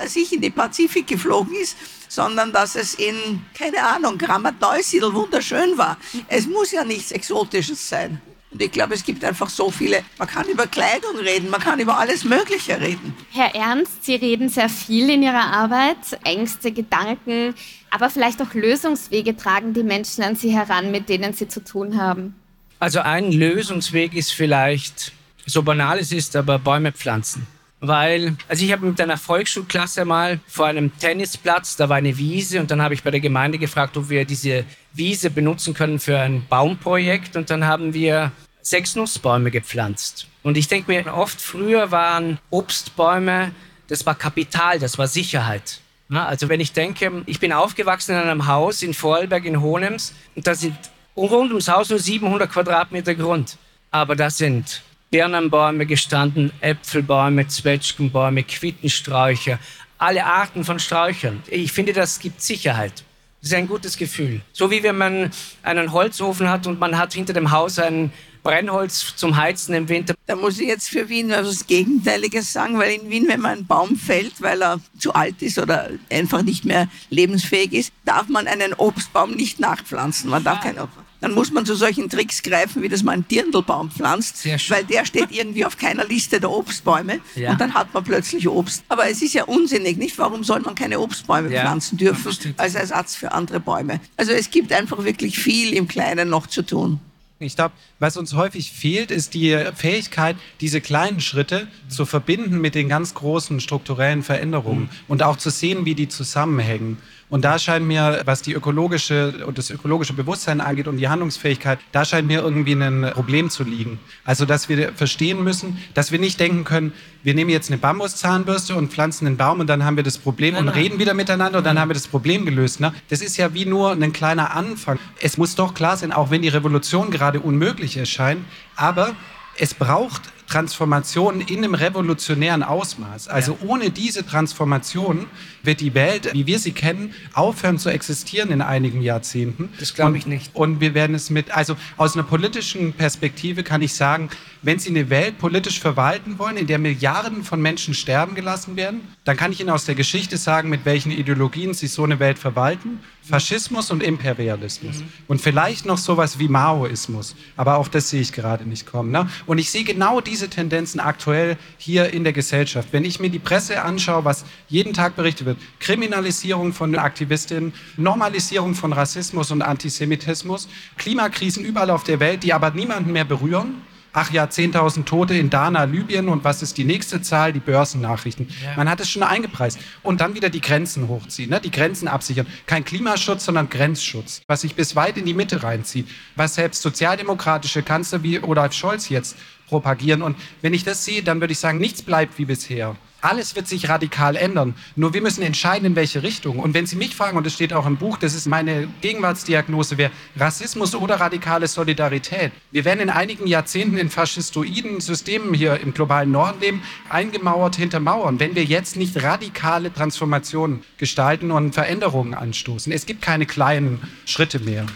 als 0.00 0.16
ich 0.16 0.32
in 0.32 0.40
den 0.40 0.52
Pazifik 0.52 1.06
geflogen 1.06 1.54
ist, 1.54 1.76
sondern 2.08 2.52
dass 2.52 2.74
es 2.74 2.94
in, 2.94 3.44
keine 3.56 3.82
Ahnung, 3.84 4.18
Grammat 4.18 4.60
Neusiedl 4.60 5.12
wunderschön 5.14 5.76
war. 5.78 5.96
Es 6.28 6.46
muss 6.46 6.72
ja 6.72 6.84
nichts 6.84 7.12
Exotisches 7.12 7.88
sein. 7.88 8.20
Und 8.50 8.60
ich 8.60 8.72
glaube, 8.72 8.94
es 8.94 9.04
gibt 9.04 9.24
einfach 9.24 9.48
so 9.48 9.70
viele, 9.70 10.02
man 10.18 10.26
kann 10.26 10.48
über 10.48 10.66
Kleidung 10.66 11.16
reden, 11.18 11.50
man 11.50 11.60
kann 11.60 11.78
über 11.78 11.98
alles 11.98 12.24
Mögliche 12.24 12.80
reden. 12.80 13.14
Herr 13.30 13.54
Ernst, 13.54 14.04
Sie 14.04 14.16
reden 14.16 14.48
sehr 14.48 14.68
viel 14.68 15.08
in 15.08 15.22
Ihrer 15.22 15.52
Arbeit, 15.52 15.98
Ängste, 16.24 16.72
Gedanken, 16.72 17.54
aber 17.90 18.10
vielleicht 18.10 18.42
auch 18.42 18.52
Lösungswege 18.52 19.36
tragen 19.36 19.72
die 19.72 19.84
Menschen 19.84 20.24
an 20.24 20.34
Sie 20.34 20.50
heran, 20.50 20.90
mit 20.90 21.08
denen 21.08 21.32
Sie 21.32 21.46
zu 21.46 21.62
tun 21.62 21.96
haben. 21.96 22.34
Also 22.80 23.00
ein 23.00 23.30
Lösungsweg 23.30 24.14
ist 24.14 24.32
vielleicht, 24.32 25.12
so 25.46 25.62
banal 25.62 25.98
es 25.98 26.12
ist, 26.12 26.36
aber 26.36 26.58
Bäume 26.58 26.92
pflanzen. 26.92 27.46
Weil, 27.80 28.36
also 28.46 28.64
ich 28.64 28.72
habe 28.72 28.86
mit 28.86 29.00
einer 29.00 29.16
Volksschulklasse 29.16 30.04
mal 30.04 30.38
vor 30.46 30.66
einem 30.66 30.96
Tennisplatz, 30.98 31.76
da 31.76 31.88
war 31.88 31.96
eine 31.96 32.18
Wiese 32.18 32.60
und 32.60 32.70
dann 32.70 32.82
habe 32.82 32.92
ich 32.92 33.02
bei 33.02 33.10
der 33.10 33.20
Gemeinde 33.20 33.58
gefragt, 33.58 33.96
ob 33.96 34.10
wir 34.10 34.26
diese 34.26 34.64
Wiese 34.92 35.30
benutzen 35.30 35.72
können 35.72 35.98
für 35.98 36.18
ein 36.18 36.46
Baumprojekt 36.46 37.36
und 37.36 37.48
dann 37.48 37.64
haben 37.64 37.94
wir 37.94 38.32
sechs 38.60 38.96
Nussbäume 38.96 39.50
gepflanzt. 39.50 40.26
Und 40.42 40.58
ich 40.58 40.68
denke 40.68 40.92
mir, 40.92 41.14
oft 41.14 41.40
früher 41.40 41.90
waren 41.90 42.38
Obstbäume, 42.50 43.52
das 43.88 44.04
war 44.04 44.14
Kapital, 44.14 44.78
das 44.78 44.98
war 44.98 45.06
Sicherheit. 45.06 45.80
Also 46.10 46.48
wenn 46.48 46.60
ich 46.60 46.72
denke, 46.72 47.22
ich 47.26 47.40
bin 47.40 47.52
aufgewachsen 47.52 48.12
in 48.12 48.18
einem 48.18 48.46
Haus 48.46 48.82
in 48.82 48.94
Vorarlberg 48.94 49.44
in 49.44 49.60
Hohenems 49.60 50.12
und 50.34 50.46
da 50.46 50.54
sind 50.54 50.76
rund 51.16 51.50
ums 51.50 51.68
Haus 51.68 51.88
nur 51.88 51.98
700 51.98 52.50
Quadratmeter 52.50 53.14
Grund. 53.14 53.56
Aber 53.90 54.16
da 54.16 54.28
sind 54.28 54.82
Birnenbäume 55.10 55.86
gestanden, 55.86 56.52
Äpfelbäume, 56.60 57.48
Zwetschgenbäume, 57.48 58.44
Quittensträucher, 58.44 59.58
alle 59.98 60.24
Arten 60.24 60.64
von 60.64 60.78
Sträuchern. 60.78 61.42
Ich 61.48 61.72
finde, 61.72 61.92
das 61.92 62.20
gibt 62.20 62.40
Sicherheit. 62.40 63.02
Das 63.40 63.50
ist 63.50 63.56
ein 63.56 63.66
gutes 63.66 63.96
Gefühl. 63.96 64.40
So 64.52 64.70
wie 64.70 64.82
wenn 64.84 64.96
man 64.96 65.30
einen 65.62 65.92
Holzofen 65.92 66.48
hat 66.48 66.68
und 66.68 66.78
man 66.78 66.96
hat 66.96 67.12
hinter 67.12 67.32
dem 67.32 67.50
Haus 67.50 67.80
ein 67.80 68.12
Brennholz 68.44 69.16
zum 69.16 69.36
Heizen 69.36 69.74
im 69.74 69.88
Winter. 69.88 70.14
Da 70.26 70.36
muss 70.36 70.60
ich 70.60 70.68
jetzt 70.68 70.88
für 70.88 71.08
Wien 71.08 71.30
etwas 71.30 71.66
Gegenteiliges 71.66 72.52
sagen, 72.52 72.78
weil 72.78 72.92
in 72.92 73.10
Wien, 73.10 73.26
wenn 73.28 73.40
man 73.40 73.58
ein 73.58 73.66
Baum 73.66 73.96
fällt, 73.96 74.40
weil 74.40 74.62
er 74.62 74.80
zu 74.98 75.12
alt 75.12 75.42
ist 75.42 75.58
oder 75.58 75.90
einfach 76.08 76.42
nicht 76.42 76.64
mehr 76.64 76.88
lebensfähig 77.10 77.72
ist, 77.72 77.92
darf 78.04 78.28
man 78.28 78.46
einen 78.46 78.74
Obstbaum 78.74 79.32
nicht 79.32 79.58
nachpflanzen. 79.58 80.30
Man 80.30 80.44
darf 80.44 80.58
ah. 80.60 80.62
keinen 80.62 80.78
Obst 80.78 81.09
dann 81.20 81.32
muss 81.32 81.50
man 81.52 81.66
zu 81.66 81.74
solchen 81.74 82.08
Tricks 82.08 82.42
greifen, 82.42 82.82
wie 82.82 82.88
das 82.88 83.02
man 83.02 83.14
einen 83.14 83.28
Dirndlbaum 83.28 83.90
pflanzt, 83.90 84.46
weil 84.68 84.84
der 84.84 85.04
steht 85.04 85.30
irgendwie 85.30 85.64
auf 85.64 85.76
keiner 85.76 86.04
Liste 86.04 86.40
der 86.40 86.50
Obstbäume 86.50 87.20
ja. 87.34 87.50
und 87.52 87.60
dann 87.60 87.74
hat 87.74 87.92
man 87.92 88.04
plötzlich 88.04 88.48
Obst. 88.48 88.84
Aber 88.88 89.08
es 89.08 89.22
ist 89.22 89.34
ja 89.34 89.44
unsinnig, 89.44 89.96
nicht? 89.96 90.18
Warum 90.18 90.44
soll 90.44 90.60
man 90.60 90.74
keine 90.74 91.00
Obstbäume 91.00 91.52
ja. 91.52 91.62
pflanzen 91.62 91.98
dürfen 91.98 92.54
als 92.56 92.74
Ersatz 92.74 93.16
für 93.16 93.32
andere 93.32 93.60
Bäume? 93.60 94.00
Also 94.16 94.32
es 94.32 94.50
gibt 94.50 94.72
einfach 94.72 95.04
wirklich 95.04 95.38
viel 95.38 95.74
im 95.74 95.88
Kleinen 95.88 96.28
noch 96.28 96.46
zu 96.46 96.62
tun. 96.62 97.00
Ich 97.42 97.56
glaube, 97.56 97.72
was 97.98 98.18
uns 98.18 98.34
häufig 98.34 98.70
fehlt, 98.70 99.10
ist 99.10 99.32
die 99.32 99.58
Fähigkeit, 99.74 100.36
diese 100.60 100.82
kleinen 100.82 101.20
Schritte 101.20 101.68
zu 101.88 102.04
verbinden 102.04 102.60
mit 102.60 102.74
den 102.74 102.90
ganz 102.90 103.14
großen 103.14 103.60
strukturellen 103.60 104.22
Veränderungen 104.22 104.82
mhm. 104.82 104.88
und 105.08 105.22
auch 105.22 105.36
zu 105.36 105.48
sehen, 105.48 105.86
wie 105.86 105.94
die 105.94 106.08
zusammenhängen. 106.08 106.98
Und 107.30 107.44
da 107.44 107.60
scheint 107.60 107.86
mir, 107.86 108.22
was 108.24 108.42
die 108.42 108.52
ökologische 108.52 109.46
und 109.46 109.56
das 109.56 109.70
ökologische 109.70 110.12
Bewusstsein 110.12 110.60
angeht 110.60 110.88
und 110.88 110.96
die 110.96 111.08
Handlungsfähigkeit, 111.08 111.78
da 111.92 112.04
scheint 112.04 112.26
mir 112.26 112.40
irgendwie 112.40 112.72
ein 112.72 113.10
Problem 113.14 113.50
zu 113.50 113.62
liegen. 113.62 114.00
Also, 114.24 114.44
dass 114.44 114.68
wir 114.68 114.92
verstehen 114.94 115.42
müssen, 115.44 115.78
dass 115.94 116.10
wir 116.10 116.18
nicht 116.18 116.40
denken 116.40 116.64
können, 116.64 116.92
wir 117.22 117.34
nehmen 117.34 117.50
jetzt 117.50 117.70
eine 117.70 117.78
Bambuszahnbürste 117.78 118.74
und 118.74 118.92
pflanzen 118.92 119.28
einen 119.28 119.36
Baum 119.36 119.60
und 119.60 119.68
dann 119.68 119.84
haben 119.84 119.96
wir 119.96 120.02
das 120.02 120.18
Problem 120.18 120.56
und 120.56 120.68
reden 120.68 120.98
wieder 120.98 121.14
miteinander 121.14 121.58
und 121.58 121.64
dann 121.64 121.78
haben 121.78 121.88
wir 121.88 121.94
das 121.94 122.08
Problem 122.08 122.44
gelöst. 122.44 122.80
Ne? 122.80 122.92
Das 123.08 123.20
ist 123.20 123.36
ja 123.36 123.54
wie 123.54 123.64
nur 123.64 123.92
ein 123.92 124.12
kleiner 124.12 124.56
Anfang. 124.56 124.98
Es 125.20 125.38
muss 125.38 125.54
doch 125.54 125.74
klar 125.74 125.96
sein, 125.96 126.12
auch 126.12 126.30
wenn 126.30 126.42
die 126.42 126.48
Revolution 126.48 127.10
gerade 127.10 127.38
unmöglich 127.38 127.96
erscheint, 127.96 128.44
aber 128.74 129.14
es 129.56 129.74
braucht 129.74 130.22
Transformation 130.50 131.40
in 131.40 131.58
einem 131.58 131.74
revolutionären 131.74 132.62
Ausmaß. 132.62 133.28
Also 133.28 133.56
ja. 133.60 133.68
ohne 133.68 133.90
diese 133.90 134.26
Transformation 134.26 135.26
wird 135.62 135.80
die 135.80 135.94
Welt, 135.94 136.30
wie 136.32 136.46
wir 136.46 136.58
sie 136.58 136.72
kennen, 136.72 137.14
aufhören 137.34 137.78
zu 137.78 137.88
existieren 137.88 138.50
in 138.50 138.60
einigen 138.60 139.00
Jahrzehnten. 139.00 139.68
Das 139.78 139.94
glaube 139.94 140.18
ich 140.18 140.26
nicht. 140.26 140.54
Und 140.54 140.80
wir 140.80 140.94
werden 140.94 141.14
es 141.14 141.30
mit, 141.30 141.50
also 141.56 141.76
aus 141.96 142.14
einer 142.14 142.24
politischen 142.24 142.92
Perspektive 142.92 143.62
kann 143.62 143.80
ich 143.80 143.94
sagen, 143.94 144.28
wenn 144.62 144.78
Sie 144.78 144.90
eine 144.90 145.08
Welt 145.08 145.38
politisch 145.38 145.80
verwalten 145.80 146.38
wollen, 146.38 146.56
in 146.56 146.66
der 146.66 146.78
Milliarden 146.78 147.44
von 147.44 147.62
Menschen 147.62 147.94
sterben 147.94 148.34
gelassen 148.34 148.76
werden, 148.76 149.00
dann 149.24 149.36
kann 149.36 149.52
ich 149.52 149.60
Ihnen 149.60 149.70
aus 149.70 149.86
der 149.86 149.94
Geschichte 149.94 150.36
sagen, 150.36 150.68
mit 150.68 150.84
welchen 150.84 151.12
Ideologien 151.12 151.72
Sie 151.72 151.86
so 151.86 152.04
eine 152.04 152.18
Welt 152.18 152.38
verwalten. 152.38 153.00
Faschismus 153.22 153.90
und 153.90 154.02
Imperialismus. 154.02 154.98
Mhm. 154.98 155.08
Und 155.28 155.40
vielleicht 155.40 155.86
noch 155.86 155.98
sowas 155.98 156.38
wie 156.38 156.48
Maoismus. 156.48 157.36
Aber 157.56 157.76
auch 157.76 157.88
das 157.88 158.10
sehe 158.10 158.20
ich 158.20 158.32
gerade 158.32 158.64
nicht 158.64 158.86
kommen. 158.86 159.10
Ne? 159.12 159.28
Und 159.46 159.58
ich 159.58 159.70
sehe 159.70 159.84
genau 159.84 160.20
diese 160.20 160.39
Tendenzen 160.48 161.00
aktuell 161.00 161.56
hier 161.76 162.12
in 162.12 162.24
der 162.24 162.32
Gesellschaft. 162.32 162.88
Wenn 162.92 163.04
ich 163.04 163.20
mir 163.20 163.30
die 163.30 163.38
Presse 163.38 163.82
anschaue, 163.82 164.24
was 164.24 164.44
jeden 164.68 164.92
Tag 164.92 165.16
berichtet 165.16 165.46
wird, 165.46 165.58
Kriminalisierung 165.80 166.72
von 166.72 166.94
Aktivistinnen, 166.96 167.72
Normalisierung 167.96 168.74
von 168.74 168.92
Rassismus 168.92 169.50
und 169.50 169.62
Antisemitismus, 169.62 170.68
Klimakrisen 170.96 171.64
überall 171.64 171.90
auf 171.90 172.04
der 172.04 172.20
Welt, 172.20 172.42
die 172.42 172.52
aber 172.52 172.70
niemanden 172.70 173.12
mehr 173.12 173.24
berühren, 173.24 173.82
ach 174.12 174.30
ja, 174.32 174.44
10.000 174.44 175.04
Tote 175.04 175.34
in 175.34 175.50
Dana, 175.50 175.84
Libyen 175.84 176.28
und 176.28 176.44
was 176.44 176.62
ist 176.62 176.76
die 176.78 176.84
nächste 176.84 177.22
Zahl? 177.22 177.52
Die 177.52 177.60
Börsennachrichten. 177.60 178.48
Ja. 178.62 178.76
Man 178.76 178.88
hat 178.88 179.00
es 179.00 179.10
schon 179.10 179.22
eingepreist. 179.22 179.78
Und 180.02 180.20
dann 180.20 180.34
wieder 180.34 180.50
die 180.50 180.60
Grenzen 180.60 181.08
hochziehen, 181.08 181.50
ne? 181.50 181.60
die 181.60 181.70
Grenzen 181.70 182.08
absichern. 182.08 182.46
Kein 182.66 182.84
Klimaschutz, 182.84 183.44
sondern 183.44 183.68
Grenzschutz, 183.68 184.42
was 184.46 184.62
sich 184.62 184.74
bis 184.74 184.96
weit 184.96 185.16
in 185.16 185.26
die 185.26 185.34
Mitte 185.34 185.62
reinzieht, 185.62 186.08
was 186.36 186.54
selbst 186.54 186.82
sozialdemokratische 186.82 187.82
Kanzler 187.82 188.22
wie 188.22 188.42
Olaf 188.42 188.72
Scholz 188.72 189.08
jetzt 189.08 189.36
propagieren. 189.70 190.20
Und 190.20 190.36
wenn 190.60 190.74
ich 190.74 190.84
das 190.84 191.04
sehe, 191.04 191.22
dann 191.22 191.40
würde 191.40 191.52
ich 191.52 191.58
sagen, 191.58 191.78
nichts 191.78 192.02
bleibt 192.02 192.38
wie 192.38 192.44
bisher. 192.44 192.96
Alles 193.22 193.54
wird 193.54 193.68
sich 193.68 193.88
radikal 193.88 194.34
ändern. 194.34 194.74
Nur 194.96 195.12
wir 195.12 195.20
müssen 195.20 195.42
entscheiden, 195.42 195.84
in 195.84 195.96
welche 195.96 196.22
Richtung. 196.22 196.58
Und 196.58 196.72
wenn 196.72 196.86
Sie 196.86 196.96
mich 196.96 197.14
fragen, 197.14 197.36
und 197.36 197.44
das 197.44 197.52
steht 197.52 197.74
auch 197.74 197.86
im 197.86 197.98
Buch, 197.98 198.16
das 198.16 198.34
ist 198.34 198.46
meine 198.46 198.88
Gegenwartsdiagnose, 199.02 199.98
wäre 199.98 200.10
Rassismus 200.36 200.94
oder 200.94 201.20
radikale 201.20 201.68
Solidarität. 201.68 202.50
Wir 202.70 202.86
werden 202.86 203.00
in 203.00 203.10
einigen 203.10 203.46
Jahrzehnten 203.46 203.98
in 203.98 204.08
faschistoiden 204.08 205.00
Systemen 205.00 205.52
hier 205.52 205.80
im 205.80 205.92
globalen 205.92 206.30
Norden 206.30 206.60
leben, 206.60 206.82
eingemauert 207.10 207.76
hinter 207.76 208.00
Mauern, 208.00 208.40
wenn 208.40 208.54
wir 208.54 208.64
jetzt 208.64 208.96
nicht 208.96 209.22
radikale 209.22 209.92
Transformationen 209.92 210.82
gestalten 210.96 211.50
und 211.50 211.74
Veränderungen 211.74 212.32
anstoßen. 212.32 212.90
Es 212.90 213.04
gibt 213.04 213.20
keine 213.20 213.44
kleinen 213.44 214.00
Schritte 214.24 214.60
mehr. 214.60 214.86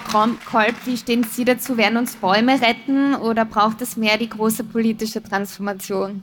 Frau 0.00 0.28
Kolb, 0.44 0.74
wie 0.86 0.96
stehen 0.96 1.22
Sie 1.24 1.44
dazu? 1.44 1.76
Werden 1.76 1.98
uns 1.98 2.16
Bäume 2.16 2.60
retten 2.60 3.14
oder 3.14 3.44
braucht 3.44 3.80
es 3.80 3.96
mehr 3.96 4.18
die 4.18 4.28
große 4.28 4.64
politische 4.64 5.22
Transformation? 5.22 6.22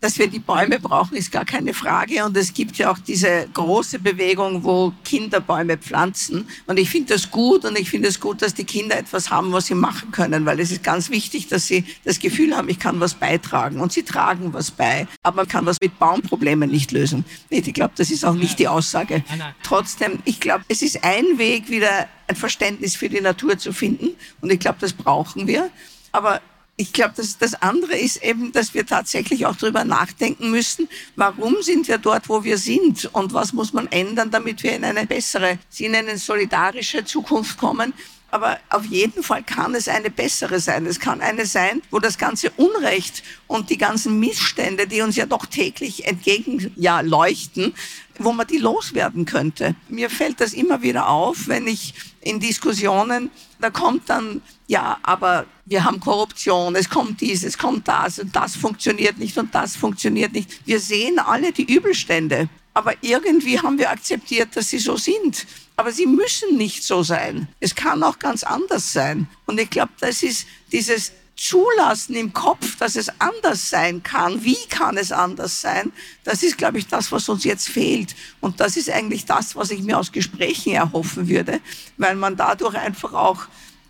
Dass 0.00 0.18
wir 0.18 0.28
die 0.28 0.38
Bäume 0.38 0.80
brauchen, 0.80 1.16
ist 1.16 1.30
gar 1.30 1.44
keine 1.44 1.74
Frage. 1.74 2.24
Und 2.24 2.36
es 2.36 2.54
gibt 2.54 2.78
ja 2.78 2.90
auch 2.90 2.98
diese 2.98 3.48
große 3.52 3.98
Bewegung, 3.98 4.64
wo 4.64 4.94
Kinder 5.04 5.40
Bäume 5.40 5.76
pflanzen. 5.76 6.48
Und 6.66 6.78
ich 6.78 6.88
finde 6.88 7.12
das 7.14 7.30
gut 7.30 7.66
und 7.66 7.78
ich 7.78 7.90
finde 7.90 8.08
es 8.08 8.18
gut, 8.18 8.40
dass 8.40 8.54
die 8.54 8.64
Kinder 8.64 8.96
etwas 8.96 9.30
haben, 9.30 9.52
was 9.52 9.66
sie 9.66 9.74
machen 9.74 10.10
können, 10.10 10.46
weil 10.46 10.58
es 10.58 10.70
ist 10.70 10.82
ganz 10.82 11.10
wichtig, 11.10 11.48
dass 11.48 11.66
sie 11.66 11.84
das 12.04 12.18
Gefühl 12.18 12.56
haben, 12.56 12.70
ich 12.70 12.78
kann 12.78 12.98
was 12.98 13.12
beitragen. 13.14 13.80
Und 13.80 13.92
sie 13.92 14.02
tragen 14.02 14.54
was 14.54 14.70
bei. 14.70 15.06
Aber 15.22 15.36
man 15.36 15.48
kann 15.48 15.66
was 15.66 15.76
mit 15.82 15.98
Baumproblemen 15.98 16.70
nicht 16.70 16.92
lösen. 16.92 17.26
Ich 17.50 17.72
glaube, 17.74 17.92
das 17.96 18.10
ist 18.10 18.24
auch 18.24 18.34
nicht 18.34 18.58
die 18.58 18.68
Aussage. 18.68 19.22
Trotzdem, 19.62 20.20
ich 20.24 20.40
glaube, 20.40 20.64
es 20.68 20.80
ist 20.80 21.04
ein 21.04 21.36
Weg, 21.36 21.68
wieder 21.68 22.08
ein 22.26 22.36
Verständnis 22.36 22.96
für 22.96 23.10
die 23.10 23.20
Natur 23.20 23.58
zu 23.58 23.72
finden. 23.72 24.10
Und 24.40 24.50
ich 24.50 24.60
glaube, 24.60 24.78
das 24.80 24.94
brauchen 24.94 25.46
wir. 25.46 25.70
Aber 26.12 26.40
ich 26.80 26.94
glaube, 26.94 27.12
das, 27.18 27.36
das 27.36 27.60
andere 27.60 27.94
ist 27.94 28.22
eben, 28.22 28.52
dass 28.52 28.72
wir 28.72 28.86
tatsächlich 28.86 29.44
auch 29.44 29.54
darüber 29.54 29.84
nachdenken 29.84 30.50
müssen, 30.50 30.88
warum 31.14 31.60
sind 31.60 31.88
wir 31.88 31.98
dort, 31.98 32.30
wo 32.30 32.42
wir 32.42 32.56
sind 32.56 33.04
und 33.12 33.34
was 33.34 33.52
muss 33.52 33.74
man 33.74 33.86
ändern, 33.88 34.30
damit 34.30 34.62
wir 34.62 34.74
in 34.74 34.84
eine 34.84 35.06
bessere, 35.06 35.58
Sie 35.68 35.90
nennen 35.90 36.16
solidarische 36.16 37.04
Zukunft 37.04 37.58
kommen. 37.58 37.92
Aber 38.30 38.58
auf 38.70 38.86
jeden 38.86 39.22
Fall 39.22 39.42
kann 39.42 39.74
es 39.74 39.88
eine 39.88 40.08
bessere 40.08 40.58
sein. 40.58 40.86
Es 40.86 41.00
kann 41.00 41.20
eine 41.20 41.44
sein, 41.44 41.82
wo 41.90 41.98
das 41.98 42.16
ganze 42.16 42.50
Unrecht 42.52 43.24
und 43.46 43.68
die 43.68 43.76
ganzen 43.76 44.18
Missstände, 44.18 44.86
die 44.86 45.02
uns 45.02 45.16
ja 45.16 45.26
doch 45.26 45.44
täglich 45.44 46.06
entgegen 46.06 46.72
ja, 46.76 47.00
leuchten, 47.02 47.74
wo 48.18 48.32
man 48.32 48.46
die 48.46 48.58
loswerden 48.58 49.26
könnte. 49.26 49.74
Mir 49.88 50.08
fällt 50.08 50.40
das 50.40 50.54
immer 50.54 50.80
wieder 50.80 51.08
auf, 51.08 51.46
wenn 51.48 51.66
ich 51.66 51.92
in 52.22 52.40
Diskussionen, 52.40 53.30
da 53.60 53.70
kommt 53.70 54.08
dann, 54.08 54.42
ja, 54.66 54.98
aber 55.02 55.46
wir 55.66 55.84
haben 55.84 56.00
Korruption, 56.00 56.74
es 56.76 56.88
kommt 56.88 57.20
dies, 57.20 57.44
es 57.44 57.58
kommt 57.58 57.86
das 57.88 58.18
und 58.18 58.34
das 58.34 58.56
funktioniert 58.56 59.18
nicht 59.18 59.36
und 59.38 59.54
das 59.54 59.76
funktioniert 59.76 60.32
nicht. 60.32 60.66
Wir 60.66 60.80
sehen 60.80 61.18
alle 61.18 61.52
die 61.52 61.72
Übelstände, 61.72 62.48
aber 62.74 62.94
irgendwie 63.00 63.58
haben 63.58 63.78
wir 63.78 63.90
akzeptiert, 63.90 64.56
dass 64.56 64.70
sie 64.70 64.78
so 64.78 64.96
sind. 64.96 65.46
Aber 65.76 65.92
sie 65.92 66.06
müssen 66.06 66.56
nicht 66.56 66.84
so 66.84 67.02
sein. 67.02 67.48
Es 67.58 67.74
kann 67.74 68.02
auch 68.02 68.18
ganz 68.18 68.42
anders 68.42 68.92
sein. 68.92 69.28
Und 69.46 69.58
ich 69.58 69.70
glaube, 69.70 69.92
das 70.00 70.22
ist 70.22 70.46
dieses 70.70 71.12
zulassen 71.40 72.16
im 72.16 72.34
Kopf, 72.34 72.76
dass 72.76 72.96
es 72.96 73.08
anders 73.18 73.70
sein 73.70 74.02
kann. 74.02 74.44
Wie 74.44 74.58
kann 74.68 74.98
es 74.98 75.10
anders 75.10 75.62
sein? 75.62 75.90
Das 76.22 76.42
ist, 76.42 76.58
glaube 76.58 76.78
ich, 76.78 76.86
das, 76.86 77.10
was 77.12 77.30
uns 77.30 77.44
jetzt 77.44 77.68
fehlt. 77.68 78.14
Und 78.40 78.60
das 78.60 78.76
ist 78.76 78.90
eigentlich 78.90 79.24
das, 79.24 79.56
was 79.56 79.70
ich 79.70 79.82
mir 79.82 79.98
aus 79.98 80.12
Gesprächen 80.12 80.74
erhoffen 80.74 81.28
würde, 81.28 81.60
weil 81.96 82.14
man 82.14 82.36
dadurch 82.36 82.74
einfach 82.74 83.14
auch 83.14 83.46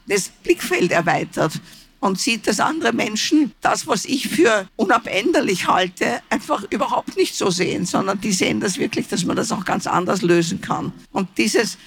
das 0.06 0.28
Blickfeld 0.28 0.92
erweitert 0.92 1.60
und 1.98 2.20
sieht, 2.20 2.46
dass 2.46 2.60
andere 2.60 2.92
Menschen 2.92 3.52
das, 3.60 3.86
was 3.88 4.04
ich 4.04 4.28
für 4.28 4.68
unabänderlich 4.76 5.66
halte, 5.66 6.22
einfach 6.30 6.64
überhaupt 6.70 7.16
nicht 7.16 7.36
so 7.36 7.50
sehen, 7.50 7.84
sondern 7.84 8.20
die 8.20 8.32
sehen 8.32 8.60
das 8.60 8.78
wirklich, 8.78 9.08
dass 9.08 9.24
man 9.24 9.36
das 9.36 9.50
auch 9.50 9.64
ganz 9.64 9.88
anders 9.88 10.22
lösen 10.22 10.60
kann. 10.60 10.92
Und 11.10 11.28
dieses 11.36 11.78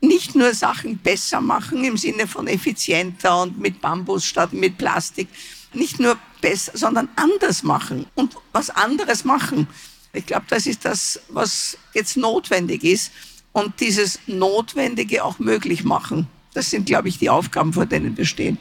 nicht 0.00 0.34
nur 0.34 0.54
Sachen 0.54 0.98
besser 0.98 1.40
machen 1.40 1.84
im 1.84 1.96
Sinne 1.96 2.26
von 2.26 2.46
effizienter 2.46 3.42
und 3.42 3.58
mit 3.58 3.80
Bambus 3.80 4.24
statt 4.24 4.52
mit 4.52 4.78
Plastik, 4.78 5.28
nicht 5.72 6.00
nur 6.00 6.16
besser, 6.40 6.72
sondern 6.74 7.08
anders 7.16 7.62
machen 7.62 8.06
und 8.14 8.36
was 8.52 8.70
anderes 8.70 9.24
machen. 9.24 9.68
Ich 10.12 10.26
glaube, 10.26 10.46
das 10.48 10.66
ist 10.66 10.84
das, 10.84 11.20
was 11.28 11.76
jetzt 11.94 12.16
notwendig 12.16 12.82
ist 12.82 13.12
und 13.52 13.78
dieses 13.80 14.18
Notwendige 14.26 15.24
auch 15.24 15.38
möglich 15.38 15.84
machen. 15.84 16.26
Das 16.54 16.70
sind, 16.70 16.86
glaube 16.86 17.08
ich, 17.08 17.18
die 17.18 17.30
Aufgaben, 17.30 17.72
vor 17.72 17.86
denen 17.86 18.16
wir 18.16 18.24
stehen. 18.24 18.58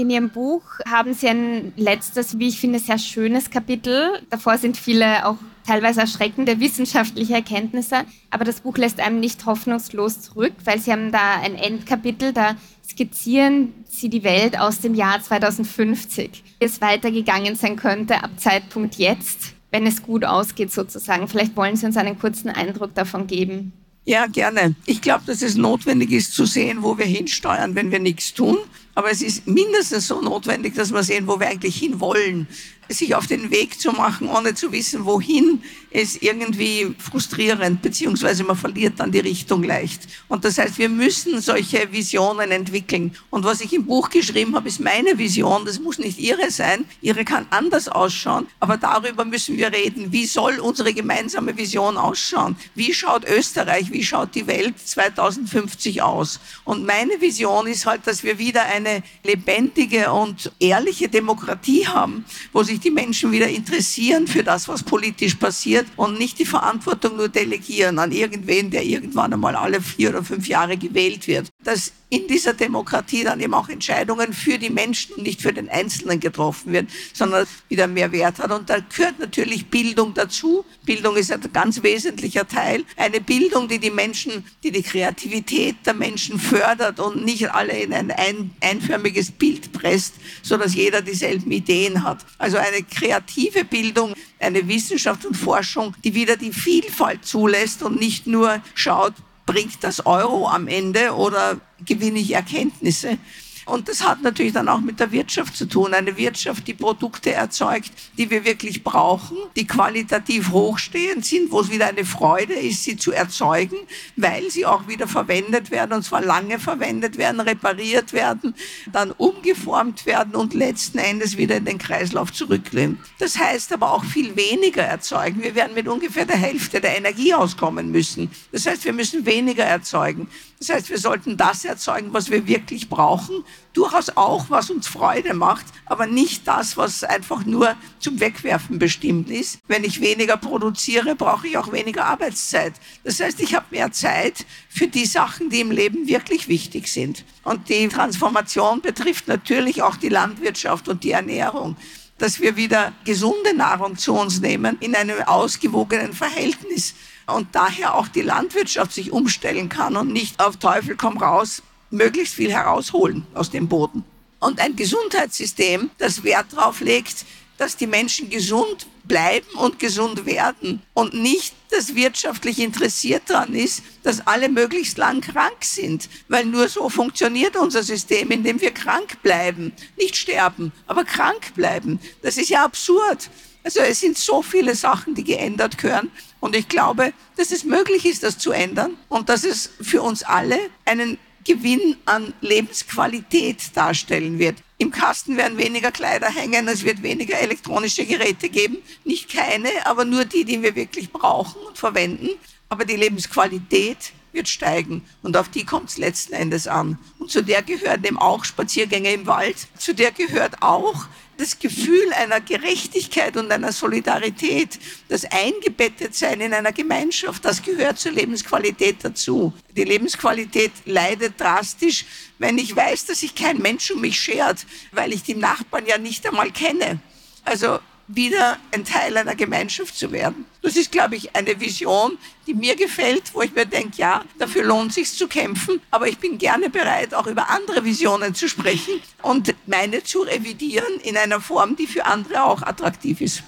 In 0.00 0.08
Ihrem 0.08 0.30
Buch 0.30 0.62
haben 0.88 1.12
Sie 1.12 1.28
ein 1.28 1.74
letztes, 1.76 2.38
wie 2.38 2.48
ich 2.48 2.58
finde, 2.58 2.78
sehr 2.78 2.96
schönes 2.96 3.50
Kapitel. 3.50 4.18
Davor 4.30 4.56
sind 4.56 4.78
viele 4.78 5.26
auch 5.26 5.36
teilweise 5.66 6.00
erschreckende 6.00 6.58
wissenschaftliche 6.58 7.34
Erkenntnisse, 7.34 8.06
aber 8.30 8.46
das 8.46 8.62
Buch 8.62 8.78
lässt 8.78 8.98
einem 8.98 9.20
nicht 9.20 9.44
hoffnungslos 9.44 10.22
zurück, 10.22 10.54
weil 10.64 10.78
Sie 10.78 10.90
haben 10.90 11.12
da 11.12 11.34
ein 11.42 11.54
Endkapitel, 11.54 12.32
da 12.32 12.56
skizzieren 12.82 13.74
Sie 13.90 14.08
die 14.08 14.24
Welt 14.24 14.58
aus 14.58 14.80
dem 14.80 14.94
Jahr 14.94 15.20
2050, 15.20 16.44
wie 16.60 16.64
es 16.64 16.80
weitergegangen 16.80 17.54
sein 17.56 17.76
könnte 17.76 18.24
ab 18.24 18.30
Zeitpunkt 18.38 18.94
jetzt, 18.94 19.52
wenn 19.70 19.86
es 19.86 20.02
gut 20.02 20.24
ausgeht 20.24 20.72
sozusagen. 20.72 21.28
Vielleicht 21.28 21.54
wollen 21.58 21.76
Sie 21.76 21.84
uns 21.84 21.98
einen 21.98 22.18
kurzen 22.18 22.48
Eindruck 22.48 22.94
davon 22.94 23.26
geben. 23.26 23.74
Ja, 24.06 24.26
gerne. 24.26 24.74
Ich 24.86 25.02
glaube, 25.02 25.24
dass 25.26 25.42
es 25.42 25.56
notwendig 25.56 26.10
ist 26.10 26.34
zu 26.34 26.46
sehen, 26.46 26.82
wo 26.82 26.96
wir 26.96 27.04
hinsteuern, 27.04 27.74
wenn 27.74 27.90
wir 27.90 27.98
nichts 27.98 28.32
tun. 28.32 28.56
Aber 29.00 29.10
es 29.10 29.22
ist 29.22 29.46
mindestens 29.46 30.08
so 30.08 30.20
notwendig, 30.20 30.74
dass 30.74 30.92
wir 30.92 31.02
sehen, 31.02 31.26
wo 31.26 31.40
wir 31.40 31.48
eigentlich 31.48 31.74
hinwollen 31.74 32.46
sich 32.94 33.14
auf 33.14 33.26
den 33.26 33.50
Weg 33.50 33.80
zu 33.80 33.92
machen, 33.92 34.28
ohne 34.28 34.54
zu 34.54 34.72
wissen, 34.72 35.04
wohin, 35.04 35.62
ist 35.90 36.22
irgendwie 36.22 36.94
frustrierend, 36.98 37.82
beziehungsweise 37.82 38.44
man 38.44 38.56
verliert 38.56 39.00
dann 39.00 39.10
die 39.10 39.18
Richtung 39.18 39.62
leicht. 39.62 40.02
Und 40.28 40.44
das 40.44 40.58
heißt, 40.58 40.78
wir 40.78 40.88
müssen 40.88 41.40
solche 41.40 41.92
Visionen 41.92 42.52
entwickeln. 42.52 43.16
Und 43.30 43.44
was 43.44 43.60
ich 43.60 43.72
im 43.72 43.86
Buch 43.86 44.08
geschrieben 44.08 44.54
habe, 44.54 44.68
ist 44.68 44.80
meine 44.80 45.18
Vision. 45.18 45.64
Das 45.64 45.80
muss 45.80 45.98
nicht 45.98 46.18
Ihre 46.18 46.50
sein. 46.50 46.84
Ihre 47.00 47.24
kann 47.24 47.46
anders 47.50 47.88
ausschauen. 47.88 48.46
Aber 48.60 48.76
darüber 48.76 49.24
müssen 49.24 49.56
wir 49.56 49.72
reden. 49.72 50.12
Wie 50.12 50.26
soll 50.26 50.60
unsere 50.60 50.94
gemeinsame 50.94 51.56
Vision 51.56 51.96
ausschauen? 51.96 52.56
Wie 52.74 52.94
schaut 52.94 53.24
Österreich, 53.28 53.90
wie 53.92 54.04
schaut 54.04 54.34
die 54.34 54.46
Welt 54.46 54.74
2050 54.78 56.02
aus? 56.02 56.40
Und 56.64 56.86
meine 56.86 57.20
Vision 57.20 57.66
ist 57.66 57.86
halt, 57.86 58.06
dass 58.06 58.22
wir 58.22 58.38
wieder 58.38 58.64
eine 58.64 59.02
lebendige 59.24 60.12
und 60.12 60.52
ehrliche 60.60 61.08
Demokratie 61.08 61.86
haben, 61.86 62.24
wo 62.52 62.62
sich 62.62 62.79
die 62.84 62.90
Menschen 62.90 63.32
wieder 63.32 63.48
interessieren 63.48 64.26
für 64.26 64.42
das, 64.42 64.68
was 64.68 64.82
politisch 64.82 65.34
passiert 65.34 65.86
und 65.96 66.18
nicht 66.18 66.38
die 66.38 66.46
Verantwortung 66.46 67.16
nur 67.16 67.28
delegieren 67.28 67.98
an 67.98 68.12
irgendwen, 68.12 68.70
der 68.70 68.84
irgendwann 68.84 69.32
einmal 69.32 69.56
alle 69.56 69.80
vier 69.80 70.10
oder 70.10 70.24
fünf 70.24 70.48
Jahre 70.48 70.76
gewählt 70.76 71.26
wird. 71.26 71.48
Dass 71.62 71.92
in 72.10 72.26
dieser 72.26 72.54
Demokratie 72.54 73.22
dann 73.22 73.40
eben 73.40 73.54
auch 73.54 73.68
Entscheidungen 73.68 74.32
für 74.32 74.58
die 74.58 74.68
Menschen 74.68 75.22
nicht 75.22 75.40
für 75.40 75.52
den 75.52 75.68
Einzelnen 75.68 76.18
getroffen 76.18 76.72
werden, 76.72 76.88
sondern 77.14 77.46
wieder 77.68 77.86
mehr 77.86 78.10
Wert 78.10 78.40
hat. 78.40 78.50
Und 78.50 78.68
da 78.68 78.78
gehört 78.80 79.20
natürlich 79.20 79.66
Bildung 79.68 80.12
dazu. 80.12 80.64
Bildung 80.84 81.16
ist 81.16 81.32
ein 81.32 81.40
ganz 81.52 81.82
wesentlicher 81.82 82.46
Teil. 82.46 82.84
Eine 82.96 83.20
Bildung, 83.20 83.68
die 83.68 83.78
die 83.78 83.92
Menschen, 83.92 84.44
die 84.64 84.72
die 84.72 84.82
Kreativität 84.82 85.76
der 85.86 85.94
Menschen 85.94 86.40
fördert 86.40 86.98
und 86.98 87.24
nicht 87.24 87.48
alle 87.52 87.78
in 87.78 87.94
ein, 87.94 88.10
ein 88.10 88.50
einförmiges 88.60 89.30
Bild 89.30 89.72
presst, 89.72 90.14
so 90.42 90.56
dass 90.56 90.74
jeder 90.74 91.02
dieselben 91.02 91.52
Ideen 91.52 92.02
hat. 92.02 92.26
Also 92.38 92.56
eine 92.60 92.82
kreative 92.82 93.64
Bildung, 93.64 94.14
eine 94.38 94.68
Wissenschaft 94.68 95.26
und 95.26 95.36
Forschung, 95.36 95.94
die 96.04 96.14
wieder 96.14 96.36
die 96.36 96.52
Vielfalt 96.52 97.24
zulässt 97.24 97.82
und 97.82 97.98
nicht 97.98 98.26
nur 98.26 98.62
schaut, 98.74 99.14
bringt 99.46 99.82
das 99.82 100.06
Euro 100.06 100.48
am 100.48 100.68
Ende 100.68 101.14
oder 101.14 101.60
gewinne 101.84 102.20
ich 102.20 102.34
Erkenntnisse, 102.34 103.18
und 103.66 103.88
das 103.88 104.06
hat 104.06 104.22
natürlich 104.22 104.52
dann 104.52 104.68
auch 104.68 104.80
mit 104.80 105.00
der 105.00 105.12
Wirtschaft 105.12 105.56
zu 105.56 105.66
tun. 105.66 105.94
Eine 105.94 106.16
Wirtschaft, 106.16 106.66
die 106.66 106.74
Produkte 106.74 107.32
erzeugt, 107.32 107.92
die 108.16 108.30
wir 108.30 108.44
wirklich 108.44 108.82
brauchen, 108.82 109.36
die 109.56 109.66
qualitativ 109.66 110.50
hochstehend 110.50 111.24
sind, 111.24 111.50
wo 111.50 111.60
es 111.60 111.70
wieder 111.70 111.86
eine 111.86 112.04
Freude 112.04 112.54
ist, 112.54 112.84
sie 112.84 112.96
zu 112.96 113.12
erzeugen, 113.12 113.76
weil 114.16 114.50
sie 114.50 114.66
auch 114.66 114.88
wieder 114.88 115.06
verwendet 115.06 115.70
werden, 115.70 115.92
und 115.92 116.02
zwar 116.02 116.22
lange 116.22 116.58
verwendet 116.58 117.18
werden, 117.18 117.40
repariert 117.40 118.12
werden, 118.12 118.54
dann 118.92 119.10
umgeformt 119.12 120.06
werden 120.06 120.34
und 120.34 120.54
letzten 120.54 120.98
Endes 120.98 121.36
wieder 121.36 121.56
in 121.56 121.64
den 121.64 121.78
Kreislauf 121.78 122.32
zurückgehen. 122.32 122.98
Das 123.18 123.38
heißt 123.38 123.72
aber 123.72 123.92
auch 123.92 124.04
viel 124.04 124.36
weniger 124.36 124.82
erzeugen. 124.82 125.42
Wir 125.42 125.54
werden 125.54 125.74
mit 125.74 125.88
ungefähr 125.88 126.24
der 126.24 126.36
Hälfte 126.36 126.80
der 126.80 126.96
Energie 126.96 127.34
auskommen 127.34 127.90
müssen. 127.90 128.30
Das 128.52 128.66
heißt, 128.66 128.84
wir 128.84 128.92
müssen 128.92 129.26
weniger 129.26 129.64
erzeugen. 129.64 130.28
Das 130.58 130.68
heißt, 130.68 130.90
wir 130.90 130.98
sollten 130.98 131.36
das 131.36 131.64
erzeugen, 131.64 132.12
was 132.12 132.30
wir 132.30 132.46
wirklich 132.46 132.88
brauchen. 132.88 133.44
Durchaus 133.72 134.10
auch, 134.16 134.50
was 134.50 134.70
uns 134.70 134.88
Freude 134.88 135.32
macht, 135.32 135.66
aber 135.86 136.06
nicht 136.06 136.48
das, 136.48 136.76
was 136.76 137.04
einfach 137.04 137.44
nur 137.44 137.76
zum 138.00 138.18
Wegwerfen 138.18 138.80
bestimmt 138.80 139.30
ist. 139.30 139.60
Wenn 139.68 139.84
ich 139.84 140.00
weniger 140.00 140.36
produziere, 140.36 141.14
brauche 141.14 141.46
ich 141.46 141.56
auch 141.56 141.70
weniger 141.70 142.06
Arbeitszeit. 142.06 142.72
Das 143.04 143.20
heißt, 143.20 143.38
ich 143.40 143.54
habe 143.54 143.66
mehr 143.70 143.92
Zeit 143.92 144.44
für 144.68 144.88
die 144.88 145.06
Sachen, 145.06 145.50
die 145.50 145.60
im 145.60 145.70
Leben 145.70 146.08
wirklich 146.08 146.48
wichtig 146.48 146.88
sind. 146.88 147.24
Und 147.44 147.68
die 147.68 147.86
Transformation 147.86 148.80
betrifft 148.80 149.28
natürlich 149.28 149.82
auch 149.82 149.96
die 149.96 150.08
Landwirtschaft 150.08 150.88
und 150.88 151.04
die 151.04 151.12
Ernährung 151.12 151.76
dass 152.20 152.38
wir 152.38 152.54
wieder 152.54 152.92
gesunde 153.04 153.56
Nahrung 153.56 153.96
zu 153.96 154.12
uns 154.12 154.42
nehmen 154.42 154.76
in 154.80 154.94
einem 154.94 155.22
ausgewogenen 155.22 156.12
Verhältnis 156.12 156.94
und 157.26 157.48
daher 157.52 157.94
auch 157.94 158.08
die 158.08 158.20
Landwirtschaft 158.20 158.92
sich 158.92 159.10
umstellen 159.10 159.70
kann 159.70 159.96
und 159.96 160.12
nicht 160.12 160.38
auf 160.38 160.58
Teufel 160.58 160.96
komm 160.96 161.16
raus 161.16 161.62
möglichst 161.90 162.34
viel 162.34 162.52
herausholen 162.52 163.26
aus 163.34 163.50
dem 163.50 163.68
Boden. 163.68 164.04
Und 164.38 164.58
ein 164.60 164.76
Gesundheitssystem, 164.76 165.90
das 165.98 166.24
Wert 166.24 166.52
darauf 166.52 166.80
legt, 166.80 167.26
dass 167.58 167.76
die 167.76 167.86
Menschen 167.86 168.30
gesund 168.30 168.86
bleiben 169.04 169.46
und 169.56 169.78
gesund 169.78 170.24
werden 170.24 170.80
und 170.94 171.12
nicht 171.12 171.52
das 171.68 171.94
wirtschaftlich 171.94 172.58
interessiert 172.58 173.24
daran 173.26 173.54
ist, 173.54 173.82
dass 174.02 174.26
alle 174.26 174.48
möglichst 174.48 174.96
lang 174.96 175.20
krank 175.20 175.62
sind, 175.62 176.08
weil 176.28 176.46
nur 176.46 176.68
so 176.68 176.88
funktioniert 176.88 177.56
unser 177.56 177.82
System, 177.82 178.30
indem 178.30 178.62
wir 178.62 178.70
krank 178.70 179.22
bleiben, 179.22 179.72
nicht 179.98 180.16
sterben, 180.16 180.72
aber 180.86 181.04
krank 181.04 181.54
bleiben. 181.54 182.00
Das 182.22 182.38
ist 182.38 182.48
ja 182.48 182.64
absurd. 182.64 183.28
Also 183.62 183.80
es 183.80 184.00
sind 184.00 184.16
so 184.16 184.40
viele 184.40 184.74
Sachen, 184.74 185.14
die 185.14 185.24
geändert 185.24 185.76
gehören. 185.76 186.10
Und 186.40 186.56
ich 186.56 186.66
glaube, 186.66 187.12
dass 187.36 187.52
es 187.52 187.64
möglich 187.64 188.06
ist, 188.06 188.22
das 188.22 188.38
zu 188.38 188.52
ändern 188.52 188.96
und 189.10 189.28
dass 189.28 189.44
es 189.44 189.70
für 189.82 190.00
uns 190.00 190.22
alle 190.22 190.58
einen 190.86 191.18
Gewinn 191.44 191.96
an 192.04 192.34
Lebensqualität 192.40 193.76
darstellen 193.76 194.38
wird. 194.38 194.56
Im 194.78 194.90
Kasten 194.90 195.36
werden 195.36 195.58
weniger 195.58 195.92
Kleider 195.92 196.28
hängen, 196.28 196.68
es 196.68 196.84
wird 196.84 197.02
weniger 197.02 197.38
elektronische 197.38 198.06
Geräte 198.06 198.48
geben. 198.48 198.78
Nicht 199.04 199.30
keine, 199.30 199.68
aber 199.84 200.04
nur 200.04 200.24
die, 200.24 200.44
die 200.44 200.62
wir 200.62 200.74
wirklich 200.74 201.12
brauchen 201.12 201.60
und 201.62 201.76
verwenden. 201.76 202.30
Aber 202.68 202.84
die 202.84 202.96
Lebensqualität 202.96 204.12
wird 204.32 204.48
steigen 204.48 205.02
und 205.22 205.36
auf 205.36 205.48
die 205.48 205.64
kommt 205.64 205.90
es 205.90 205.98
letzten 205.98 206.34
Endes 206.34 206.66
an. 206.66 206.98
Und 207.18 207.30
zu 207.30 207.42
der 207.42 207.62
gehören 207.62 208.04
eben 208.04 208.18
auch 208.18 208.44
Spaziergänge 208.44 209.12
im 209.12 209.26
Wald, 209.26 209.56
zu 209.76 209.94
der 209.94 210.12
gehört 210.12 210.62
auch 210.62 211.06
das 211.40 211.58
Gefühl 211.58 212.12
einer 212.12 212.40
Gerechtigkeit 212.40 213.36
und 213.38 213.50
einer 213.50 213.72
Solidarität, 213.72 214.78
das 215.08 215.24
Eingebettetsein 215.24 216.40
in 216.42 216.52
einer 216.52 216.72
Gemeinschaft, 216.72 217.44
das 217.46 217.62
gehört 217.62 217.98
zur 217.98 218.12
Lebensqualität 218.12 218.98
dazu. 219.02 219.54
Die 219.74 219.84
Lebensqualität 219.84 220.72
leidet 220.84 221.40
drastisch, 221.40 222.04
wenn 222.38 222.58
ich 222.58 222.76
weiß, 222.76 223.06
dass 223.06 223.20
sich 223.20 223.34
kein 223.34 223.56
Mensch 223.58 223.90
um 223.90 224.02
mich 224.02 224.20
schert, 224.20 224.66
weil 224.92 225.14
ich 225.14 225.22
die 225.22 225.34
Nachbarn 225.34 225.86
ja 225.86 225.96
nicht 225.96 226.26
einmal 226.26 226.50
kenne. 226.50 227.00
Also 227.44 227.78
wieder 228.14 228.58
ein 228.72 228.84
Teil 228.84 229.16
einer 229.16 229.34
Gemeinschaft 229.34 229.96
zu 229.96 230.12
werden. 230.12 230.44
Das 230.62 230.76
ist, 230.76 230.92
glaube 230.92 231.16
ich, 231.16 231.34
eine 231.36 231.60
Vision, 231.60 232.18
die 232.46 232.54
mir 232.54 232.76
gefällt, 232.76 233.34
wo 233.34 233.42
ich 233.42 233.54
mir 233.54 233.66
denke, 233.66 233.96
ja, 233.98 234.24
dafür 234.38 234.64
lohnt 234.64 234.92
sich 234.92 235.12
zu 235.12 235.28
kämpfen, 235.28 235.80
aber 235.90 236.08
ich 236.08 236.18
bin 236.18 236.38
gerne 236.38 236.70
bereit, 236.70 237.14
auch 237.14 237.26
über 237.26 237.50
andere 237.50 237.84
Visionen 237.84 238.34
zu 238.34 238.48
sprechen 238.48 239.00
und 239.22 239.54
meine 239.66 240.02
zu 240.02 240.22
revidieren 240.22 241.00
in 241.02 241.16
einer 241.16 241.40
Form, 241.40 241.76
die 241.76 241.86
für 241.86 242.04
andere 242.04 242.42
auch 242.42 242.62
attraktiv 242.62 243.20
ist. 243.20 243.42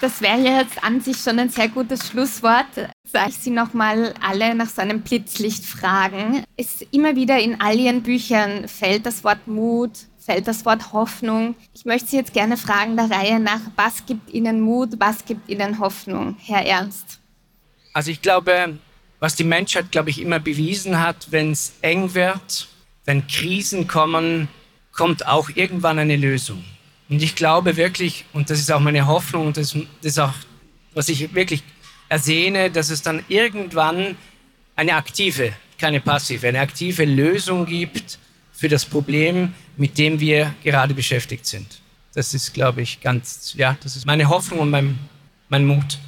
Das 0.00 0.20
wäre 0.20 0.38
jetzt 0.38 0.82
an 0.84 1.00
sich 1.00 1.16
schon 1.16 1.40
ein 1.40 1.48
sehr 1.48 1.68
gutes 1.68 2.06
Schlusswort. 2.08 2.66
Soll 3.10 3.22
ich 3.28 3.36
Sie 3.36 3.50
nochmal 3.50 4.14
alle 4.20 4.54
nach 4.54 4.68
so 4.68 4.80
einem 4.80 5.00
Blitzlicht 5.00 5.64
fragen? 5.64 6.44
Es 6.56 6.82
immer 6.92 7.16
wieder 7.16 7.38
in 7.40 7.60
all 7.60 7.76
Ihren 7.76 8.02
Büchern 8.02 8.68
fällt 8.68 9.06
das 9.06 9.24
Wort 9.24 9.48
Mut, 9.48 9.90
fällt 10.28 10.46
das 10.46 10.66
Wort 10.66 10.92
Hoffnung. 10.92 11.54
Ich 11.72 11.86
möchte 11.86 12.08
Sie 12.08 12.16
jetzt 12.16 12.34
gerne 12.34 12.58
fragen 12.58 12.98
der 12.98 13.10
Reihe 13.10 13.40
nach, 13.40 13.60
was 13.76 14.04
gibt 14.04 14.28
Ihnen 14.30 14.60
Mut, 14.60 14.90
was 14.98 15.24
gibt 15.24 15.48
Ihnen 15.48 15.78
Hoffnung, 15.78 16.36
Herr 16.44 16.66
Ernst? 16.66 17.18
Also 17.94 18.10
ich 18.10 18.20
glaube, 18.20 18.78
was 19.20 19.36
die 19.36 19.44
Menschheit, 19.44 19.90
glaube 19.90 20.10
ich, 20.10 20.20
immer 20.20 20.38
bewiesen 20.38 21.00
hat, 21.00 21.28
wenn 21.30 21.52
es 21.52 21.72
eng 21.80 22.12
wird, 22.12 22.68
wenn 23.06 23.26
Krisen 23.26 23.88
kommen, 23.88 24.48
kommt 24.92 25.26
auch 25.26 25.48
irgendwann 25.54 25.98
eine 25.98 26.16
Lösung. 26.16 26.62
Und 27.08 27.22
ich 27.22 27.34
glaube 27.34 27.78
wirklich, 27.78 28.26
und 28.34 28.50
das 28.50 28.58
ist 28.58 28.70
auch 28.70 28.80
meine 28.80 29.06
Hoffnung, 29.06 29.46
und 29.46 29.56
das, 29.56 29.72
das 30.02 30.12
ist 30.12 30.18
auch, 30.18 30.34
was 30.92 31.08
ich 31.08 31.34
wirklich 31.34 31.62
ersehne, 32.10 32.70
dass 32.70 32.90
es 32.90 33.00
dann 33.00 33.24
irgendwann 33.28 34.14
eine 34.76 34.92
aktive, 34.92 35.54
keine 35.78 36.00
passive, 36.00 36.48
eine 36.48 36.60
aktive 36.60 37.06
Lösung 37.06 37.64
gibt 37.64 38.18
für 38.58 38.68
das 38.68 38.84
Problem, 38.84 39.54
mit 39.76 39.98
dem 39.98 40.18
wir 40.18 40.52
gerade 40.64 40.92
beschäftigt 40.92 41.46
sind. 41.46 41.80
Das 42.14 42.34
ist, 42.34 42.52
glaube 42.52 42.82
ich, 42.82 43.00
ganz, 43.00 43.54
ja, 43.56 43.76
das 43.84 43.94
ist 43.94 44.04
meine 44.04 44.28
Hoffnung 44.28 44.58
und 44.58 44.70
mein, 44.70 44.98
mein 45.48 45.64
Mut. 45.64 45.98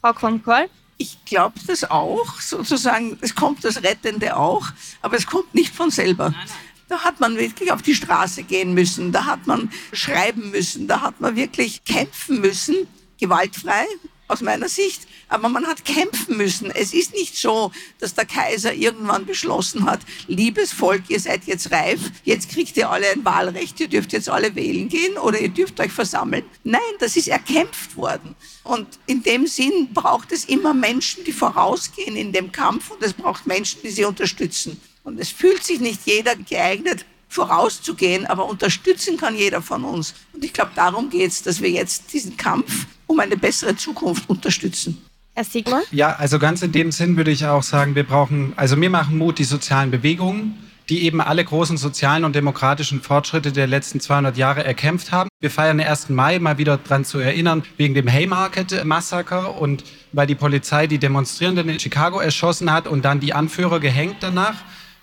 Frau 0.00 0.12
Kronkoll? 0.12 0.68
Ich 0.96 1.24
glaube 1.24 1.54
das 1.68 1.88
auch, 1.88 2.40
sozusagen, 2.40 3.16
es 3.20 3.32
kommt 3.32 3.62
das 3.62 3.84
Rettende 3.84 4.36
auch, 4.36 4.66
aber 5.02 5.16
es 5.16 5.26
kommt 5.26 5.54
nicht 5.54 5.72
von 5.72 5.92
selber. 5.92 6.30
Nein, 6.30 6.40
nein. 6.48 6.56
Da 6.88 7.04
hat 7.04 7.20
man 7.20 7.36
wirklich 7.36 7.70
auf 7.70 7.82
die 7.82 7.94
Straße 7.94 8.42
gehen 8.42 8.74
müssen, 8.74 9.12
da 9.12 9.26
hat 9.26 9.46
man 9.46 9.70
schreiben 9.92 10.50
müssen, 10.50 10.88
da 10.88 11.02
hat 11.02 11.20
man 11.20 11.36
wirklich 11.36 11.84
kämpfen 11.84 12.40
müssen, 12.40 12.88
gewaltfrei 13.20 13.84
aus 14.28 14.42
meiner 14.42 14.68
Sicht, 14.68 15.08
aber 15.28 15.48
man 15.48 15.66
hat 15.66 15.84
kämpfen 15.84 16.36
müssen. 16.36 16.70
Es 16.70 16.92
ist 16.92 17.14
nicht 17.14 17.36
so, 17.36 17.72
dass 17.98 18.14
der 18.14 18.26
Kaiser 18.26 18.72
irgendwann 18.74 19.26
beschlossen 19.26 19.84
hat, 19.84 20.00
liebes 20.26 20.72
Volk, 20.72 21.04
ihr 21.08 21.20
seid 21.20 21.44
jetzt 21.46 21.72
reif, 21.72 22.00
jetzt 22.24 22.50
kriegt 22.50 22.76
ihr 22.76 22.90
alle 22.90 23.10
ein 23.10 23.24
Wahlrecht, 23.24 23.80
ihr 23.80 23.88
dürft 23.88 24.12
jetzt 24.12 24.28
alle 24.28 24.54
wählen 24.54 24.88
gehen 24.88 25.16
oder 25.18 25.40
ihr 25.40 25.48
dürft 25.48 25.80
euch 25.80 25.92
versammeln. 25.92 26.44
Nein, 26.64 26.80
das 27.00 27.16
ist 27.16 27.28
erkämpft 27.28 27.96
worden. 27.96 28.36
Und 28.64 28.86
in 29.06 29.22
dem 29.22 29.46
Sinn 29.46 29.88
braucht 29.92 30.30
es 30.32 30.44
immer 30.44 30.74
Menschen, 30.74 31.24
die 31.24 31.32
vorausgehen 31.32 32.16
in 32.16 32.32
dem 32.32 32.52
Kampf 32.52 32.90
und 32.90 33.02
es 33.02 33.14
braucht 33.14 33.46
Menschen, 33.46 33.80
die 33.82 33.90
sie 33.90 34.04
unterstützen. 34.04 34.80
Und 35.04 35.18
es 35.18 35.30
fühlt 35.30 35.64
sich 35.64 35.80
nicht 35.80 36.00
jeder 36.04 36.36
geeignet, 36.36 37.06
vorauszugehen, 37.28 38.26
aber 38.26 38.46
unterstützen 38.46 39.16
kann 39.16 39.34
jeder 39.34 39.62
von 39.62 39.84
uns. 39.84 40.14
Und 40.32 40.44
ich 40.44 40.52
glaube, 40.52 40.72
darum 40.74 41.10
geht 41.10 41.30
es, 41.30 41.42
dass 41.42 41.60
wir 41.60 41.70
jetzt 41.70 42.12
diesen 42.12 42.36
Kampf 42.36 42.86
um 43.08 43.18
eine 43.18 43.36
bessere 43.36 43.74
Zukunft 43.74 44.30
unterstützen. 44.30 45.02
Herr 45.34 45.44
Sigmund? 45.44 45.84
Ja, 45.90 46.14
also 46.16 46.38
ganz 46.38 46.62
in 46.62 46.72
dem 46.72 46.92
Sinn 46.92 47.16
würde 47.16 47.30
ich 47.30 47.44
auch 47.46 47.62
sagen, 47.62 47.94
wir 47.94 48.04
brauchen, 48.04 48.52
also 48.56 48.76
mir 48.76 48.90
machen 48.90 49.18
Mut 49.18 49.38
die 49.38 49.44
sozialen 49.44 49.90
Bewegungen, 49.90 50.56
die 50.88 51.02
eben 51.02 51.20
alle 51.20 51.44
großen 51.44 51.76
sozialen 51.76 52.24
und 52.24 52.34
demokratischen 52.34 53.02
Fortschritte 53.02 53.52
der 53.52 53.66
letzten 53.66 54.00
200 54.00 54.36
Jahre 54.36 54.64
erkämpft 54.64 55.12
haben. 55.12 55.28
Wir 55.40 55.50
feiern 55.50 55.78
den 55.78 55.86
1. 55.86 56.08
Mai, 56.08 56.38
mal 56.38 56.58
wieder 56.58 56.78
daran 56.78 57.04
zu 57.04 57.18
erinnern, 57.18 57.62
wegen 57.76 57.94
dem 57.94 58.08
Haymarket-Massaker 58.08 59.60
und 59.60 59.84
weil 60.12 60.26
die 60.26 60.34
Polizei 60.34 60.86
die 60.86 60.98
Demonstrierenden 60.98 61.68
in 61.68 61.78
Chicago 61.78 62.20
erschossen 62.20 62.72
hat 62.72 62.88
und 62.88 63.04
dann 63.04 63.20
die 63.20 63.34
Anführer 63.34 63.80
gehängt 63.80 64.16
danach. 64.20 64.56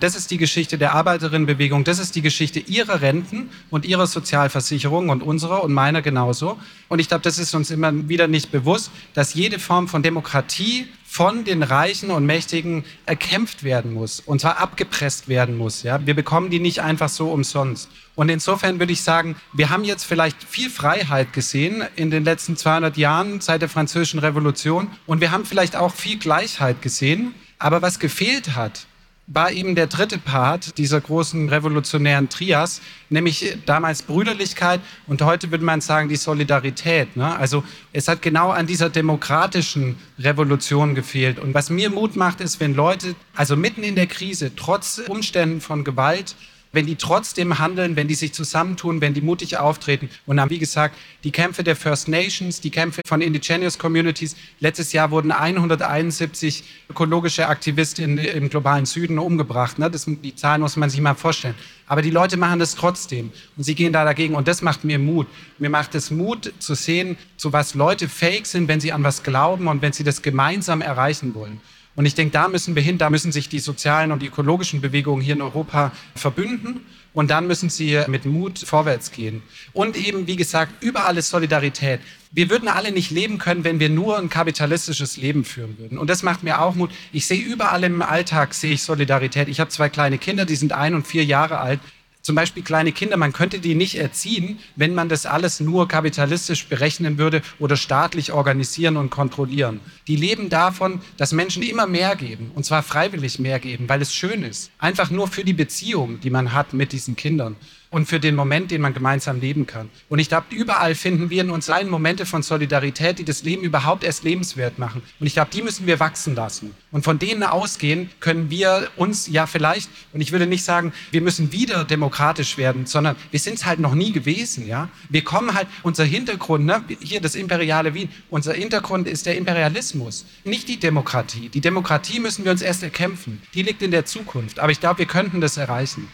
Das 0.05 0.15
ist 0.15 0.29
die 0.29 0.37
Geschichte 0.37 0.77
der 0.77 0.93
Arbeiterinnenbewegung. 0.93 1.83
Das 1.83 1.97
ist 1.97 2.15
die 2.15 2.21
Geschichte 2.21 2.59
ihrer 2.59 3.01
Renten 3.01 3.49
und 3.71 3.87
ihrer 3.87 4.05
Sozialversicherung 4.05 5.09
und 5.09 5.23
unserer 5.23 5.63
und 5.63 5.73
meiner 5.73 6.03
genauso. 6.03 6.59
Und 6.89 6.99
ich 6.99 7.07
glaube, 7.07 7.23
das 7.23 7.39
ist 7.39 7.55
uns 7.55 7.71
immer 7.71 7.91
wieder 8.07 8.27
nicht 8.27 8.51
bewusst, 8.51 8.91
dass 9.15 9.33
jede 9.33 9.57
Form 9.57 9.87
von 9.87 10.03
Demokratie 10.03 10.85
von 11.07 11.43
den 11.43 11.63
Reichen 11.63 12.11
und 12.11 12.23
Mächtigen 12.23 12.83
erkämpft 13.07 13.63
werden 13.63 13.93
muss 13.95 14.19
und 14.19 14.41
zwar 14.41 14.59
abgepresst 14.59 15.27
werden 15.27 15.57
muss. 15.57 15.81
Ja? 15.81 16.05
Wir 16.05 16.13
bekommen 16.13 16.51
die 16.51 16.59
nicht 16.59 16.83
einfach 16.83 17.09
so 17.09 17.31
umsonst. 17.31 17.89
Und 18.13 18.29
insofern 18.29 18.77
würde 18.77 18.93
ich 18.93 19.01
sagen, 19.01 19.35
wir 19.53 19.71
haben 19.71 19.85
jetzt 19.85 20.03
vielleicht 20.03 20.43
viel 20.43 20.69
Freiheit 20.69 21.33
gesehen 21.33 21.83
in 21.95 22.11
den 22.11 22.23
letzten 22.23 22.57
200 22.57 22.95
Jahren 22.95 23.41
seit 23.41 23.63
der 23.63 23.69
Französischen 23.69 24.19
Revolution 24.19 24.87
und 25.07 25.19
wir 25.19 25.31
haben 25.31 25.45
vielleicht 25.45 25.75
auch 25.75 25.91
viel 25.91 26.19
Gleichheit 26.19 26.83
gesehen. 26.83 27.33
Aber 27.57 27.81
was 27.81 27.97
gefehlt 27.97 28.55
hat, 28.55 28.85
war 29.27 29.51
eben 29.51 29.73
der 29.73 29.87
dritte 29.87 30.19
Part 30.19 30.77
dieser 30.77 31.01
großen 31.01 31.49
revolutionären 31.49 32.29
Trias, 32.29 32.81
nämlich 33.09 33.57
damals 33.65 34.03
Brüderlichkeit 34.03 34.81
und 35.07 35.21
heute 35.23 35.49
würde 35.49 35.65
man 35.65 35.81
sagen 35.81 36.09
die 36.09 36.15
Solidarität. 36.15 37.17
Ne? 37.17 37.35
Also 37.35 37.63
es 37.91 38.07
hat 38.07 38.21
genau 38.21 38.51
an 38.51 38.67
dieser 38.67 38.89
demokratischen 38.89 39.97
Revolution 40.19 40.93
gefehlt. 40.93 41.39
Und 41.39 41.55
was 41.55 41.71
mir 41.71 41.89
Mut 41.89 42.15
macht, 42.15 42.39
ist, 42.39 42.59
wenn 42.59 42.75
Leute, 42.75 43.15
also 43.35 43.55
mitten 43.55 43.83
in 43.83 43.95
der 43.95 44.07
Krise, 44.07 44.55
trotz 44.55 45.01
Umständen 45.07 45.59
von 45.59 45.83
Gewalt, 45.83 46.35
wenn 46.75 46.85
die 46.85 46.95
trotzdem 46.95 47.57
handeln, 47.57 47.95
wenn 47.95 48.07
die 48.07 48.15
sich 48.15 48.33
zusammentun, 48.33 49.01
wenn 49.01 49.13
die 49.13 49.21
mutig 49.21 49.57
auftreten. 49.57 50.09
Und 50.25 50.37
dann, 50.37 50.49
wie 50.49 50.59
gesagt, 50.59 50.95
die 51.23 51.31
Kämpfe 51.31 51.63
der 51.63 51.75
First 51.75 52.07
Nations, 52.07 52.61
die 52.61 52.69
Kämpfe 52.69 53.01
von 53.07 53.21
Indigenous 53.21 53.79
Communities. 53.79 54.35
Letztes 54.59 54.93
Jahr 54.93 55.09
wurden 55.09 55.31
171 55.31 56.63
ökologische 56.89 57.47
Aktivisten 57.47 58.17
im 58.17 58.49
globalen 58.49 58.85
Süden 58.85 59.17
umgebracht. 59.17 59.79
Ne? 59.79 59.89
Das, 59.89 60.05
die 60.05 60.35
Zahlen 60.35 60.61
muss 60.61 60.75
man 60.75 60.89
sich 60.89 61.01
mal 61.01 61.15
vorstellen. 61.15 61.55
Aber 61.87 62.01
die 62.01 62.11
Leute 62.11 62.37
machen 62.37 62.59
das 62.59 62.75
trotzdem 62.75 63.31
und 63.57 63.63
sie 63.63 63.75
gehen 63.75 63.93
da 63.93 64.03
dagegen 64.03 64.35
und 64.35 64.47
das 64.47 64.61
macht 64.61 64.83
mir 64.83 64.99
Mut. 64.99 65.27
Mir 65.59 65.69
macht 65.69 65.95
es 65.95 66.11
Mut 66.11 66.51
zu 66.59 66.75
sehen, 66.75 67.17
zu 67.37 67.53
was 67.53 67.75
Leute 67.75 68.09
fähig 68.09 68.47
sind, 68.47 68.67
wenn 68.67 68.79
sie 68.79 68.91
an 68.91 69.03
was 69.03 69.23
glauben 69.23 69.67
und 69.67 69.81
wenn 69.81 69.93
sie 69.93 70.03
das 70.03 70.21
gemeinsam 70.21 70.81
erreichen 70.81 71.35
wollen. 71.35 71.61
Und 71.95 72.05
ich 72.05 72.15
denke, 72.15 72.33
da 72.33 72.47
müssen 72.47 72.75
wir 72.75 72.81
hin, 72.81 72.97
da 72.97 73.09
müssen 73.09 73.31
sich 73.31 73.49
die 73.49 73.59
sozialen 73.59 74.11
und 74.11 74.21
ökologischen 74.21 74.81
Bewegungen 74.81 75.21
hier 75.21 75.35
in 75.35 75.41
Europa 75.41 75.91
verbünden. 76.15 76.81
Und 77.13 77.31
dann 77.31 77.47
müssen 77.47 77.69
sie 77.69 77.97
mit 78.07 78.25
Mut 78.25 78.59
vorwärts 78.59 79.13
gehen. 79.13 79.41
Und 79.71 79.95
eben, 79.95 80.27
wie 80.27 80.35
gesagt, 80.35 80.83
überall 80.83 81.17
ist 81.17 81.29
Solidarität. 81.29 82.01
Wir 82.31 82.49
würden 82.49 82.67
alle 82.67 82.91
nicht 82.91 83.09
leben 83.09 83.37
können, 83.37 83.63
wenn 83.63 83.79
wir 83.79 83.87
nur 83.87 84.17
ein 84.17 84.27
kapitalistisches 84.27 85.15
Leben 85.15 85.45
führen 85.45 85.77
würden. 85.77 85.97
Und 85.97 86.09
das 86.09 86.23
macht 86.23 86.43
mir 86.43 86.59
auch 86.59 86.75
Mut. 86.75 86.91
Ich 87.13 87.25
sehe 87.25 87.41
überall 87.41 87.85
im 87.85 88.01
Alltag, 88.01 88.53
sehe 88.53 88.73
ich 88.73 88.83
Solidarität. 88.83 89.47
Ich 89.47 89.61
habe 89.61 89.69
zwei 89.69 89.87
kleine 89.87 90.17
Kinder, 90.17 90.43
die 90.43 90.57
sind 90.57 90.73
ein 90.73 90.93
und 90.93 91.07
vier 91.07 91.23
Jahre 91.23 91.59
alt 91.59 91.79
zum 92.25 92.33
Beispiel 92.33 92.63
kleine 92.63 92.91
Kinder, 92.91 93.17
man 93.17 93.33
könnte 93.33 93.59
die 93.59 93.75
nicht 93.75 93.99
erziehen, 93.99 94.57
wenn 94.75 94.95
man 94.95 95.09
das 95.09 95.27
alles 95.27 95.59
nur 95.59 95.87
kapitalistisch 95.87 96.65
berechnen 96.65 97.19
würde 97.19 97.43
oder 97.59 97.77
staatlich 97.77 98.31
organisieren 98.31 98.97
und 98.97 99.11
kontrollieren. 99.11 99.79
Die 100.07 100.15
leben 100.15 100.49
davon, 100.49 101.01
dass 101.17 101.33
Menschen 101.33 101.61
immer 101.61 101.85
mehr 101.85 102.15
geben, 102.15 102.49
und 102.55 102.65
zwar 102.65 102.81
freiwillig 102.81 103.37
mehr 103.37 103.59
geben, 103.59 103.87
weil 103.89 104.01
es 104.01 104.11
schön 104.11 104.41
ist. 104.41 104.71
Einfach 104.79 105.11
nur 105.11 105.27
für 105.27 105.43
die 105.43 105.53
Beziehung, 105.53 106.19
die 106.19 106.31
man 106.31 106.51
hat 106.51 106.73
mit 106.73 106.93
diesen 106.93 107.15
Kindern 107.15 107.57
und 107.95 108.07
für 108.07 108.19
den 108.19 108.35
Moment, 108.35 108.71
den 108.71 108.81
man 108.81 108.93
gemeinsam 108.93 109.39
leben 109.39 109.67
kann. 109.67 109.89
Und 110.09 110.19
ich 110.19 110.27
glaube, 110.27 110.47
überall 110.53 110.95
finden 110.95 111.29
wir 111.29 111.41
in 111.41 111.49
uns 111.49 111.69
allen 111.69 111.89
Momente 111.89 112.25
von 112.25 112.43
Solidarität, 112.43 113.19
die 113.19 113.23
das 113.23 113.43
Leben 113.43 113.63
überhaupt 113.63 114.03
erst 114.03 114.25
lebenswert 114.25 114.77
machen. 114.79 115.01
Und 115.17 115.27
ich 115.27 115.33
glaube, 115.35 115.49
die 115.53 115.61
müssen 115.61 115.87
wir 115.87 115.97
wachsen 116.01 116.35
lassen. 116.35 116.75
Und 116.91 117.05
von 117.05 117.19
denen 117.19 117.43
ausgehen 117.43 118.09
können 118.19 118.49
wir 118.49 118.89
uns 118.97 119.27
ja 119.27 119.47
vielleicht, 119.47 119.89
und 120.11 120.19
ich 120.19 120.33
würde 120.33 120.45
nicht 120.45 120.65
sagen, 120.65 120.91
wir 121.11 121.21
müssen 121.21 121.53
wieder 121.53 121.85
demokratisch 121.85 122.57
werden, 122.57 122.85
sondern 122.85 123.15
wir 123.31 123.39
sind 123.39 123.53
es 123.53 123.65
halt 123.65 123.79
noch 123.79 123.95
nie 123.95 124.11
gewesen. 124.11 124.67
Ja? 124.67 124.89
Wir 125.07 125.23
kommen 125.23 125.53
halt, 125.53 125.69
unser 125.81 126.03
Hintergrund, 126.03 126.65
ne, 126.65 126.83
hier 126.99 127.21
das 127.21 127.33
imperiale 127.33 127.93
Wien, 127.93 128.09
unser 128.29 128.51
Hintergrund 128.51 129.07
ist 129.07 129.25
der 129.25 129.37
Imperialismus, 129.37 130.25
nicht 130.43 130.67
die 130.67 130.81
Demokratie. 130.81 131.47
Die 131.47 131.61
Demokratie 131.61 132.19
müssen 132.19 132.43
wir 132.43 132.51
uns 132.51 132.61
erst 132.61 132.83
erkämpfen. 132.83 133.41
Die 133.53 133.61
liegt 133.61 133.81
in 133.81 133.91
der 133.91 134.03
Zukunft. 134.03 134.59
Aber 134.59 134.73
ich 134.73 134.81
glaube, 134.81 134.99
wir 134.99 135.05
könnten 135.05 135.39
das 135.39 135.55
erreichen. 135.55 136.09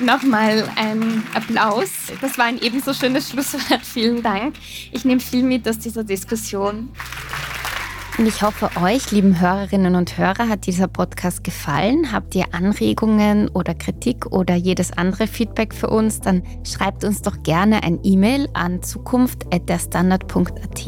Nochmal 0.00 0.68
ein 0.76 1.22
Applaus. 1.34 1.90
Das 2.20 2.36
war 2.36 2.46
ein 2.46 2.60
ebenso 2.60 2.92
schönes 2.92 3.30
Schlusswort. 3.30 3.80
Vielen 3.82 4.22
Dank. 4.22 4.56
Ich 4.92 5.04
nehme 5.04 5.20
viel 5.20 5.44
mit 5.44 5.68
aus 5.68 5.78
dieser 5.78 6.02
Diskussion. 6.02 6.88
Und 8.16 8.26
ich 8.26 8.42
hoffe, 8.42 8.70
euch, 8.80 9.10
lieben 9.10 9.40
Hörerinnen 9.40 9.96
und 9.96 10.16
Hörer, 10.16 10.48
hat 10.48 10.66
dieser 10.66 10.86
Podcast 10.86 11.42
gefallen. 11.42 12.12
Habt 12.12 12.36
ihr 12.36 12.44
Anregungen 12.52 13.48
oder 13.48 13.74
Kritik 13.74 14.26
oder 14.26 14.54
jedes 14.54 14.96
andere 14.96 15.26
Feedback 15.26 15.74
für 15.74 15.90
uns, 15.90 16.20
dann 16.20 16.44
schreibt 16.64 17.02
uns 17.02 17.22
doch 17.22 17.42
gerne 17.42 17.82
ein 17.82 17.98
E-Mail 18.04 18.48
an 18.52 18.84
zukunft.derstandard.at. 18.84 20.86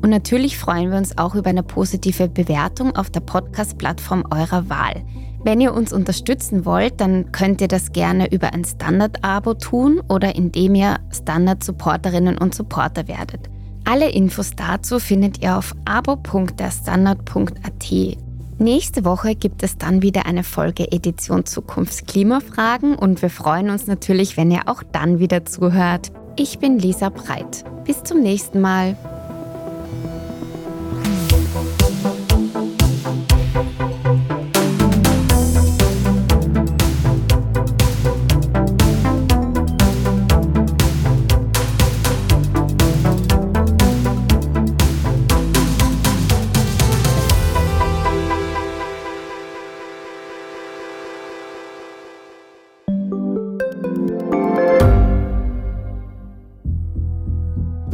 Und 0.00 0.10
natürlich 0.10 0.58
freuen 0.58 0.90
wir 0.90 0.98
uns 0.98 1.16
auch 1.16 1.36
über 1.36 1.50
eine 1.50 1.62
positive 1.62 2.28
Bewertung 2.28 2.96
auf 2.96 3.08
der 3.10 3.20
Podcast-Plattform 3.20 4.24
eurer 4.30 4.68
Wahl. 4.68 5.04
Wenn 5.44 5.60
ihr 5.60 5.72
uns 5.72 5.92
unterstützen 5.92 6.64
wollt, 6.64 7.00
dann 7.00 7.30
könnt 7.32 7.60
ihr 7.60 7.68
das 7.68 7.92
gerne 7.92 8.32
über 8.32 8.52
ein 8.52 8.64
Standard-Abo 8.64 9.54
tun 9.54 10.00
oder 10.08 10.34
indem 10.34 10.74
ihr 10.74 10.98
Standard-Supporterinnen 11.12 12.38
und 12.38 12.54
Supporter 12.54 13.06
werdet. 13.08 13.48
Alle 13.84 14.10
Infos 14.10 14.52
dazu 14.56 14.98
findet 14.98 15.42
ihr 15.42 15.56
auf 15.56 15.74
abo.derstandard.at. 15.84 18.18
Nächste 18.60 19.04
Woche 19.04 19.36
gibt 19.36 19.62
es 19.62 19.78
dann 19.78 20.02
wieder 20.02 20.26
eine 20.26 20.42
Folge 20.42 20.90
Edition 20.90 21.46
Zukunftsklimafragen 21.46 22.96
und 22.96 23.22
wir 23.22 23.30
freuen 23.30 23.70
uns 23.70 23.86
natürlich, 23.86 24.36
wenn 24.36 24.50
ihr 24.50 24.62
auch 24.66 24.82
dann 24.82 25.20
wieder 25.20 25.44
zuhört. 25.44 26.10
Ich 26.36 26.58
bin 26.58 26.78
Lisa 26.78 27.08
Breit. 27.08 27.64
Bis 27.84 28.02
zum 28.02 28.20
nächsten 28.20 28.60
Mal. 28.60 28.96